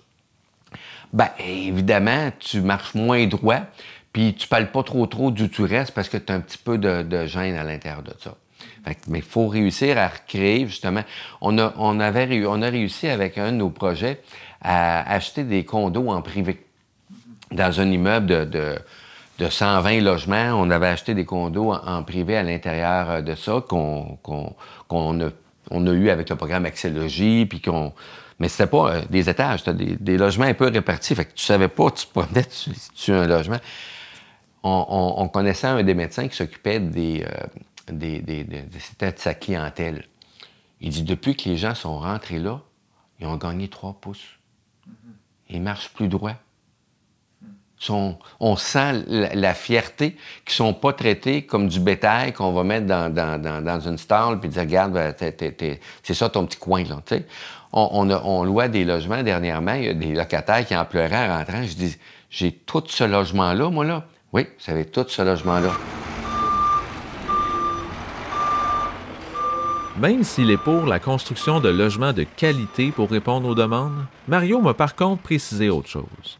ben, 1.11 1.29
évidemment, 1.39 2.31
tu 2.37 2.61
marches 2.61 2.93
moins 2.93 3.25
droit, 3.25 3.61
puis 4.13 4.35
tu 4.35 4.47
parles 4.47 4.71
pas 4.71 4.83
trop 4.83 5.07
trop 5.07 5.31
d'où 5.31 5.47
tu 5.47 5.63
restes 5.63 5.95
parce 5.95 6.07
que 6.07 6.17
tu 6.17 6.31
as 6.31 6.35
un 6.35 6.41
petit 6.41 6.59
peu 6.59 6.77
de, 6.77 7.25
gêne 7.25 7.55
à 7.55 7.63
l'intérieur 7.63 8.03
de 8.03 8.13
ça. 8.19 8.35
mais 9.07 9.17
il 9.17 9.23
faut 9.23 9.47
réussir 9.47 9.97
à 9.97 10.07
recréer, 10.07 10.67
justement. 10.67 11.01
On 11.41 11.57
a, 11.57 12.11
réussi 12.11 13.07
avec 13.07 13.39
un 13.39 13.53
de 13.53 13.57
nos 13.57 13.71
projets 13.71 14.21
à 14.61 15.11
acheter 15.11 15.43
des 15.43 15.65
condos 15.65 16.09
en 16.09 16.21
privé. 16.21 16.63
Dans 17.49 17.81
un 17.81 17.89
immeuble 17.89 18.27
de, 18.27 18.45
de, 18.45 18.75
120 19.49 20.01
logements, 20.01 20.53
on 20.55 20.69
avait 20.69 20.87
acheté 20.87 21.13
des 21.13 21.25
condos 21.25 21.73
en, 21.73 22.03
privé 22.03 22.37
à 22.37 22.43
l'intérieur 22.43 23.23
de 23.23 23.35
ça 23.35 23.63
qu'on 23.67 24.17
a, 24.91 25.29
on 25.69 25.87
a 25.87 25.91
eu 25.91 26.09
avec 26.09 26.29
le 26.29 26.35
programme 26.35 26.65
Axélogie, 26.65 27.45
puis 27.45 27.61
qu'on 27.61 27.93
mais 28.41 28.49
c'était 28.49 28.65
pas 28.65 28.95
euh, 28.95 29.01
des 29.07 29.29
étages, 29.29 29.59
c'était 29.63 29.95
des, 29.97 30.17
logements 30.17 30.47
un 30.47 30.55
peu 30.55 30.65
répartis. 30.67 31.13
Fait 31.13 31.25
que 31.25 31.33
tu 31.35 31.45
savais 31.45 31.67
pas, 31.67 31.91
tu 31.91 32.07
te 32.07 32.11
promenais 32.11 32.47
tu, 32.95 33.11
un 33.11 33.27
logement. 33.27 33.59
On, 34.63 35.27
connaissait 35.27 35.67
un 35.67 35.83
des 35.83 35.93
médecins 35.93 36.27
qui 36.27 36.35
s'occupait 36.35 36.79
des, 36.79 37.23
euh, 37.23 37.91
des, 37.91 38.43
de 38.43 39.13
sa 39.15 39.35
clientèle. 39.35 40.05
Il 40.79 40.89
dit 40.89 41.03
depuis 41.03 41.35
que 41.35 41.49
les 41.49 41.57
gens 41.57 41.75
sont 41.75 41.99
rentrés 41.99 42.39
là, 42.39 42.61
ils 43.19 43.27
ont 43.27 43.37
gagné 43.37 43.67
trois 43.67 43.93
pouces. 43.93 44.39
Ils 45.47 45.61
marchent 45.61 45.89
plus 45.89 46.07
droit. 46.07 46.33
On 47.89 48.55
sent 48.55 49.03
la, 49.07 49.53
fierté 49.53 50.15
qu'ils 50.45 50.55
sont 50.55 50.73
pas 50.73 50.93
traités 50.93 51.45
comme 51.45 51.67
du 51.67 51.79
bétail 51.79 52.33
qu'on 52.33 52.51
va 52.51 52.63
mettre 52.63 52.85
dans, 52.85 53.79
une 53.79 53.97
stall 53.97 54.39
puis 54.39 54.49
dire 54.49 54.61
regarde, 54.61 54.93
ben, 54.93 55.13
c'est 56.03 56.13
ça 56.13 56.29
ton 56.29 56.45
petit 56.45 56.57
coin 56.57 56.83
là. 56.83 57.01
On, 57.73 58.09
on, 58.09 58.43
louait 58.43 58.69
des 58.69 58.83
logements 58.83 59.23
dernièrement. 59.23 59.73
Il 59.73 59.83
y 59.85 59.89
a 59.89 59.93
des 59.93 60.13
locataires 60.13 60.65
qui 60.65 60.75
en 60.75 60.83
pleuraient 60.83 61.29
en 61.29 61.37
rentrant. 61.37 61.63
Je 61.63 61.73
dis, 61.73 61.97
j'ai 62.29 62.51
tout 62.51 62.83
ce 62.85 63.05
logement-là, 63.05 63.69
moi, 63.69 63.85
là. 63.85 64.05
Oui, 64.33 64.45
vous 64.59 64.71
avez 64.71 64.85
tout 64.85 65.05
ce 65.07 65.21
logement-là. 65.21 65.71
Même 69.97 70.23
s'il 70.23 70.49
est 70.49 70.57
pour 70.57 70.85
la 70.85 70.99
construction 70.99 71.59
de 71.59 71.69
logements 71.69 72.13
de 72.13 72.23
qualité 72.23 72.91
pour 72.91 73.09
répondre 73.09 73.47
aux 73.47 73.55
demandes, 73.55 74.05
Mario 74.27 74.59
m'a 74.61 74.73
par 74.73 74.95
contre 74.95 75.21
précisé 75.21 75.69
autre 75.69 75.89
chose. 75.89 76.39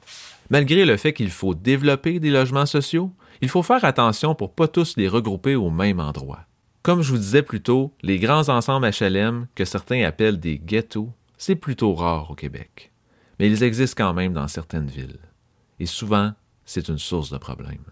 Malgré 0.52 0.84
le 0.84 0.98
fait 0.98 1.14
qu'il 1.14 1.30
faut 1.30 1.56
développer 1.56 2.20
des 2.20 2.30
logements 2.30 2.66
sociaux, 2.66 3.14
il 3.40 3.48
faut 3.48 3.64
faire 3.64 3.86
attention 3.86 4.36
pour 4.36 4.54
pas 4.54 4.68
tous 4.68 4.98
les 4.98 5.08
regrouper 5.08 5.56
au 5.56 5.70
même 5.70 6.02
endroit. 6.02 6.42
Comme 6.84 7.02
je 7.02 7.12
vous 7.12 7.18
disais 7.18 7.42
plus 7.42 7.62
tôt, 7.62 7.94
les 8.02 8.20
grands 8.20 8.50
ensembles 8.50 8.90
HLM, 8.90 9.48
que 9.56 9.64
certains 9.64 10.04
appellent 10.04 10.42
des 10.42 10.60
ghettos, 10.60 11.10
c'est 11.38 11.56
plutôt 11.56 11.96
rare 11.96 12.30
au 12.32 12.36
Québec, 12.36 12.92
mais 13.40 13.48
ils 13.48 13.64
existent 13.64 14.04
quand 14.04 14.14
même 14.14 14.34
dans 14.34 14.50
certaines 14.50 14.88
villes. 14.88 15.20
Et 15.80 15.86
souvent, 15.86 16.34
c'est 16.66 16.90
une 16.90 17.00
source 17.00 17.32
de 17.32 17.38
problèmes. 17.38 17.86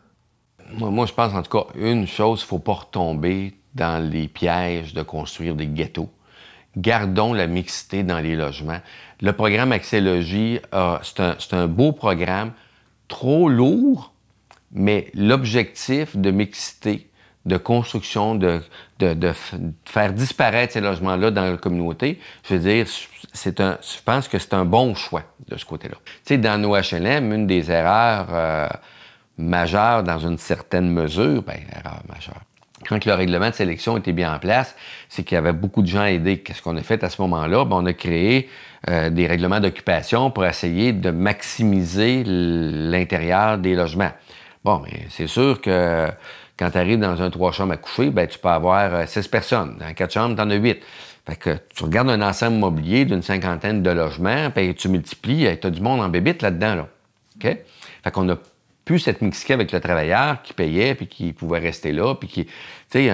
Moi, 0.73 1.05
je 1.05 1.13
pense 1.13 1.33
en 1.33 1.41
tout 1.41 1.57
cas, 1.57 1.67
une 1.75 2.07
chose, 2.07 2.41
il 2.41 2.43
ne 2.43 2.47
faut 2.47 2.59
pas 2.59 2.73
retomber 2.73 3.53
dans 3.73 4.03
les 4.03 4.27
pièges 4.27 4.93
de 4.93 5.01
construire 5.01 5.55
des 5.55 5.67
ghettos. 5.67 6.09
Gardons 6.77 7.33
la 7.33 7.47
mixité 7.47 8.03
dans 8.03 8.19
les 8.19 8.35
logements. 8.35 8.79
Le 9.21 9.33
programme 9.33 9.71
Axélogie, 9.71 10.59
c'est 11.03 11.53
un 11.53 11.67
beau 11.67 11.91
programme, 11.91 12.51
trop 13.07 13.49
lourd, 13.49 14.13
mais 14.71 15.09
l'objectif 15.13 16.15
de 16.15 16.31
mixité 16.31 17.09
de 17.45 17.57
construction, 17.57 18.35
de, 18.35 18.61
de, 18.99 19.33
faire 19.85 20.13
disparaître 20.13 20.73
ces 20.73 20.81
logements-là 20.81 21.31
dans 21.31 21.49
la 21.51 21.57
communauté, 21.57 22.19
je 22.47 22.53
veux 22.53 22.59
dire, 22.59 22.85
c'est 23.33 23.59
un, 23.59 23.77
je 23.81 24.01
pense 24.03 24.27
que 24.27 24.37
c'est 24.37 24.53
un 24.53 24.65
bon 24.65 24.93
choix 24.93 25.23
de 25.47 25.57
ce 25.57 25.65
côté-là. 25.65 25.95
Tu 26.05 26.11
sais, 26.25 26.37
dans 26.37 26.61
nos 26.61 26.75
HLM, 26.75 27.33
une 27.33 27.47
des 27.47 27.71
erreurs 27.71 28.27
euh, 28.31 28.67
majeures 29.37 30.03
dans 30.03 30.19
une 30.19 30.37
certaine 30.37 30.91
mesure, 30.91 31.41
ben, 31.41 31.59
erreur 31.75 32.01
majeure, 32.07 32.41
quand 32.87 33.05
le 33.05 33.13
règlement 33.13 33.49
de 33.49 33.55
sélection 33.55 33.97
était 33.97 34.13
bien 34.13 34.33
en 34.33 34.39
place, 34.39 34.75
c'est 35.09 35.23
qu'il 35.23 35.35
y 35.35 35.37
avait 35.37 35.53
beaucoup 35.53 35.81
de 35.81 35.87
gens 35.87 36.05
aidés. 36.05 36.39
Qu'est-ce 36.39 36.61
qu'on 36.61 36.77
a 36.77 36.81
fait 36.81 37.03
à 37.03 37.09
ce 37.09 37.21
moment-là? 37.21 37.65
Ben, 37.65 37.77
on 37.77 37.85
a 37.85 37.93
créé 37.93 38.49
euh, 38.89 39.09
des 39.09 39.27
règlements 39.27 39.59
d'occupation 39.59 40.31
pour 40.31 40.45
essayer 40.45 40.93
de 40.93 41.11
maximiser 41.11 42.23
l'intérieur 42.25 43.57
des 43.57 43.75
logements. 43.75 44.11
Bon, 44.63 44.81
mais 44.83 45.05
c'est 45.09 45.27
sûr 45.27 45.59
que 45.61 46.07
quand 46.57 46.71
tu 46.71 46.77
arrives 46.77 46.99
dans 46.99 47.21
un 47.21 47.29
trois 47.29 47.51
chambres 47.51 47.73
à 47.73 47.77
coucher, 47.77 48.09
ben, 48.09 48.27
tu 48.27 48.39
peux 48.39 48.49
avoir 48.49 48.93
euh, 48.93 49.05
six 49.05 49.27
personnes. 49.27 49.77
Dans 49.79 49.93
quatre 49.93 50.13
chambres, 50.13 50.35
tu 50.35 50.41
en 50.41 50.49
as 50.49 50.55
huit. 50.55 50.79
Fait 51.27 51.35
que 51.35 51.57
tu 51.75 51.83
regardes 51.83 52.09
un 52.09 52.21
ensemble 52.21 52.57
mobilier 52.57 53.05
d'une 53.05 53.21
cinquantaine 53.21 53.83
de 53.83 53.89
logements, 53.91 54.49
puis 54.51 54.73
tu 54.73 54.89
multiplies, 54.89 55.47
tu 55.59 55.67
as 55.67 55.69
du 55.69 55.81
monde 55.81 56.01
en 56.01 56.09
bébite 56.09 56.41
là-dedans. 56.41 56.75
Là. 56.75 56.87
OK? 57.35 57.57
Fait 58.03 58.11
qu'on 58.11 58.29
a 58.29 58.35
plus 58.89 58.97
cette 58.97 59.21
mixité 59.21 59.53
avec 59.53 59.71
le 59.71 59.79
travailleur 59.79 60.41
qui 60.41 60.55
payait, 60.55 60.95
puis 60.95 61.05
qui 61.05 61.31
pouvait 61.31 61.59
rester 61.59 61.91
là, 61.91 62.15
puis 62.15 62.27
qui... 62.27 62.45
Tu 62.45 62.51
sais, 62.89 63.11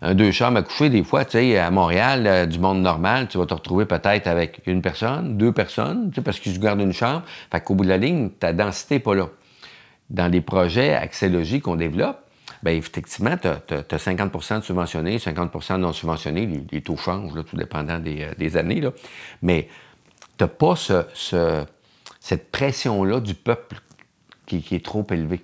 un, 0.00 0.14
deux 0.14 0.32
chambres 0.32 0.58
à 0.58 0.62
coucher, 0.62 0.90
des 0.90 1.04
fois, 1.04 1.24
tu 1.24 1.38
sais, 1.38 1.58
à 1.58 1.70
Montréal, 1.70 2.26
euh, 2.26 2.44
du 2.44 2.58
monde 2.58 2.82
normal, 2.82 3.28
tu 3.28 3.38
vas 3.38 3.46
te 3.46 3.54
retrouver 3.54 3.84
peut-être 3.84 4.26
avec 4.26 4.62
une 4.66 4.82
personne, 4.82 5.38
deux 5.38 5.52
personnes, 5.52 6.10
tu 6.12 6.22
parce 6.22 6.40
qu'ils 6.40 6.58
gardent 6.58 6.80
une 6.80 6.92
chambre. 6.92 7.22
Fait 7.52 7.60
qu'au 7.60 7.76
bout 7.76 7.84
de 7.84 7.88
la 7.90 7.98
ligne, 7.98 8.30
ta 8.30 8.52
densité 8.52 8.96
n'est 8.96 9.00
pas 9.00 9.14
là. 9.14 9.28
Dans 10.10 10.26
les 10.26 10.40
projets 10.40 10.92
axélogiques 10.94 11.62
qu'on 11.62 11.76
développe, 11.76 12.18
Bien, 12.64 12.74
effectivement, 12.74 13.36
tu 13.36 13.48
as, 13.48 13.98
50 13.98 14.58
de 14.58 14.62
subventionnés, 14.62 15.18
50% 15.18 15.76
non 15.76 15.92
subventionnés. 15.92 16.64
Les, 16.70 16.80
taux 16.80 16.96
changent, 16.96 17.32
tout 17.44 17.56
dépendant 17.56 18.00
des, 18.00 18.22
euh, 18.22 18.34
des 18.38 18.56
années. 18.56 18.80
Là. 18.80 18.90
Mais 19.40 19.68
tu 20.36 20.44
n'as 20.44 20.48
pas 20.48 20.74
ce, 20.76 21.64
cette 22.20 22.50
pression-là 22.50 23.20
du 23.20 23.34
peuple 23.34 23.80
qui, 24.46 24.64
est 24.70 24.84
trop 24.84 25.06
élevée. 25.10 25.40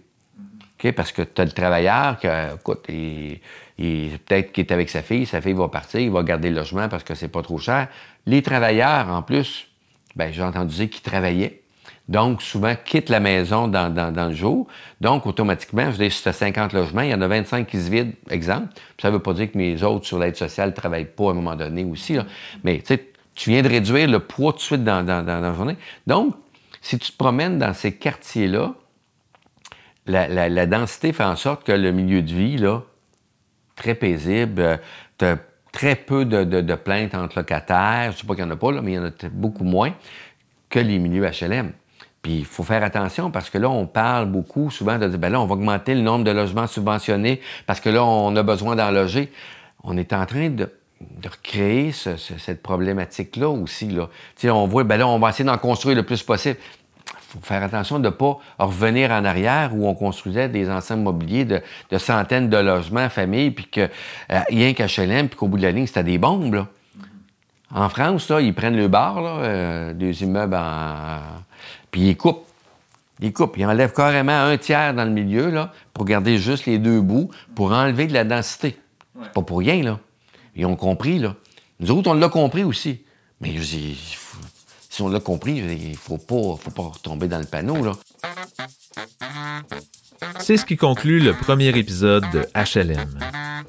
Parce 0.95 1.13
que 1.13 1.23
tu 1.23 1.41
as 1.41 1.45
le 1.45 1.51
travailleur 1.51 2.19
qui, 2.19 2.27
écoute, 2.27 2.87
peut-être 2.87 4.53
qu'il 4.53 4.65
est 4.65 4.73
avec 4.73 4.91
sa 4.91 5.03
fille, 5.03 5.27
sa 5.27 5.41
fille 5.41 5.55
va 5.55 5.69
partir, 5.69 6.01
il 6.01 6.11
va 6.11 6.23
garder 6.23 6.51
le 6.51 6.57
logement 6.57 6.89
parce 6.89 7.03
que 7.03 7.15
c'est 7.15 7.29
pas 7.29 7.43
trop 7.43 7.59
cher. 7.59 7.89
Les 8.27 8.43
travailleurs, 8.43 9.09
en 9.09 9.23
plus, 9.23 9.69
ben, 10.15 10.33
j'ai 10.33 10.43
entendu 10.43 10.75
dire 10.75 10.91
qu'ils 10.91 11.03
travaillaient 11.03 11.63
donc 12.09 12.41
souvent 12.41 12.75
quittent 12.83 13.11
la 13.11 13.21
maison 13.21 13.69
dans, 13.69 14.29
le 14.29 14.35
jour. 14.35 14.67
Donc, 15.01 15.27
automatiquement, 15.27 15.91
je 15.93 16.03
dis, 16.03 16.11
si 16.11 16.23
tu 16.23 16.33
50 16.33 16.73
logements, 16.73 17.03
il 17.03 17.11
y 17.11 17.15
en 17.15 17.21
a 17.21 17.29
25 17.29 17.67
qui 17.67 17.79
se 17.79 17.91
vident, 17.91 18.13
exemple. 18.31 18.69
ça 19.01 19.09
ne 19.09 19.15
veut 19.15 19.23
pas 19.23 19.35
dire 19.35 19.53
que 19.53 19.59
mes 19.59 19.83
autres 19.83 20.07
sur 20.07 20.19
l'aide 20.19 20.37
sociale 20.37 20.71
ne 20.71 20.75
travaillent 20.75 21.05
pas 21.05 21.29
à 21.29 21.31
un 21.31 21.35
moment 21.35 21.55
donné 21.55 21.85
aussi. 21.85 22.17
Mais 22.65 22.83
tu 23.35 23.51
viens 23.51 23.63
de 23.63 23.69
réduire 23.69 24.09
le 24.09 24.21
poids 24.21 24.53
tout 24.53 24.59
de 24.59 24.63
suite 24.63 24.85
dans, 24.85 25.05
la 25.05 25.55
journée. 25.55 25.77
Donc, 26.07 26.35
si 26.81 26.99
tu 26.99 27.13
te 27.13 27.17
promènes 27.17 27.59
dans 27.59 27.75
ces 27.75 27.93
quartiers-là, 27.93 28.75
la, 30.09 30.67
densité 30.67 31.13
fait 31.13 31.25
en 31.25 31.37
sorte 31.37 31.65
que 31.65 31.73
le 31.73 31.93
milieu 31.93 32.23
de 32.23 32.33
vie, 32.33 32.57
là, 32.57 32.83
très 33.77 33.95
paisible, 33.95 34.61
euh, 34.61 34.77
tu 35.19 35.25
as 35.25 35.39
très 35.73 35.95
peu 35.95 36.25
de, 36.25 36.75
plaintes 36.75 37.15
entre 37.15 37.39
locataires. 37.39 38.11
Je 38.11 38.17
ne 38.17 38.21
sais 38.21 38.27
pas 38.27 38.35
qu'il 38.35 38.45
n'y 38.45 38.51
en 38.51 38.55
a 38.55 38.57
pas, 38.57 38.73
là, 38.73 38.83
mais 38.83 38.93
il 38.93 38.95
y 38.95 38.99
en 38.99 39.05
a 39.05 39.11
beaucoup 39.31 39.65
moins 39.65 39.93
que 40.71 40.79
les 40.79 40.99
milieux 40.99 41.25
HLM. 41.25 41.73
Puis 42.23 42.39
il 42.39 42.45
faut 42.45 42.65
faire 42.65 42.83
attention 42.83 43.31
parce 43.31 43.49
que 43.49 43.59
là, 43.59 43.71
on 43.71 43.87
parle 43.87 44.27
beaucoup 44.27 44.71
souvent 44.71 44.99
de 44.99 45.07
dire, 45.07 45.19
ben 45.19 45.31
là, 45.31 45.41
on 45.41 45.47
va 45.47 45.55
augmenter 45.55 45.95
le 45.95 46.01
nombre 46.01 46.25
de 46.25 46.31
logements 46.31 46.67
subventionnés 46.67 47.41
parce 47.67 47.81
que 47.81 47.91
là, 47.91 48.05
on 48.05 48.35
a 48.35 48.43
besoin 48.43 48.75
d'en 48.75 48.91
loger. 48.91 49.31
On 49.85 49.97
est 49.97 50.13
en 50.13 50.27
train 50.27 50.51
de, 50.51 50.69
recréer 51.25 51.93
cette 51.93 52.61
problématique-là 52.61 53.49
aussi. 53.49 53.89
Là. 53.89 54.09
on 54.53 54.67
voit, 54.67 54.83
ben 54.83 54.97
là, 54.97 55.07
on 55.07 55.21
va 55.21 55.29
essayer 55.29 55.45
d'en 55.45 55.59
construire 55.59 55.97
le 55.97 56.03
plus 56.03 56.25
possible. 56.25 56.57
Il 57.29 57.33
faut 57.33 57.41
faire 57.43 57.63
attention 57.63 57.99
de 57.99 58.07
ne 58.07 58.11
pas 58.11 58.39
revenir 58.59 59.11
en 59.11 59.25
arrière 59.25 59.75
où 59.75 59.87
on 59.87 59.95
construisait 59.95 60.49
des 60.49 60.71
ensembles 60.71 61.03
mobiliers 61.03 61.45
de, 61.45 61.61
centaines 61.99 62.49
de 62.49 62.57
logements, 62.57 63.11
familles, 63.11 63.51
puis 63.51 63.67
que 63.67 63.83
euh, 63.83 64.41
rien 64.49 64.73
qu'HLM, 64.73 65.29
puis 65.29 65.37
qu'au 65.37 65.47
bout 65.47 65.59
de 65.59 65.63
la 65.63 65.73
ligne, 65.73 65.87
c'était 65.87 66.05
des 66.05 66.17
bombes. 66.17 66.55
Là. 66.55 66.69
En 67.75 67.91
France, 67.91 68.31
là, 68.31 68.41
ils 68.41 68.55
prennent 68.55 68.79
le 68.79 68.89
bar, 68.89 69.21
là, 69.21 69.31
euh, 69.41 69.93
des 69.93 70.23
immeubles 70.23 70.55
en, 70.55 71.21
puis 71.91 72.09
ils 72.09 72.17
coupent. 72.17 72.47
Ils 73.21 73.33
coupent. 73.33 73.57
Ils 73.59 73.67
enlèvent 73.67 73.93
carrément 73.93 74.45
un 74.45 74.57
tiers 74.57 74.95
dans 74.95 75.05
le 75.05 75.11
milieu, 75.11 75.51
là, 75.51 75.73
pour 75.93 76.07
garder 76.07 76.39
juste 76.39 76.65
les 76.65 76.79
deux 76.79 77.03
bouts, 77.03 77.31
pour 77.55 77.73
enlever 77.73 78.07
de 78.07 78.15
la 78.15 78.25
densité. 78.25 78.79
C'est 79.23 79.33
pas 79.33 79.43
pour 79.43 79.59
rien, 79.59 79.83
là. 79.83 79.99
Ils 80.57 80.65
ont 80.65 80.77
compris, 80.77 81.19
là. 81.19 81.35
Nous 81.81 81.91
autres, 81.91 82.11
on 82.11 82.15
l'a 82.15 82.29
compris 82.29 82.65
aussi. 82.65 83.03
Mais 83.41 83.51
l'a 85.07 85.21
compris, 85.21 85.59
il 85.59 85.97
faut 85.97 86.19
faut 86.19 86.71
pas 86.75 86.83
retomber 86.83 87.29
dans 87.29 87.39
le 87.39 87.45
panneau. 87.45 87.77
C'est 90.41 90.57
ce 90.57 90.65
qui 90.65 90.77
conclut 90.77 91.21
le 91.21 91.35
premier 91.35 91.69
épisode 91.79 92.25
de 92.33 92.41
HLM. 92.55 93.19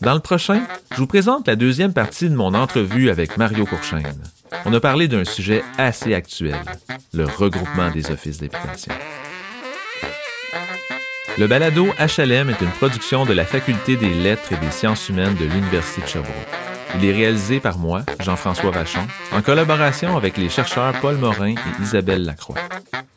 Dans 0.01 0.13
le 0.13 0.21
prochain, 0.21 0.63
je 0.91 0.97
vous 0.97 1.07
présente 1.07 1.47
la 1.47 1.55
deuxième 1.55 1.93
partie 1.93 2.29
de 2.29 2.35
mon 2.35 2.53
entrevue 2.53 3.09
avec 3.09 3.37
Mario 3.37 3.65
Courchaine. 3.65 4.23
On 4.65 4.73
a 4.73 4.79
parlé 4.79 5.07
d'un 5.07 5.25
sujet 5.25 5.63
assez 5.77 6.13
actuel, 6.13 6.57
le 7.13 7.25
regroupement 7.25 7.91
des 7.91 8.09
offices 8.09 8.39
d'habitation. 8.39 8.93
Le 11.37 11.47
balado 11.47 11.87
HLM 11.99 12.49
est 12.49 12.61
une 12.61 12.71
production 12.71 13.25
de 13.25 13.33
la 13.33 13.45
Faculté 13.45 13.95
des 13.95 14.13
lettres 14.13 14.53
et 14.53 14.57
des 14.57 14.71
sciences 14.71 15.07
humaines 15.09 15.35
de 15.35 15.45
l'Université 15.45 16.01
de 16.01 16.07
Sherbrooke. 16.07 16.68
Il 16.95 17.05
est 17.05 17.11
réalisé 17.11 17.59
par 17.59 17.77
moi, 17.77 18.03
Jean-François 18.19 18.71
Vachon, 18.71 19.05
en 19.31 19.41
collaboration 19.41 20.15
avec 20.17 20.37
les 20.37 20.49
chercheurs 20.49 20.93
Paul 21.01 21.17
Morin 21.17 21.51
et 21.51 21.81
Isabelle 21.81 22.23
Lacroix. 22.23 22.57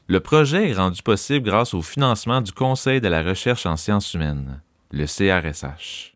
Le 0.08 0.20
projet 0.20 0.70
est 0.70 0.74
rendu 0.74 1.02
possible 1.02 1.46
grâce 1.48 1.74
au 1.74 1.82
financement 1.82 2.40
du 2.40 2.52
Conseil 2.52 3.00
de 3.00 3.08
la 3.08 3.22
recherche 3.22 3.66
en 3.66 3.76
sciences 3.76 4.14
humaines, 4.14 4.60
le 4.90 5.06
CRSH. 5.06 6.10